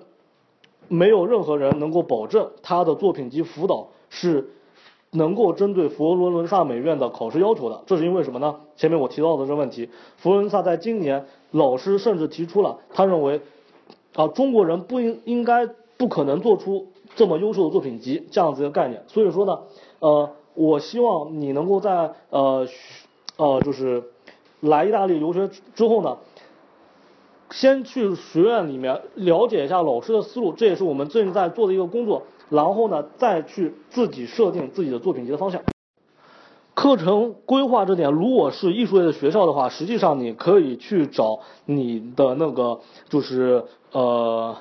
[0.87, 4.51] 没有任何人能够保证他的作品集辅导是
[5.10, 8.56] 能够针对佛罗伦萨美院的考试要求的，这是因为什么呢？
[8.76, 13.40] 前面我提到的这问题，佛罗伦萨在今年老师甚至提出了，他认为
[14.14, 15.66] 啊中国人不应应该
[15.97, 19.60] 不可能做出这么优秀的作品集这样子一个概念，所以说呢，
[20.01, 22.66] 呃，我希望你能够在呃
[23.36, 24.02] 呃就是
[24.60, 26.18] 来意大利留学之后呢。
[27.51, 32.24] 先去学院里面了解一下老师的思路，这也是我们正在做的一个工作。
[32.51, 35.62] 然后呢，再去自己设定自己的作品集的方向。
[36.75, 44.57] 课程规划这点，如果是艺术类的学校的话，实际上你可以去找你的那个，就是呃，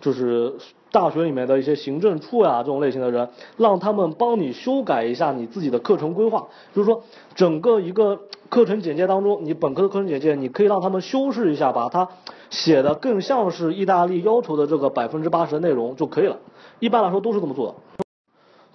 [0.00, 0.54] 就是
[0.92, 6.46] 大学里面的一些行政处呀这种类型的人，让他们帮你修改一下你自己的课程规划。
[6.72, 7.02] 就是说，
[7.34, 12.08] 整个一个课程简介当中，你本科的课程简介，你可以让他们修饰一下，把它
[12.50, 16.36] 写的更像是意大利要求的这个百分之八十的内容就可以了。
[16.80, 17.74] 一般来说都是这么做的。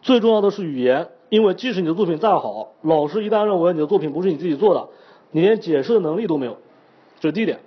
[0.02, 4.90] 最重要的是语言，因为即使你的作品再好，老师一旦认为你的作品不是你自己做的，
[5.32, 6.58] 你连解释的能力都没有，
[7.22, 7.60] 这是第一点。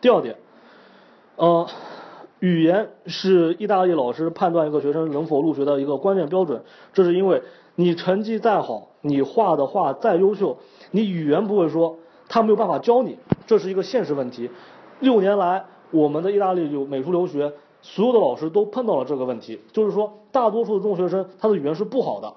[0.00, 0.36] 第二点，
[1.36, 1.66] 呃，
[2.40, 6.64] 语言是意大利老师判断一个学生能否入学的一个关键标准。
[6.92, 7.42] 这是因为
[7.76, 10.58] 你成绩再好，你画的画再优秀，
[10.90, 11.96] 你语言不会说，
[12.28, 14.50] 他没有办法教你，这是一个现实问题。
[14.98, 17.52] 六年来，我们的意大利有美术留学。
[17.86, 22.32] 所有的老师都碰到了这个问题，就是说，大多数的中学生他的语言是不好的，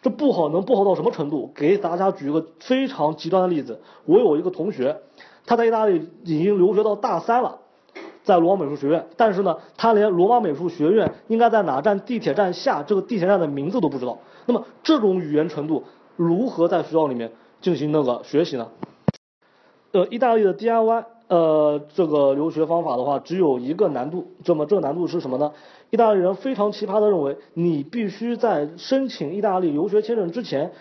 [0.00, 1.50] 这不好能不好到什么程度？
[1.56, 5.00] 给大家举一个非常极端的例子，我有一个同学，
[5.44, 7.58] 他在意大利已经留学到大三了，
[8.22, 14.20] 在罗马美术学院，但是呢，他连罗马美术学院应该在哪站地铁站下这个地铁站的名字都不知道。
[14.46, 15.82] 那么这种语言程度，
[16.14, 18.68] 如何在学校里面进行那个学习呢？
[19.90, 21.04] 呃，意大利的 DIY。
[21.30, 24.26] 呃，这个留学方法的话，只有一个难度。
[24.42, 25.52] 这么这个难度是什么呢？
[25.90, 30.72] 意大利人非常奇葩的认为，你必须在申请意大利留学签证之前，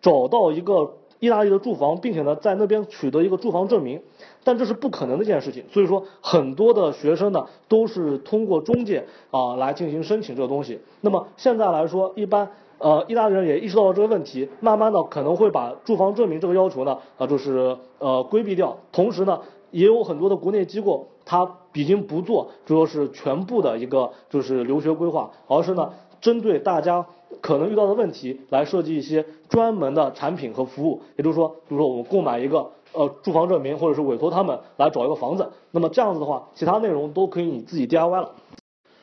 [0.00, 4.00] 找到一个意大利的住房，并且呢，在那边取得一个住房证明。
[4.42, 5.64] 但这是不可能的一件事情。
[5.70, 10.80] 所以说，很多的学生呢，都是通过中介啊来进行申请这个东西。
[11.02, 12.48] 那么现在来说，一般
[12.78, 18.78] 呃，意大利人也意识到了这个问题，慢慢的可能会把住房证明这个要求呢，啊，就是呃规避掉。
[18.92, 19.38] 同时呢。
[19.70, 27.06] 也有很多的国内机构，它已经不做，就说是全部的一个就是留学规划，而是呢针对大家
[27.40, 31.00] 可能遇到的问题来设计一些专门的产品和服务。
[31.16, 38.32] 也就是说，比如说我们购买一个呃住房证明，或者是委托他们来找一个房子，那么这样子的话，其他内容都可以你自己 DIY 了。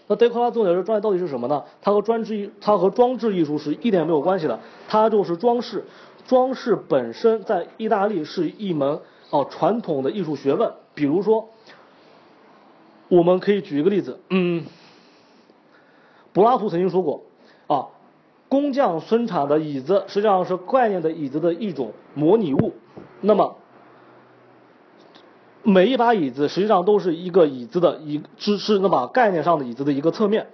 [0.07, 1.63] 那 Decora 重点这专业到底是什么呢？
[1.81, 5.85] 它和装置艺，它和装置艺术是一点没有关系的，它就是装饰。
[6.27, 8.99] 装饰本身在意大利是一门。
[9.29, 11.49] 哦，传统的艺术学问，比如说，
[13.09, 14.65] 我们可以举一个例子，嗯，
[16.31, 17.23] 柏拉图曾经说过，
[17.67, 17.87] 啊，
[18.47, 22.71] 工匠生产的椅子实际上是概念的椅子的一种模拟物，
[23.19, 23.57] 那么
[25.61, 30.47] 每一把椅子实际上都是一个椅子的一，是是那把概念上的椅子的一个侧面，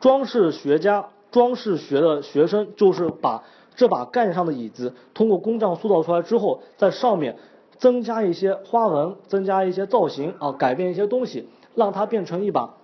[0.00, 3.42] 装饰学家、装饰学的学生就是把
[3.74, 7.36] 这把概念上的椅子通过工匠塑造出来之后，在上面。
[7.80, 12.74] 增加一些花纹，增加一些造型啊，改变一些东西，让它变成一把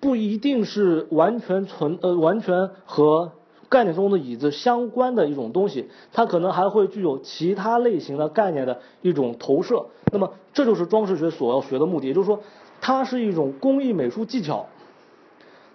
[0.00, 3.32] 不一定是完全存呃完全和
[3.68, 9.86] 概念中的椅子相关的一种东西，它可能还会具有其他类型的概念的一种投射。
[10.12, 12.38] 那么这就是装饰学所要学的目的，也就是说，
[12.80, 14.66] 它是一种工艺美术技巧，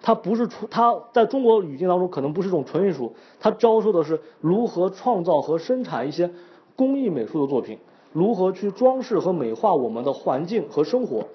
[0.01, 6.31] 它不是纯它在中国语境当中可能不是一种纯艺术，它教授的是如何创造和生产一些
[6.77, 7.77] 工艺美术的作品。
[8.11, 11.27] 如何去装饰和美化我们的环境和生活？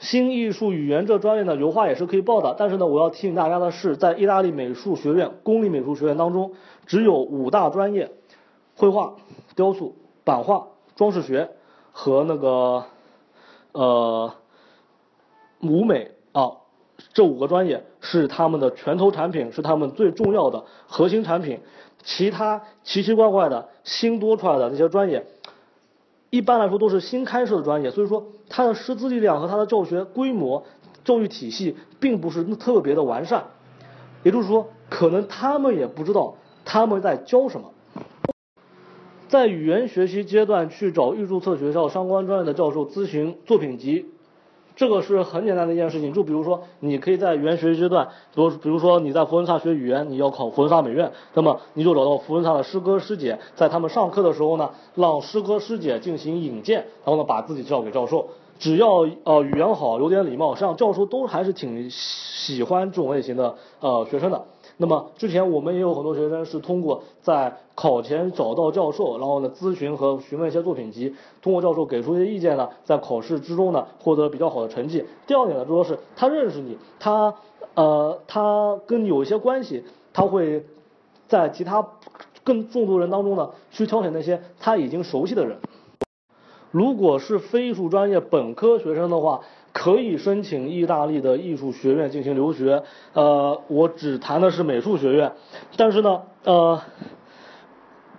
[0.00, 2.54] 新艺术语言这专业呢，油画也是可以报的。
[2.58, 6.52] 但是呢，我要提醒大家的是，在意大利美术学院、公立美术学院当中，
[6.84, 8.10] 只有五大专业：
[8.76, 9.14] 绘画、
[9.56, 9.94] 雕塑、
[10.24, 10.66] 版画、
[10.96, 11.48] 装饰学
[11.92, 12.84] 和那个
[13.72, 14.34] 呃
[15.62, 16.52] 舞美啊，
[17.14, 21.60] 这五个专业是他们的拳头产品，是他们最重要的核心产品。
[22.02, 25.24] 其他奇奇怪怪的新多出来的那些专业。
[26.34, 30.64] 一般来说都是新开设的专业，所以说它的师资力量和它的教学规模、
[31.04, 33.44] 教育体系并不是特别的完善，
[34.24, 36.34] 也就是说，可能他们也不知道
[36.64, 37.70] 他们在教什么。
[39.28, 44.06] 在语言学习阶段去找预注册学校相关专业的教授咨询作品集。
[44.76, 58.26] 这个是很简单的一件事情，就比如说，你可以在语言学习阶段，比如比如说你在佛伦萨学语言，你要考佛伦萨美院，那么你就找到佛伦萨的师哥师姐，在他们上课的时候呢，让师哥师姐进行引荐，然后呢把自己介绍给教授，
[58.58, 64.44] 只要呃语言好，有点礼貌，实际上教授都还是挺喜欢这种类型的呃学生的。
[64.76, 75.04] 那么之前我们也有很多学生是通过在考前找到教授，然后呢咨询和询问一些作品集，通过教授给出一些意见呢，在考试之中呢获得比较好的成绩。
[75.26, 77.34] 第二点呢，主要是他认识你，他
[77.74, 80.66] 呃他跟你有一些关系，他会
[81.28, 81.86] 在其他
[82.42, 85.58] 更众多人当中呢去挑选那些他已经熟悉的人。
[86.72, 89.42] 如果是非艺术专业本科学生的话，
[89.74, 92.84] 可以申请意大利的艺术学院进行留学。
[93.12, 95.32] 呃，我只谈的是美术学院，
[95.76, 96.80] 但是呢，呃，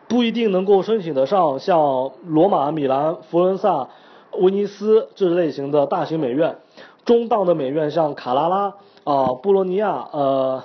[0.10, 3.88] 不一定能够申请得上像罗马、米兰、佛罗伦萨、
[4.34, 6.57] 威尼斯这类型的大型美院。
[7.06, 8.76] 中档的美院像卡拉拉
[9.06, 10.64] 啊、波罗尼亚、呃，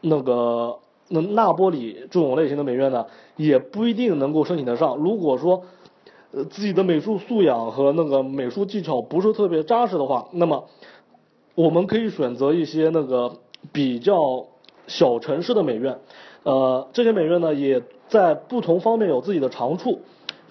[0.00, 0.78] 那个
[1.08, 3.04] 那那波里这种类型的美院呢，
[3.36, 4.96] 也不一定能够申请得上。
[4.96, 5.64] 如果说
[6.50, 10.64] 自己的美术素养和那个美术技巧不是特别扎实的话，那么
[11.54, 13.36] 我们可以选择一些那个
[13.72, 14.46] 比较
[14.88, 15.98] 小城市的美院，
[16.42, 20.00] 呃，这些美院呢也在不同方面有自己的长处，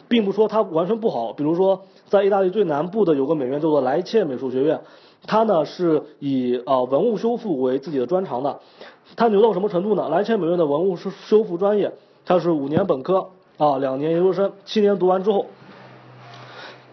[0.08, 1.34] 并不说它完全不好。
[1.34, 4.80] 比如说，在意大利最南部的有个美院叫做莱切美术学院，
[5.28, 8.62] 它呢是以呃文物修复为自己的专长的，
[9.18, 10.08] 它牛到什么程度呢？
[10.08, 11.92] 莱切美院的文物修修复专业，
[12.26, 13.28] 它是五年本科
[13.58, 15.46] 啊，两年研究生，七年读完之后。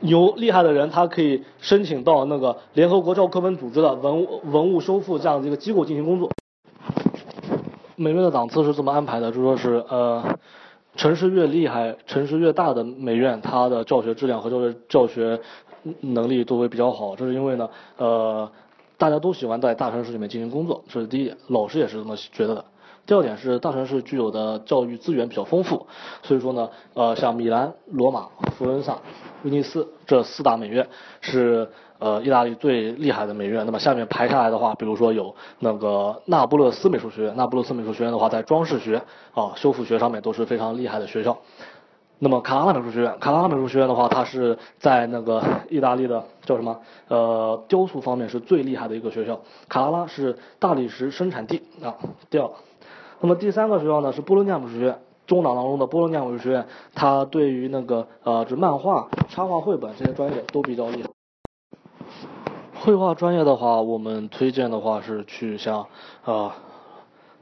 [0.01, 6.31] 有厉害的人，他可以申请到那个联合国教科文组织的文物文物修复这样的一个机构进行工作。
[7.97, 10.39] 美院的档次是这么安排的，就说是呃，
[10.97, 15.39] 城市越厉害，城市越大的美院，它的教学质量和教学教学
[16.01, 17.15] 能力都会比较好。
[17.15, 17.69] 这是因为呢，
[17.99, 18.51] 呃，
[18.97, 22.65] 大家都喜欢在大城市里面进行工作，这是第一点，老师也是这么觉得的。
[23.07, 25.87] 第二点是大城市具有的教育资源比较丰富，
[26.23, 28.99] 所以说呢，呃，像米兰、罗马、佛罗伦萨、
[29.43, 30.87] 威尼斯这四大美院
[31.21, 31.69] 是
[31.99, 33.67] 呃意大利最厉害的美院。
[33.67, 39.03] 那么下面排下来的话，比如说有那个那不勒斯美术学院，那不勒斯美术学院的话，在装饰学
[39.35, 41.37] 啊、修复学上面都是非常厉害的学校。
[42.21, 46.79] 那么卡拉拉美术学院，卡拉拉美术学院的话，它是在那个意大利的叫什么？
[47.09, 49.41] 呃，雕塑方面是最厉害的一个学校。
[49.69, 51.97] 卡拉拉是大理石生产地啊。
[52.31, 52.49] 第二。
[53.21, 61.11] 那么第三个学校呢是波罗尼亚美术学院，中档当中的波罗尼亚美术学院，它对于那个呃，这漫画、插画、绘本这些专业都比较厉害。
[62.75, 65.87] 绘画专业的话，我们推荐的话是去像
[66.25, 66.57] 啊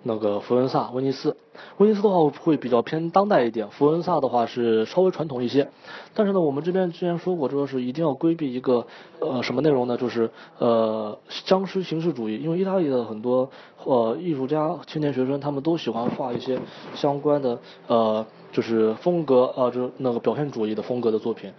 [0.03, 1.37] 那个佛罗伦萨、威尼斯。
[1.79, 5.69] 威尼斯的话会比较偏当代一点，佛罗伦萨的话是稍微传统一些。
[6.15, 8.87] 但是呢，我们这边之前说过，就是一定要规避一个
[9.19, 9.97] 呃什么内容呢？
[9.97, 13.51] 就是呃僵尸形式主义，因为意大利的很多
[13.85, 16.61] 呃艺术家、青年学生，他们都喜欢画一些
[16.95, 17.59] 相关的
[17.89, 21.53] 呃就是风格呃就是那个表现主义的风格的作品，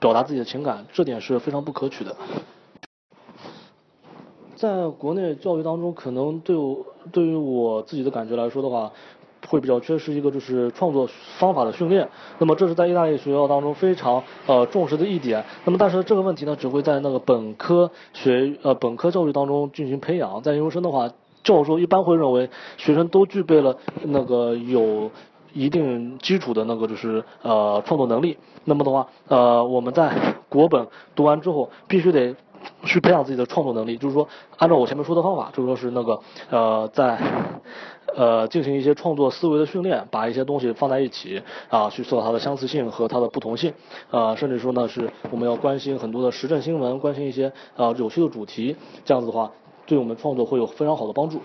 [0.00, 2.16] 表达自己的情感，这点是非常不可取的。
[4.56, 8.92] 在国内教育当中，可能对我对于我自己的感觉来说的话，
[9.48, 11.08] 会比较缺失一个就是创作
[11.38, 12.08] 方法的训练。
[12.38, 15.44] 那么这是在意大利学校当中非常呃重视的一点。
[15.64, 20.42] 那么但是这个问题呢，只会在那个本科学呃本科教育当中进行培养。
[20.42, 21.10] 在研究生的话，
[21.42, 25.10] 教授一般会认为学生都具备了那个有
[25.52, 28.38] 一定基础的那个就是呃创作能力。
[28.64, 32.34] 那么的话，呃我们在国本读完之后，必须得。
[32.84, 36.20] 去培养自己的创作能力，就是说，按照我前面说的方法，就是说是那个，
[36.50, 37.18] 呃，在，
[38.16, 43.72] 呃，进行一些创作思维的训练，把一些东西放在一起，啊，去做它的相似性和它的不同性，
[44.10, 49.50] 呃，甚至说呢，是我们要关心很多的时政新闻，关心一些啊有趣的主题，这样子的话，
[49.86, 51.40] 对我们创作会有非常好的帮助。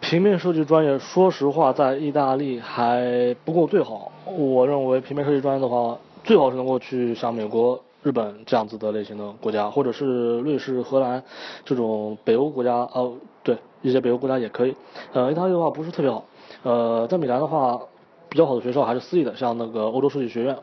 [0.00, 4.10] 平面设计专业，说实话，在意大利还不够最好。
[4.26, 7.80] 我认为平面设计专业的话，最好是能够去像美国。
[8.02, 11.22] 日本这样子的类型的国家，或者是瑞士、荷兰
[11.64, 14.74] 这种北欧国家，哦，对，一些北欧国家也可以。
[15.12, 16.24] 呃，意大利的话不是特别好。
[16.62, 17.80] 呃，在米兰的话，
[18.28, 20.56] 比较好的学校还是私立的，像那个欧洲设计学院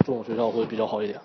[0.00, 1.20] 这种学校会比较好一点。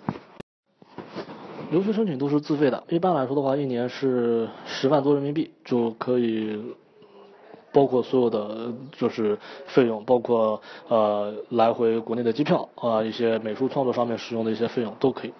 [1.72, 6.60] 留学申请都是自费的，一般来说的话，一年是十万多人民币就可以。
[7.76, 10.58] 包括所有的就是费用，包括
[10.88, 15.34] 呃来回国内的机票啊，一些美术创作上面使用的一些费用都可以。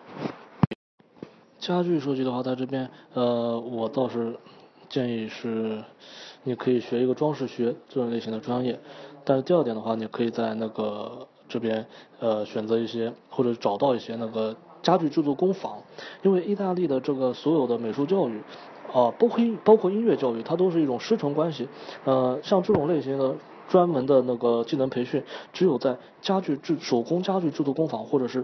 [1.59, 4.37] 家具设计的话，在这边呃我倒是
[4.91, 5.83] 建议是
[6.43, 8.79] 你可以学一个装饰学这种类型的专业，
[9.25, 11.87] 但是第二点的话，你可以在那个这边
[12.21, 15.79] 呃选择一些或者找到一些那个家具制作工坊，
[16.23, 18.43] 因为意大利的这个所有的美术教育。
[18.97, 21.69] 啊，包括包括音乐教育，它都是一种师承关系。
[22.05, 23.35] 呃，像这种类型的
[23.69, 28.43] 专门的那个技能培训，只有在家具制手工家具制作工坊或者是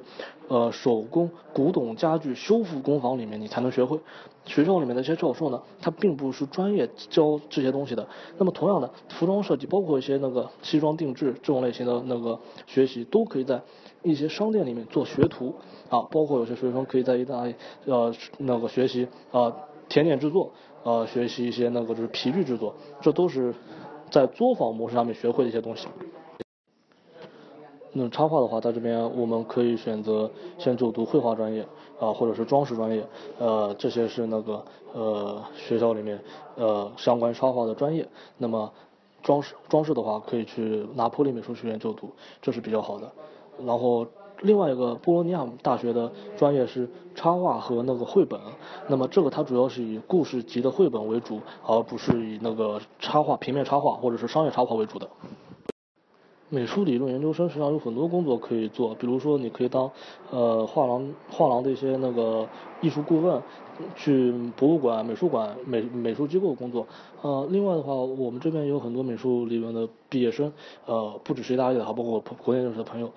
[0.48, 3.98] 呃手工古董家具修复工坊里面你才能学会。
[4.44, 8.06] 学校里面的一些教授呢，他并不是专业教这些东西的。
[8.36, 13.62] 那么同样的，服装设计包括一些那个西装定制这种类型的那个学习，都可以在
[14.02, 15.54] 一些商店里面做学徒
[15.88, 16.02] 啊。
[16.10, 17.54] 包括有些学生可以在意大利
[17.86, 19.54] 呃那个学习啊
[19.88, 20.52] 甜点制作，
[20.82, 23.54] 呃学习一些那个就是皮具制作，这都是
[24.10, 25.88] 在作坊模式上面学会的一些东西。
[27.94, 31.62] 那插画的话，在这边我们可以选择先就读绘画专业
[32.00, 33.06] 啊，或者是装饰专业，
[33.38, 34.64] 呃，这些是那个
[34.94, 36.18] 呃学校里面
[36.54, 38.08] 呃相关插画的专业。
[38.38, 38.72] 那么
[39.22, 42.10] 装饰装饰的话，可以去拿破仑美术学院就读，
[42.40, 43.12] 这是比较好的。
[43.58, 44.06] 然后
[44.42, 48.38] 另外一个波罗尼亚大学的专业是插画和那个绘本，
[48.88, 55.08] 那么这个它主要是以故事集的绘本为主，而不是以那个插画平面插画或者是商业插画为主的。
[56.48, 59.90] 美术理论研究生实际上有很多工作可以做，比如说你可以当
[60.30, 62.46] 呃画廊画廊的一些那个
[62.82, 63.40] 艺术顾问，
[63.96, 66.86] 去博物馆、美术馆、美美术机构工作。
[67.22, 70.52] 呃，另外的话，我们这边有很多美术理论的毕业生，
[70.84, 73.10] 呃，不只是意大利的，还包括国内认识的朋友，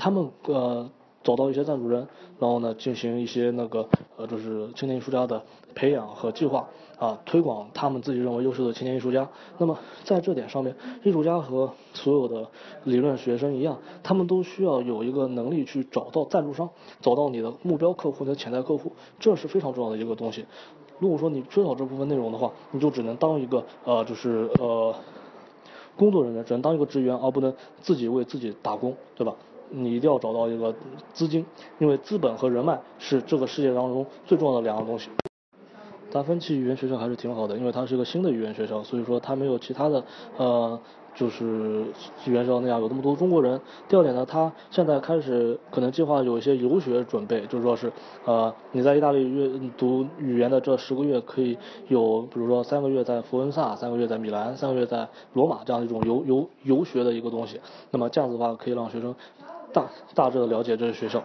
[0.00, 0.90] 他们呃。
[1.22, 2.08] 找到一些赞助人，
[2.38, 3.86] 然后呢，进行一些那个
[4.16, 5.42] 呃，就是青年艺术家的
[5.74, 6.66] 培养和计划
[6.98, 9.28] 啊，推广他们自己认为优秀的青年艺术家。
[9.58, 10.74] 那么在这点上面，
[11.04, 12.48] 艺术家和所有的
[12.84, 16.70] 理论学生一样，他们都需要有一个能力去找到赞助商，
[17.02, 20.46] 找到你的目标客户、你的潜在客户，这是非常重要的一个东西。
[21.00, 24.94] 如果说你缺少这部分内容的话，你就只能当一个呃，就是呃，
[25.98, 29.36] 工作人员，只能当一个职员，而不能自己为自己打工，对吧？
[29.70, 30.74] 你一定要找到一个
[31.12, 31.44] 资金，
[31.78, 35.10] 因为资本和人脉是这个世界当中最重要的两样东西。
[36.12, 40.02] 达芬奇语言学校还是挺好的，因为它是一个新的语言学校，所以说它没有其他的
[40.36, 40.80] 呃
[41.14, 41.84] 就是
[42.26, 43.60] 语言学校那样有那么多中国人。
[43.88, 47.92] 第二点呢，它现在开始可能计划有一些游学准备，就是说是
[48.24, 49.48] 呃你在意大利阅
[49.78, 51.56] 读语言的这十个月可以
[51.86, 57.60] 有，比如说三个月在佛罗萨，三个月在米兰，三个月在罗马这样一种游游游学的一个东西。
[57.92, 59.14] 那么这样子的话，可以让学生。
[59.72, 61.22] 大大致的了解这些学校，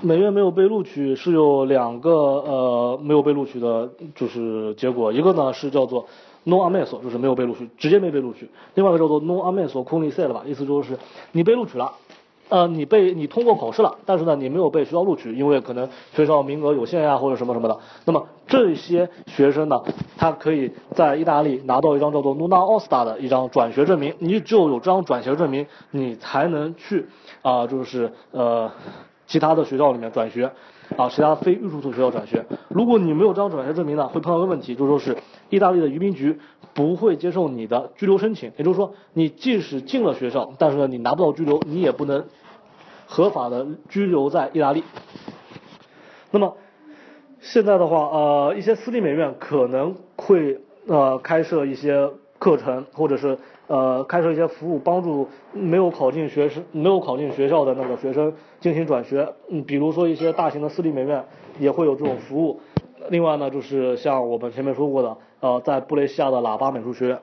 [0.00, 6.06] 美院没有被录取是有两个呃没有被录取的，就是结果，一个呢是叫做
[6.44, 10.98] non a m e s 就是没有被录取，直接没被录取；另外一个叫做 non ammesso con i s e 了吧，意思就是
[11.32, 11.92] 你被录取了。
[12.48, 17.78] 呃，你被你通过考试了，但是呢，你没有被学校录取，因为可能学校名额有限呀，或者什么什么的。
[18.04, 19.82] 那么这些学生呢，
[20.18, 24.14] 他可以在意大利拿到一张叫做 Nuna o s t a 的一张转学证明。
[24.18, 27.06] 你只有有这张转学证明，你才能去
[27.42, 28.70] 啊，就是呃
[29.26, 30.52] 其他的学校里面转学
[30.96, 32.44] 啊，其他非艺术学校转学。
[32.68, 35.16] 如果你没有这张转学证明呢，会碰到一个问题，就说是
[35.50, 36.38] 意大利的移民局
[36.72, 38.52] 不会接受你的居留申请。
[38.56, 42.24] 也就是说，你即使进了学校，但是呢，你拿不到居留，你也不能。
[43.06, 44.82] 合法的居留在意大利。
[46.30, 46.56] 那么
[47.38, 59.34] 现在的话，呃，一些私立美院可能会呃开设一些课程，或者是呃开设一些服务，帮助没有考进学生、没有考进学校的那个学生进行转学。
[59.50, 61.24] 嗯，比如说一些大型的私立美院
[61.58, 62.60] 也会有这种服务。
[63.08, 67.18] 另外呢，就是像我们前面说过的，呃，在布雷西亚的喇叭美术学院。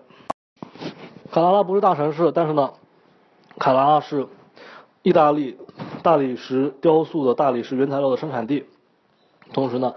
[1.32, 2.72] 卡拉拉不是大城市，但是呢，
[3.58, 4.28] 卡拉拉是。
[5.04, 5.58] 意大利
[6.04, 8.66] 大理石雕塑的大理石原材料的生产地，
[9.52, 9.96] 同时呢，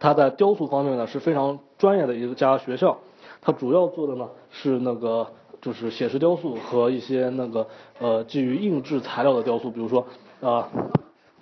[0.00, 2.98] 它在雕塑方面呢是非常专业的一家学校。
[3.40, 5.28] 它主要做的呢是那个
[5.60, 7.66] 就是写实雕塑和一些那个
[7.98, 10.06] 呃基于硬质材料的雕塑，比如说
[10.40, 10.64] 呃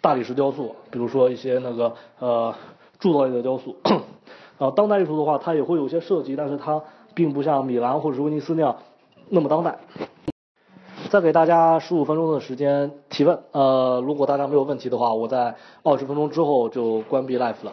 [0.00, 2.54] 大理石雕塑，比如说一些那个呃
[2.98, 3.76] 铸造类的雕塑。
[4.58, 6.82] 啊，当代艺术的话，它也会有些设计，但是它
[7.14, 8.76] 并不像米兰或者是威尼斯那样
[9.28, 9.78] 那么当代。
[11.10, 15.54] 再给大家十五分钟的时间提问，呃，如果大家没有问题的话，我在
[15.84, 17.72] 二十分钟之后就关闭 live 了。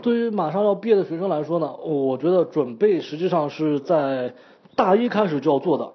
[0.00, 4.32] 对于马上要毕业的学生来说呢，我觉得准备实际上是在
[4.76, 5.90] 大一开始就要做的。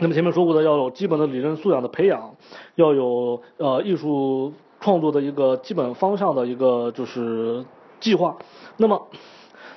[0.00, 2.34] 那么前面说过的，要有基本的理论素养的培养，
[2.76, 7.64] 要有呃艺术创作的一个基本方向的一个就是
[8.00, 8.36] 计划。
[8.76, 9.08] 那么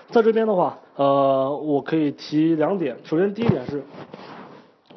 [0.09, 2.97] 在这边的话，呃，我可以提两点。
[3.03, 3.83] 首先第一点是。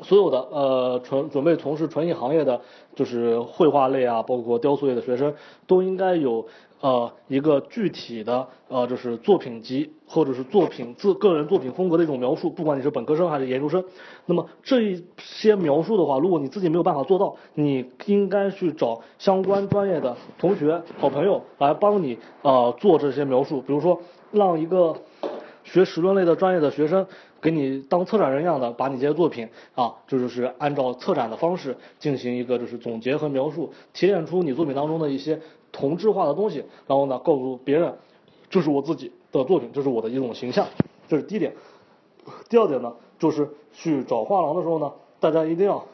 [0.02, 2.60] 所有的呃纯准备从事纯艺行业的，
[2.94, 5.32] 就是绘画类啊，包括雕塑类的学生，
[5.66, 6.46] 都应该有
[6.84, 13.82] 呃一个具体的呃就是作品集或者是作品自个人作品风格的一种描述，不管你是本科生还是研究生。
[14.26, 23.98] 那么这一些描述的话，如果你自己没有办法做到，你应该去找相关专业的同学、好朋友来帮你呃做这些描述，比如说
[24.30, 24.94] 让一个
[25.62, 27.06] 学史论类的专业的学生。
[27.40, 35.38] 给你当策展人一样的，把你这些作品啊，就是按照策展的方式进行一个就是总结和描述，提炼出你作品当中的一些
[35.74, 37.92] 同质化的东西，然后呢，告诉别人，
[38.48, 40.66] 这是我自己的作品，这是我的一种形象，
[41.08, 41.52] 这是第一点。
[42.48, 45.84] 第二点呢，就是去找画廊的时候呢，大家一定要。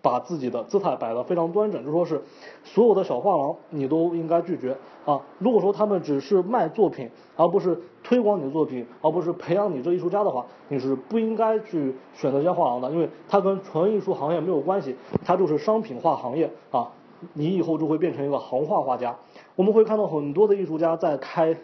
[0.00, 2.22] 把自己的姿态摆得非常端正，就说是
[2.64, 4.74] 所有的小画廊你都应该拒绝
[5.04, 5.20] 啊。
[5.40, 14.94] 如果说他们只是卖作品，而不是推广你的作品，而不是培养你这艺术家的话，你是不应该去选择这些画廊的，因为它跟纯艺术行业没有关系，
[15.24, 16.88] 它就是商品化行业啊。
[17.32, 19.18] 你以后就会变成一个行画画家。
[19.58, 21.56] 我们会看到很多的艺术家在开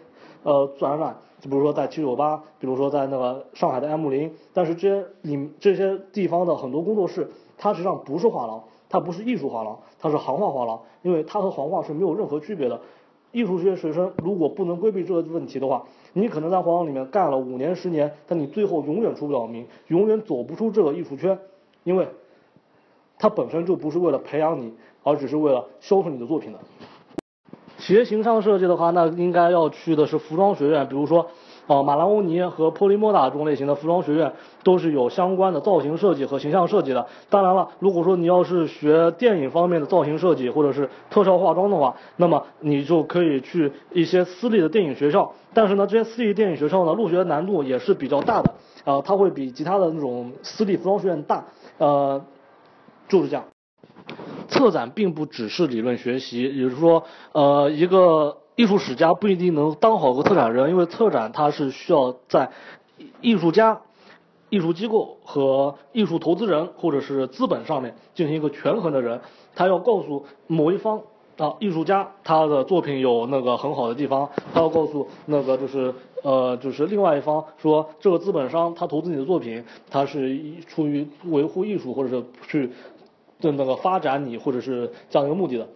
[0.43, 7.31] 呃展览，就比如说在七九八，比如说在那个上海的 M 零，但是这些你这些地方的很多工作室。
[7.57, 12.81] 它实际上不是画廊，它不是艺术画廊，它是行话画廊，因为它和行话是没有任何区别的。
[13.31, 21.39] 艺术学学生如果不能规避这个问题的话，你可能在画廊里面干了五年十年，但你最后永远出不了名，永远走不出这个艺术圈，
[21.85, 22.09] 因为
[23.17, 26.59] 它本身就不是为了培养你，而只是为了销售你的作品的。
[27.85, 31.27] 学形象设计的话，那应该要去的是服装学院，比如说。
[31.67, 34.31] 啊，马兰欧尼和波利莫达这种类型的服装学院
[34.63, 37.07] 都是有相关的造型设计和形象设计的。
[37.27, 45.33] 当然了，如果说你要是学电影方面的造型设计或者是特效化妆的话，那么你就可以去一些私立的电影学校。
[45.55, 48.53] 但是呢，这些私立电影学校呢，入学难度也是比较大的。
[48.83, 51.43] 啊，它会比其他的那种私立服装学院大。
[51.79, 52.23] 呃，
[53.07, 53.43] 就是这样。
[54.47, 57.03] 策展并不只是理论学习，也就是说，
[57.33, 58.37] 呃，一个。
[58.57, 62.49] 艺术史家不一定能当好个策展人，因为策展它是需要在
[63.19, 63.81] 艺术家、
[64.47, 69.19] 艺术机构和艺术投资人或者是资本上面进行一个权衡的人，
[69.55, 71.01] 他要告诉某一方
[71.37, 75.93] 啊，艺术家他的作品有那个很好的地方，他要告诉那个就是
[76.23, 82.71] 呃就是另外一方说这个资本商他投资你的作品，他是出于维护艺术或者是去
[83.41, 85.67] 的那个发展你或者是这样一个目的的。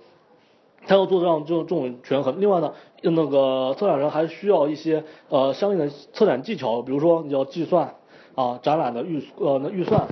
[0.87, 2.39] 他要做这样这种这种权衡。
[2.39, 7.95] 另外呢，那个策展人还需要一些呃相应的策展技巧，比如说你要计算
[8.33, 10.07] 啊展览的预呃那预算，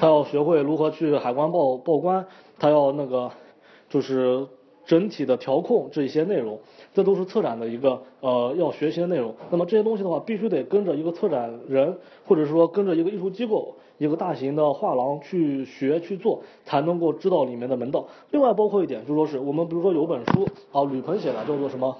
[0.00, 2.26] 他要学会如何去海关报报关，
[2.58, 3.30] 他要那个
[3.90, 4.46] 就是
[4.86, 6.58] 整体的调控这一些内容，
[6.94, 9.34] 这都是策展的一个呃要学习的内容。
[9.50, 13.76] 那么这些东西的话，必须得跟着一个策展人，或者说跟着一个艺术机构。
[14.02, 18.04] 一个大型的画廊去学去做，才能够知道里面的门道。
[18.32, 21.96] 另外包括一点，就说是我们比如说有本书啊，吕鹏写的叫做什么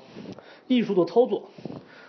[0.66, 1.44] 艺术的操作，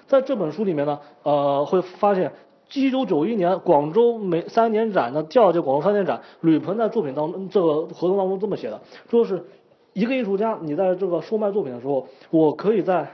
[0.08, 2.32] 在这本书里面呢，呃，会发现
[2.74, 9.46] 一九九一年广州美三年展的第二届广州三年展，吕鹏在作品当中这个合同当中这么写的，说是
[9.94, 13.12] 一个艺术家，你在这个售卖作品的时候，我可以在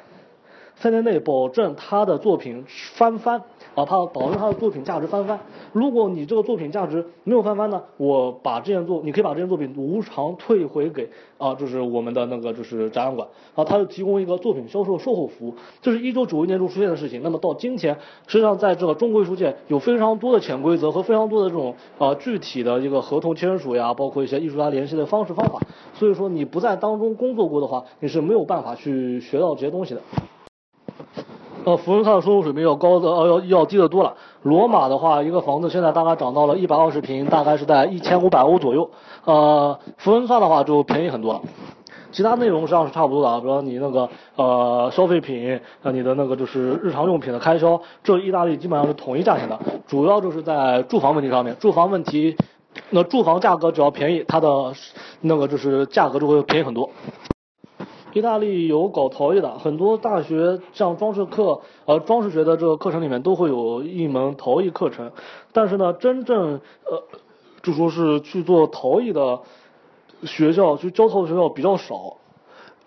[0.77, 2.63] 三年内保证他的作品
[2.95, 3.43] 翻番。
[3.75, 5.39] 啊，怕保证他的作品价值翻番。
[5.73, 15.53] 如果你这个作品价值没有翻番呢，我把这件作，你可以把这件作品无偿退回给啊，就是我们的那个就是展览馆啊，他就提供一个作品销售售后服务。
[15.81, 17.21] 这是一九九一年就出现的事情。
[17.23, 17.95] 那么到今天，
[18.27, 25.59] 实际上在这个中国艺术界有非常多的潜规则和非常多的这种啊具体的一个合同签署呀，包括一些艺术家联系的方式方法。
[25.93, 30.01] 所以说你不在当中工作过的话，你是没有办法去学到这些东西的。
[31.69, 34.15] 呃，佛罗伦萨的收入水平要高的，呃，要要低的多了。
[34.41, 38.89] 罗马的话，一个房子现在大概涨到了一百二十平，大概是在一千五百欧左右。
[39.25, 41.41] 呃，佛罗伦萨的话就便宜很多了。
[42.11, 51.55] 其他内容实际上是差不多的啊，比如你那个呃消费品，呃你的那个就是日常用品的开销，这意大利基本上是统一价钱的，主要就是在住房问题上面。
[51.59, 52.35] 住房问题，
[52.89, 54.73] 那住房价格只要便宜，它的
[55.21, 56.89] 那个就是价格就会便宜很多。
[58.13, 65.11] 意大利有搞陶艺的，很多大学像装饰课，呃，装饰学的这个课程里面都会有一门陶艺课程。
[65.51, 67.03] 但是呢，真正呃，
[67.61, 69.39] 就说是去做陶艺的
[70.23, 72.17] 学校，去教陶的学校比较少。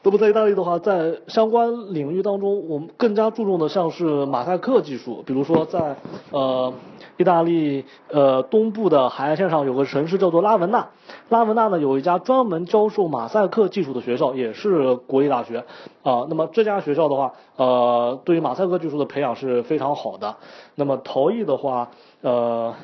[0.03, 5.97] 那么在意大利的话，在相关领域当中，我们更加注重的像是马赛克技术，比如说在
[6.31, 6.73] 呃。
[7.19, 10.89] 意大利呃东部的海岸线上有个城市叫做拉文纳，
[11.29, 15.59] 拉文纳呢有一家专门教授马赛克技术的学校，也是国立大学
[16.03, 16.27] 啊。
[16.31, 20.35] 那么这家学校的话，呃，对于马赛克技术的培养是非常好的。
[20.74, 21.91] 那么陶艺的话，
[22.23, 22.74] 呃，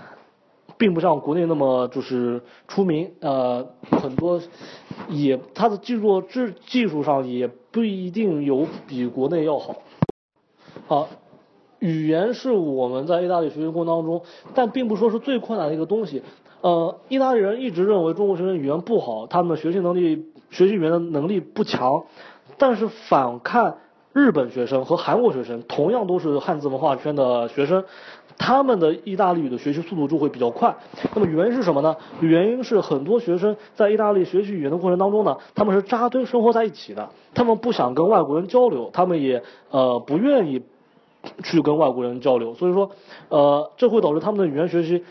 [0.79, 4.41] 并不像国内那么就是出名，呃，很多
[5.09, 9.83] 也它的技术技技术上也不一定有比国内要好。
[10.87, 11.09] 好。
[11.81, 14.23] 语言是我们在意大利学习过程当中，
[14.53, 16.25] 但并不说是最困难的一个东西。
[16.61, 22.03] 呃，意大利人一直认为中国学生语言不好，他们学习能力、学习语言的能力不强。
[22.57, 23.77] 但是反看
[24.13, 27.85] 日本学生和韩国学生，同样都是汉字文化圈的学生，
[28.39, 30.75] 他们的意大利语的学习速度就会比较快。
[31.15, 31.97] 那么原因是什么呢？
[32.21, 40.63] 原因是很多学生在意大利学习语言的过程当中呢，他们是扎堆生活在一起的，他们不想跟外国人交流，他们也呃不愿意
[41.43, 42.91] 去跟外国人交流，所以说
[43.29, 45.05] 呃这会导致他们的语言学习。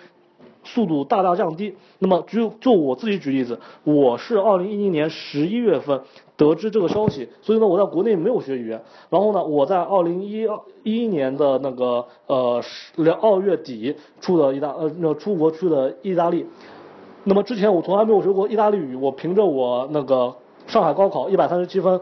[0.63, 1.77] 速度大大降低。
[1.99, 6.01] 那么就就我自己举例子，我是二零一零年十一月份
[6.37, 8.81] 得知这个消息，所以呢我在国内没有学语言。
[9.09, 10.47] 然后呢我在二零一
[10.83, 12.61] 一年的那个呃
[12.95, 16.45] 两二月底出的意大呃那出国去的意大利。
[17.23, 20.33] 那么之前我从来没有学过意大利语，我凭着我那个
[20.67, 21.99] 上海高考一百三十七分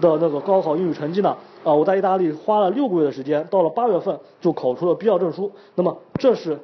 [0.00, 5.50] 的那个高考英语成绩呢，啊我在意大利花了六个月的时间，到了八月份就考出了必要证书。
[5.74, 6.58] 那么这是。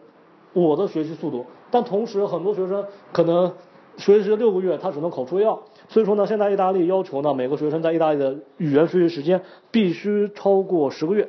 [0.53, 2.83] 我的学习速度，但同时很多学生
[3.13, 3.53] 可能
[3.99, 5.55] 学习了六个月，他只能考出 A 二。
[5.89, 9.41] 所以说呢，现在意大利要求呢，每个学生在意大利的语言学习时间
[9.71, 11.29] 必须超过十个月。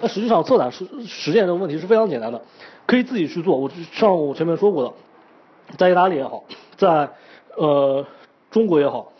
[0.00, 2.40] 那实际上测胆实实践这个问题是非常简单的，
[2.86, 3.56] 可以自己去做。
[3.56, 4.92] 我上午前面说过的，
[5.76, 6.44] 在意大利也好，
[6.76, 7.10] 在
[7.56, 8.06] 呃
[8.50, 9.12] 中国也好，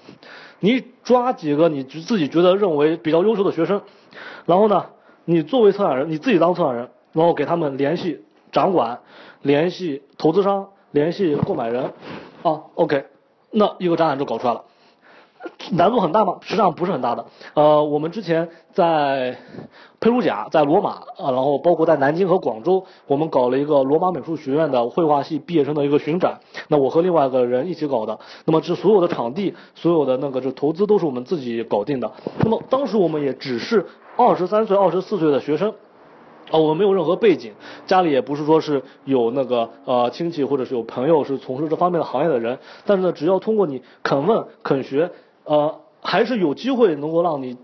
[0.60, 3.82] 你抓几个你自己觉得认为比较优秀的学生，
[4.46, 4.86] 然后呢，
[5.24, 8.24] 你作为策展人，你自己当策展人，然后给他们联系。
[8.50, 8.98] 掌管
[9.42, 11.92] 联系投资商，联系购买人，
[12.42, 13.04] 啊，OK，
[13.50, 14.64] 那一个展览就搞出来了，
[15.72, 16.38] 难度很大吗？
[16.42, 17.24] 实际上不是很大的。
[17.54, 19.38] 呃，我们之前在
[20.00, 26.40] 佩鲁贾，在罗马，啊，然后包括在南京和广州，我们搞了一个罗马美术学院的绘画系毕业生的一个巡展。
[26.68, 28.18] 那我和另外一个人一起搞的。
[28.44, 32.12] 那么这所有的场地，所有的那个这投资都是我们自己搞定的。
[32.40, 35.74] 那么当时我们也只是二十三岁、二十四岁的学生。
[36.50, 37.52] 啊，我们没有任何背景，
[37.86, 45.10] 家里也不是说是有那个呃亲戚或者是有朋友是从事这方面的行业的人，但是呢，只要通过你肯问肯学，
[45.44, 47.56] 呃，还是有机会能够让你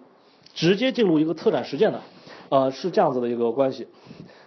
[0.52, 2.00] 直接进入一个策展实践的，
[2.50, 3.86] 呃，是这样子的一个关系。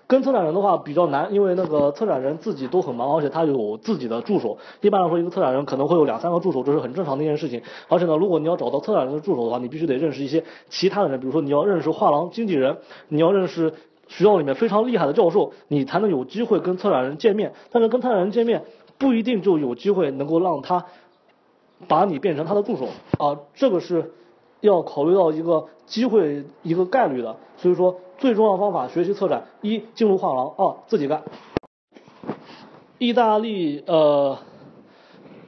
[0.06, 4.58] 跟策展人的话比较难，因为那个策展人自己都很忙，而且他有自己的助手。
[4.80, 7.62] 一般来说，一个策展人可能会有两三个助手，这是很正常的一件事情。
[7.90, 12.78] 而且呢，如果你要找到策展人的助手的话，你必须得认识一些其他的人，比如说你要认识画廊经纪人，
[13.10, 13.74] 你要认识。
[14.08, 17.54] 学校里面非常厉害的教授，你才能有机会跟策展人见面。
[17.72, 18.64] 但是跟策展人见面
[18.98, 20.86] 不一定就有机会能够让他
[21.88, 22.88] 把你变成他的助手
[23.20, 24.14] 啊，这个是
[24.62, 27.38] 要考虑到一个机会一个概率的。
[27.58, 31.24] 所以说，最重要方法学习策展：一进入画廊，二自己干。
[32.98, 34.38] 意大利呃。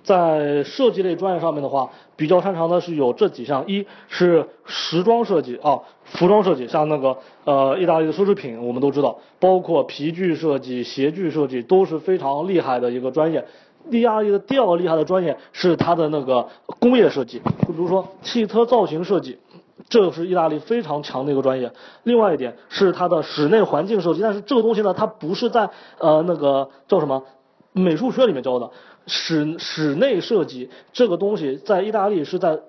[0.02, 13.46] 在设计类专业上面的话，比较擅长的是有这几项：一是时装设计啊，服装设计，像那个呃意大利的奢侈品，我们都知道，包括皮具设计、鞋具设计都是非常厉害的一个专业。
[13.90, 16.46] 意大利的第二个厉害的专业是它的那个
[16.82, 19.40] 工业设计，就比如说汽车造型设计，
[19.88, 21.72] 这是意大利非常强的一个专业。
[22.04, 25.70] 另外一点是它的室内环境设计，但是这个东西呢，它不是在
[26.00, 27.24] 呃那个叫什么
[27.72, 28.70] 美术学里面教的。
[29.10, 32.60] 室室内设计这个东西在意大利是在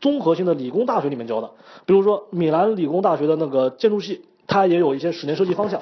[0.00, 1.50] 综合性的理工大学里面教的，
[1.84, 5.80] 比如说米兰理工大学的那个建筑系，它也有一些室内设计方向，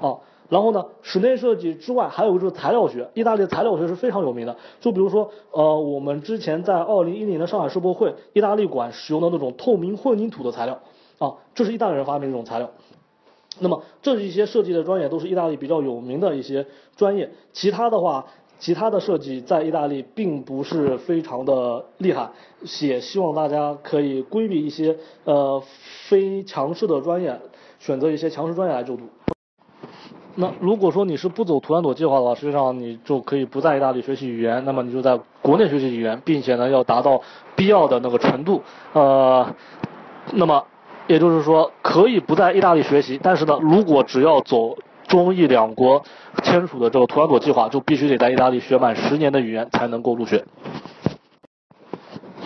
[0.00, 0.18] 啊，
[0.48, 10.80] 然后呢，室内设计之外还有就是材料学，意大利的材料学是非常有名的，就比如说呃，我们之前在二零一零的上海世博会，意大利馆使用的那种透明混凝土的材料，
[11.18, 12.68] 啊，这是意大利人发明这种材料，
[13.60, 16.66] 那么这一些设计的专业，都是意大利比较有名的一些
[16.96, 18.26] 专业，其他的话。
[18.62, 22.30] 其他的设计在意大利并不是非常的厉害，
[22.80, 25.60] 也希望大家可以规避一些呃
[26.08, 27.40] 非强势的专业，
[27.80, 29.02] 选择一些强势专业来就读。
[30.36, 37.20] 那如果说你是不走图兰朵计划的话，实际上你就可以不在意大利学习语言，那么你就在国内学习语言，并且呢要达到
[37.56, 38.62] 必要的那个程度，
[38.92, 39.44] 呃，
[40.34, 40.64] 那么
[41.08, 44.78] 也就是说可以不在意大利学习，但是呢如果只要走。
[45.12, 46.02] 中意两国
[46.42, 50.42] 签署的这个图兰朵计划，就必须得在意大利学满十年的语言才能够入学。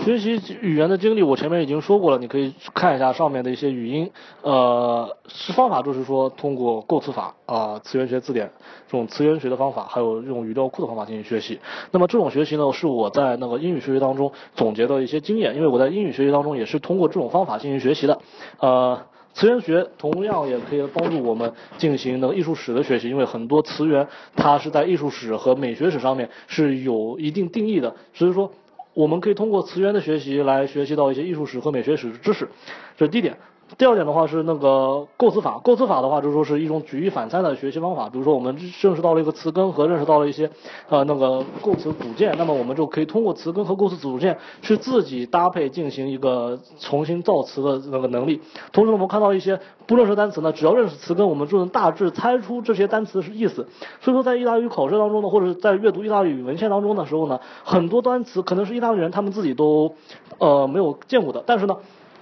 [0.04, 4.10] 学习语言的经历，我前面已经说过了，你可以看一下上面的一些语音。
[4.42, 8.50] 呃，是方法就是说通过构词法啊、词源学字典
[8.88, 11.60] 这种词源学的方法，还有用语料库的方法进行学习。
[11.92, 18.18] 那么这种学习呢，是我在那个英语学习当中总结的一些经验，因为我在英语学习当中也是通过这种方法进行学习的。
[18.58, 19.00] 呃。
[19.36, 28.50] 词源学同样也可以帮助我们进行那个艺术史的学习，因为很多词源它是在艺术史和美学史上面是有一定定义的，所以说
[28.94, 32.48] 我们可以通过词源的学习来学习到一些艺术史和美学史的知识，
[32.96, 33.36] 这是第一点。
[33.76, 38.08] 第二点的话是那个构词法，构词法的话就是说是一种举一反三的学习方法。
[38.08, 40.48] 比如说我们认识到了一个词根和认识到了一些
[40.88, 48.40] 呃那个构词组件，那么我们就可以通过词根和构词组件去自己搭配进行一个重新造词的那个能力。
[48.72, 53.66] 同时我们看到一些不认识单词呢，只要认识词根，我们就能大致猜出这些单词是意思。
[54.00, 59.92] 所以说在意大利语考试当中呢，或者是在阅读意大利语文献当中的时候呢，很多单词可能是意大利人他们自己都
[60.38, 61.76] 呃没有见过的，但是呢。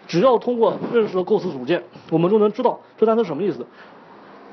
[0.07, 3.67] 只要通过认识了构词组件，我们就能知道这单词什么意思。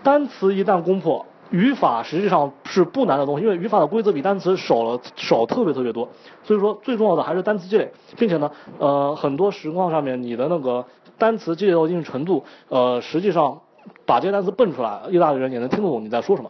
[0.03, 6.09] 单词一旦攻破，语法实际上是不难的东西，因为语法的规则比单词少了少特别特别多。
[6.43, 10.85] 所以说最重要的还是单词积累，并且呢，呃，很多实况上面你的那个
[11.17, 13.61] 单词积累到一定程度，呃，实际上
[14.05, 16.49] 把这些单词蹦出来，意大利人也能听得懂你在说什么。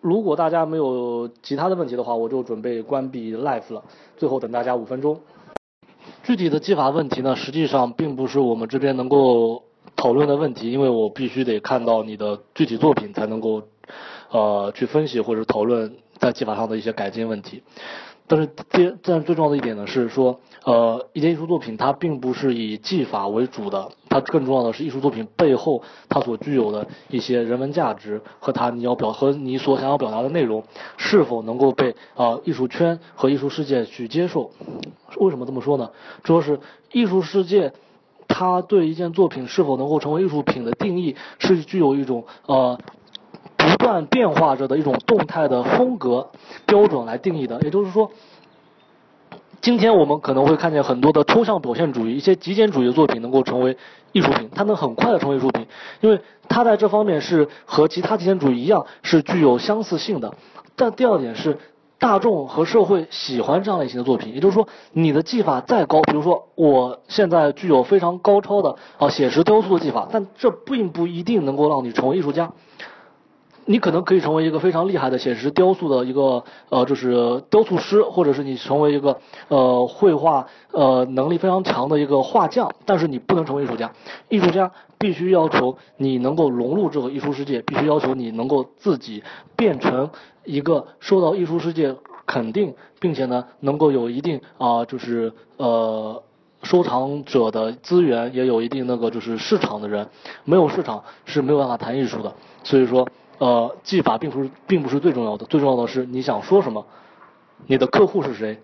[0.00, 3.82] 如果大家没有其他的问题的话，我就准备关闭 live 了。
[4.16, 5.20] 最后等大家五分钟。
[6.28, 9.62] 具体的技法问题呢，实际上并不是我们这边能够
[9.96, 13.62] 讨论的问题，因为我必须得看到你的具体作品才能够，
[14.30, 17.62] 呃，去分析或者讨论在技法上的一些改进问题。
[18.28, 30.62] 但是第，但最重要的一点呢是说，呃，一件艺术作品它并不是以技法为主的，它更重要的是艺术作品背后它所具有的一些人文价值和它你要表和你所想要表达的内容
[30.98, 34.50] 是否能够被啊艺术圈和艺术世界去接受。
[35.16, 35.90] 为什么这么说呢？
[36.22, 36.60] 主要是
[36.92, 37.72] 艺术世界，
[38.28, 42.78] 它对一件作品是否能够成为艺术品的定义是具有一种呃。
[43.78, 46.30] 不断变化着的一种动态的风格
[46.66, 48.10] 标准来定义的，也就是说，
[49.60, 53.78] 今天我们可能会看见很多的抽象表现主义、一些极简主义的作品能够成为
[54.12, 55.66] 艺术品，它能很快的成为艺术品，
[56.00, 60.34] 因为它在这方面是和其他极简主义一样是具有相似性的。
[60.76, 61.56] 但第二点是，
[61.98, 72.52] 大众和社会喜欢这样类型的作品，也就是说，你的技法再高，比如说我现在具有非常高超的啊写实雕塑的技法，但这并不一定能够让你成为艺术家。
[73.70, 79.18] 你可能可以成为一个非常厉害的写实雕塑的一个呃，就是雕塑师，或者是你成为一个
[79.48, 83.92] 呃绘画呃能力非常强的一个画匠，但是你不能成为艺术家。
[84.30, 89.22] 艺术家必须要求你能够融入这个艺术世界，必须要求你能够自己
[89.54, 90.08] 变成
[90.44, 96.22] 一个受到艺术世界肯定，并且呢能够有一定啊就是呃
[96.62, 100.08] 收藏者的资源，也有一定那个就是市场的人。
[100.44, 102.32] 没有市场是没有办法谈艺术的，
[102.64, 103.06] 所以说。
[103.38, 106.86] 呃，技法并不是并不是最重要的，最重要的是你想说什么，
[107.66, 108.60] 你的客户是谁，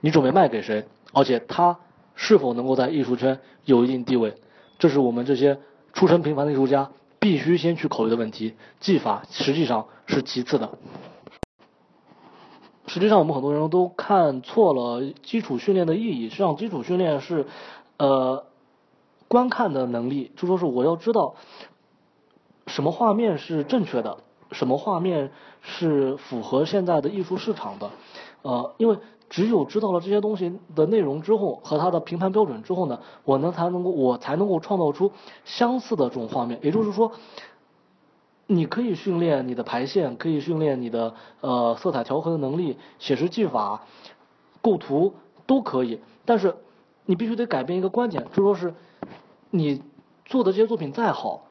[0.00, 1.78] 你准备卖给谁，而且他
[2.14, 4.34] 是否能够在艺术圈有一定地位，
[4.78, 5.60] 这是我们这些
[5.92, 8.54] 出身平凡的艺术家必须先去考虑的问题。
[8.80, 10.70] 技法实际上是其次的。
[12.88, 16.28] 实际上，我们很多人都看错了基础训练的意义。
[16.28, 17.46] 实际上，基础训练是
[17.96, 18.44] 呃
[19.28, 21.36] 观看的能力，就说是我要知道。
[22.66, 24.18] 什么画面是正确的？
[24.50, 25.30] 什么画面
[25.62, 27.90] 是符合现在的艺术市场的？
[28.42, 28.98] 呃，因为
[29.30, 35.10] 只有知道了这些东西的内容之后和它的评判标准之后呢，我呢才能够我才能够创造出
[35.46, 36.58] 相似的这种画面。
[36.62, 37.12] 也就是说，
[38.46, 43.84] 你可以训练你的排线，可以训练你的呃色彩调和的能力、写实技法、
[44.60, 45.14] 构图
[45.46, 46.54] 都可以，但是
[47.06, 48.74] 你必须得改变一个观点，就说是
[49.48, 49.80] 你
[50.26, 51.44] 做的这些作品再好。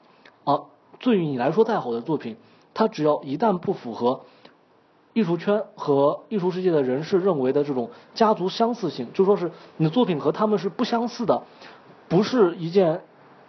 [1.02, 2.38] 对于你来说再好的作品，
[2.74, 4.22] 它只要一旦不符合
[5.14, 11.42] 艺术圈和艺术世界的人士认为的这种家族相似性，就说是你的作品和他们是不相似的，
[12.08, 13.02] 不是一件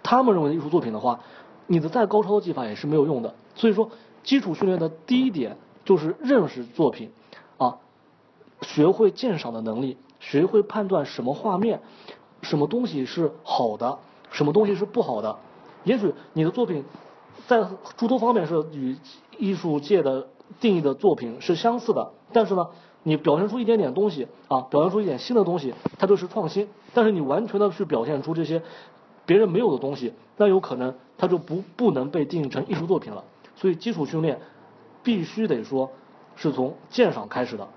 [0.02, 1.20] 他们认为的艺术作品的话，
[1.66, 3.34] 你的再高超的技法也是没有用的。
[3.54, 3.90] 所以说，
[4.24, 7.12] 基础训练的第一点就是认识作品，
[7.58, 7.76] 啊，
[8.62, 11.82] 学会鉴赏的能力，学会判断什么画面，
[12.40, 13.98] 什么东西是好的，
[14.30, 15.36] 什么东西是不好的。
[15.84, 16.82] 也许你的作品。
[17.46, 17.66] 在
[17.96, 18.96] 诸多方面是与
[19.38, 20.28] 艺术界的
[20.60, 22.68] 定义的作品是相似的，但是呢，
[23.02, 26.68] 你表现出一点点东西啊，表现出一点新的东西，它就是创新。
[26.94, 28.62] 但是你完全的去表现出这些
[29.26, 33.24] 别人没有的东西，那有可能它就不不能被定义成艺术作品了。
[33.56, 34.40] 所以基础训练
[35.02, 35.90] 必须得说
[36.36, 37.68] 是从鉴赏开始的，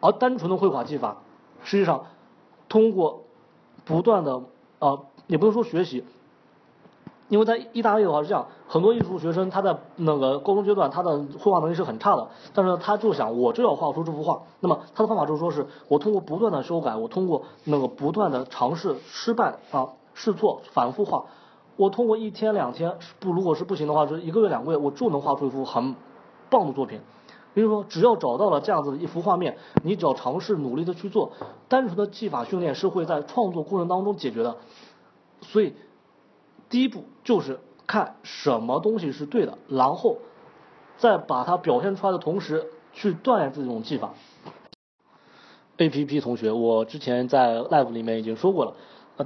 [0.00, 1.18] 而单纯的绘画技法，
[1.62, 2.06] 实际上
[2.68, 3.24] 通过
[3.84, 4.42] 不断的
[4.78, 6.04] 啊，也不能说学习。
[7.32, 21.24] 因为在意大利的话是这样，很多艺术学生他在那个高中阶段他的绘画能力是很差的，但是他就想我就要画出这幅画，那么他的方法就是说是我通过不断的修改，我通过那个不断的尝试失败啊试错反复画，
[21.76, 25.96] 我通过一天两天不如果是不行的话，是一个月两个月我就能画出一幅很
[26.50, 27.00] 棒的作品。
[27.54, 31.32] 也就是说只要找到了这样子的一幅画面，你只要尝试努力的去做，
[31.66, 34.56] 单纯的技法训练是会在创作过程当中解决的。
[35.40, 35.74] 所以
[36.72, 40.16] 第一步就是看什么东西是对的，然后
[40.96, 44.14] 在把它表现出来的同时，去锻炼自己这种技法。
[45.76, 48.74] A P P 同学，我之前在 Live 里面已经说过了，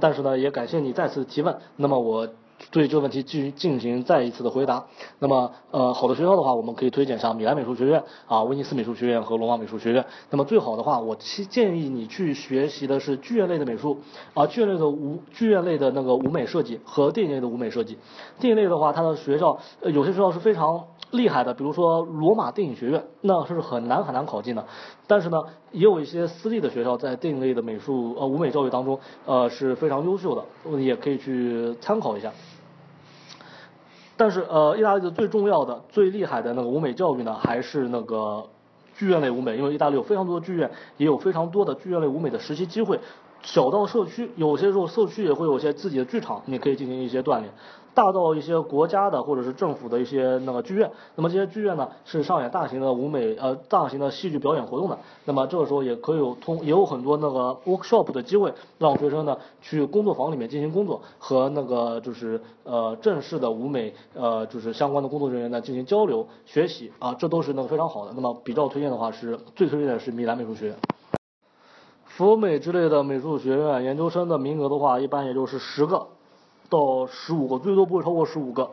[0.01, 1.57] 但是呢，也感谢你再次提问。
[1.77, 2.27] 那么我。
[2.71, 4.85] 对这个问题进行进行再一次的回答。
[5.19, 10.05] 那么，呃，好的学校的话，我们可以推荐像米兰美术学院啊、威尼斯美术学院和罗马美术学院。
[10.29, 13.99] 那么最好的话，我建议你去学习的是剧院类的美术
[14.33, 17.97] 啊，剧院类的舞剧院类的那个舞美设计和电影类的舞美设计。
[18.39, 24.65] 电影类的话，它的学校有些学校是非常厉害的，比如说罗马电影学院，那是很难很难考进的。
[25.07, 32.31] 但是呢，也有一些私立的学校在电影类的美术呃舞美教育当中呃是非常优秀的，也可以去参考一下。
[34.17, 38.43] 但是呃，意大利的最重要的、最厉害的那个舞美教育呢，还是那个
[38.95, 42.99] 剧院类舞美，因为意大利有非常多的剧院，也有非常多的剧院类舞美的实习机会。
[43.43, 47.53] 小到社区，有些时候社区也会有些自己的剧场，你可以进行一些锻炼。
[47.97, 68.11] 大到一些国家的或者是政府的一些那个剧院，那么这些剧院呢是上演大型的舞美呃大型的戏剧表演活动的，那么这个时候也可以有通也有很多那个 workshop 的机会，让学生呢去工作坊里面进行工作，和那个就是呃正式的舞美呃就是相关的工作人员呢进行交流学习啊，这都是那个非常好的。
[68.13, 70.75] 那么比较推荐的话是最推荐的是米兰美术学院。
[72.05, 76.05] 佛美之类的美术学院研究生的名额的话，一般也就是十个。
[76.69, 78.71] 到十五个，最多不会超过十五个。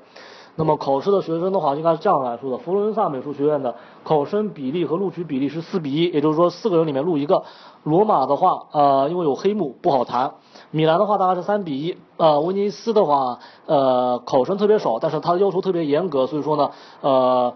[0.56, 7.42] 那么考试的学生的话，应该是这样来说的：佛罗伦萨美术学院的考生比例和录取比例是四比一，也就是说四个人里面录一个。
[7.82, 10.34] 罗马的话，呃，因为有黑幕不好谈。
[10.70, 11.96] 米兰的话大概是三比一。
[12.16, 17.54] 呃，威尼斯的话，呃，考生特别少，但是他的要求特别严格，所以说呢，呃，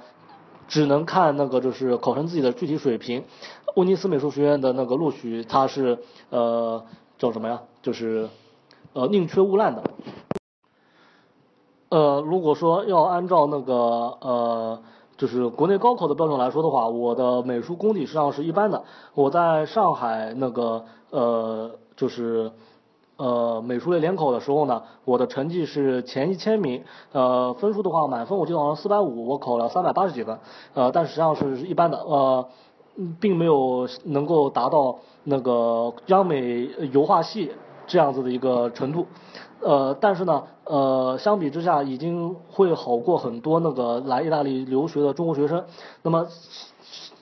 [0.66, 3.23] 只能看那个就是考生自己的具体水平。
[3.77, 6.01] 威尼斯美术学院的那个录取，它是
[6.31, 6.82] 呃
[7.16, 7.60] 叫什么呀？
[7.81, 8.28] 就是
[8.93, 9.82] 呃宁缺毋滥的。
[11.90, 13.74] 呃，如果说要按照那个
[14.20, 14.78] 呃，
[15.16, 18.85] 就是国内高考的标准来说的话，我的美术功底实际上是一般的。
[19.15, 22.52] 我在上海那个呃，就是
[23.16, 30.39] 呃美术类联考的时候呢，我的成绩是前一千名，呃，分数的话满分我记得好像四百五，我考了三百八十几分，
[30.74, 32.47] 呃，但实际上是一般的，呃，
[33.19, 37.52] 并没有能够达到那个央美油画系
[37.89, 39.06] 这样子的一个程度。
[39.60, 45.65] 呃，但是呢，呃，相比之下，已经会好过很多那个来意大利留学的中国学生。
[46.02, 46.28] 那么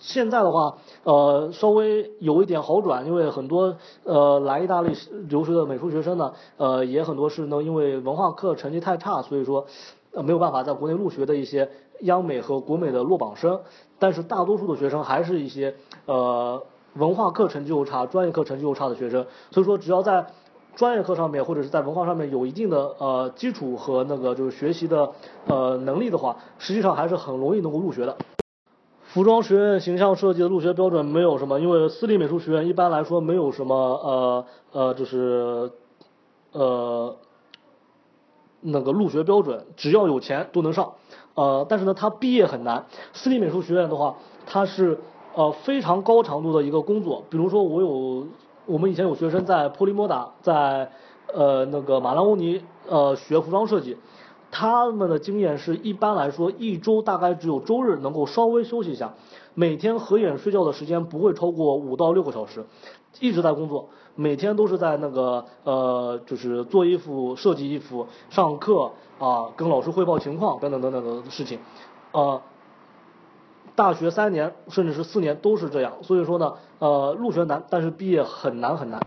[0.00, 3.74] 现在的话，呃，稍微有一点好转，因为很多
[4.04, 4.92] 呃来意大利
[5.28, 9.64] 留学的美术学生呢，呃，也很多是呢，因为文化课成绩太差，所以说
[10.12, 11.70] 呃没有办法在国内入学的一些
[12.00, 13.58] 央美和国美的落榜生。
[13.98, 15.74] 但是大多数的学生还是一些
[16.04, 16.62] 呃
[16.96, 19.26] 文化课成绩又差、专业课成绩又差的学生。
[19.50, 20.26] 所以说，只要在
[20.76, 25.10] 专业课上面或者是在文化上面有一定的呃基础和那个就是学习的
[25.46, 28.14] 呃能力的话，实际上还是很容易能够入学的。
[29.02, 35.70] 服装学院形象设计的入学标准没有什么，因为私立美术学院一般来说没有什么呃呃就是
[36.52, 37.16] 呃
[38.60, 40.92] 那个入学标准，只要有钱都能上。
[41.34, 42.84] 呃，但是呢，它毕业很难。
[43.14, 44.16] 私立美术学院的话，
[44.46, 44.98] 它是
[45.34, 48.26] 呃非常高强度的一个工作，比如说我有。
[48.66, 50.90] 我们以前有学生在普利莫达，在
[51.32, 53.96] 呃那个马拉欧尼呃学服装设计，
[54.50, 59.14] 他们的经验是一般来说一周大概只有周日能够稍微休息一下，
[59.54, 62.66] 每天合眼睡觉的时间不会超过五到六个小时，
[63.20, 71.60] 一直在工作，每天都是在那个呃就是做衣服、设计衣服、上课啊、跟老师汇报情况等等等等的事情，
[72.12, 72.42] 呃。
[73.74, 79.00] 大学三年甚至是四年都是这样，所以说呢，呃，入学难，但是毕业很难很难。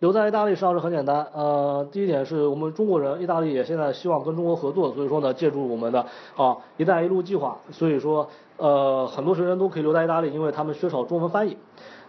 [0.00, 6.06] 留在意大利实际上是很简单，呃，第一点是我们中国人，意大利也现在希望跟中国合作，所以说呢，借助我们的
[6.36, 11.56] 啊“一带一路”计划，所以说呃很多学生都可以留在意大利，因为他们缺少中文翻译。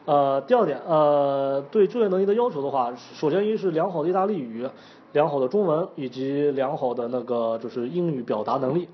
[0.06, 4.68] 呃，第二点，呃，对就业能力的要求的话，首先一是良好的意大利语，
[5.12, 8.88] 良好的中文以及良好的那个就是英语表达能力。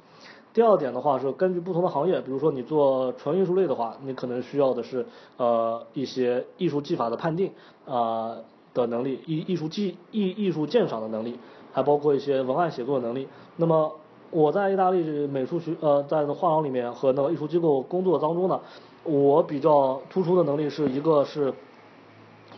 [0.54, 5.06] 第二点的话是根据不同的行业，比如说你做纯艺术类的话，你可能需要的是
[5.38, 7.52] 呃一些艺术技法的判定
[7.86, 8.38] 啊
[8.74, 11.38] 的能力，艺艺术技艺艺术鉴赏的能力，
[11.72, 13.28] 还包括一些文案写作能力。
[13.58, 13.94] 那么
[14.32, 18.60] 我在意大利美术学呃在画廊里面和那个艺术机构工作当中呢，
[19.04, 21.54] 我比较突出的能力是一个是。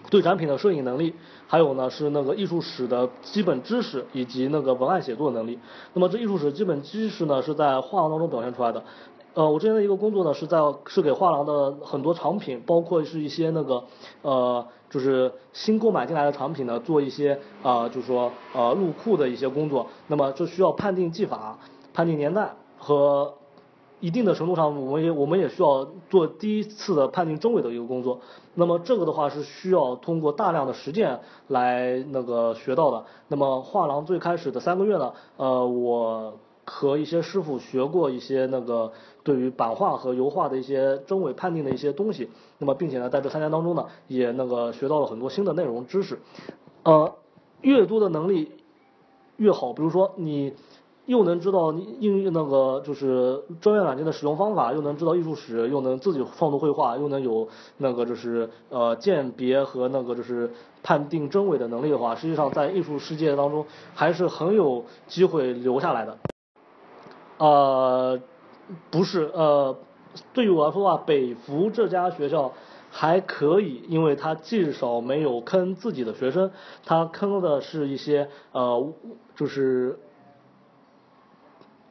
[0.10, 1.14] 对展品的摄影能力，
[1.52, 5.58] 还有呢是那个艺术史的基本知识以及那个文案写作能力。
[5.96, 8.84] 那么这艺术史基本知识呢是在画廊当中表现出来的，
[9.34, 13.84] 呃，我之前的一个工作呢是在是给画廊的很多藏品，包括是一些那个
[14.22, 21.58] 呃就是新购买进来的产品呢做一些啊就是说呃入库的一些工作，那么就需要判定技法、
[21.96, 23.39] 判定年代和。
[24.00, 28.20] 一定的程度上，我们也我们也需要做第一次的判定真伪的一个工作。
[28.56, 33.06] 那么这个的话是需要通过大量的实践来那个学到的。
[33.28, 36.34] 那么画廊最开始的三个月呢，呃，我
[36.66, 38.94] 和一些师傅学过一些那个
[39.24, 42.30] 对于版画和油画的一些真伪判定的一些东西。
[42.58, 46.20] 那么并且呢，在这三年当中呢，也那个学到了很多新的内容知识。
[46.84, 47.16] 呃，
[47.62, 48.52] 越多的能力
[49.36, 49.74] 越好。
[49.74, 50.54] 比如说你。
[51.10, 60.52] 又能知道应用那个就是专业软件的使用方法，又能知道艺术史，又能自己创作绘画，又能有那个就是呃鉴别和那个就是
[60.84, 63.66] 判定真伪的能力的话，实际上在艺术世界当中
[63.96, 66.20] 还是很有机会留下来的。
[67.40, 68.20] 呃，
[68.92, 69.76] 不是呃，
[70.32, 72.54] 对于我来说的话，北服这家学校
[72.92, 76.52] 还可以，因为它至少没有坑自己的学生，
[76.86, 78.94] 它坑的是一些呃
[79.36, 79.98] 就是。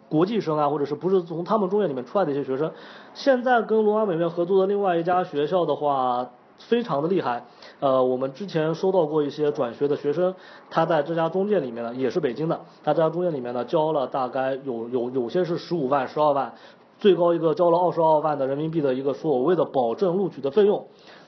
[0.09, 2.72] 国际生啊，或者是不是从他们中院里面出来的一些学生，
[3.14, 7.44] 现在跟罗马美院合作的另外一家学校的话，非常的厉害。
[7.80, 10.35] 呃，我们之前收到过一些转学的学生，
[10.70, 16.52] 他在这家中介里面呢，也是北京的，他这家中介里面呢，交了大概有有有些是十五万、十二万，
[16.98, 20.86] 最高一个交了二十二万的人民币的一个所谓的保证录取的费用，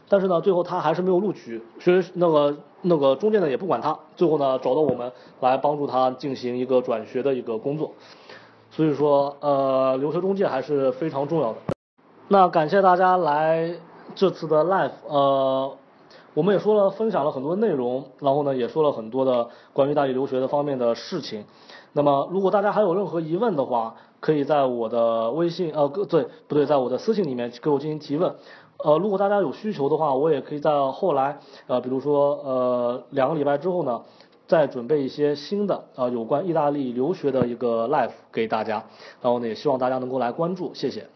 [0.09, 7.93] 但是呢，最后他还是没有录取，学那个那个中介呢也不管他，最后呢找到我们来帮助他进行一个转学的一个工作。
[8.71, 11.59] 所以说，呃，留学中介还是非常重要的。
[12.29, 13.75] 那感谢大家来
[14.15, 15.73] 这次的 live，呃，
[16.35, 21.45] 我们也说了，分享了很多内容，然后呢，也说了很多的关于大理留学的方面的事情。
[21.93, 28.37] 那么，如果大家还有任何疑问的话，可以在我的微信，呃，对，不对，在我的私信里面给我进行提问。
[28.85, 34.03] 呃，如果大家有需求的话，我也可以在后来，呃，比如说，呃，两个礼拜之后呢。
[34.51, 38.82] 再准备一些新的啊，有关意大利留学的一个 life 给大家，
[39.22, 41.06] 然后呢，也希望大家能够来关注，谢谢。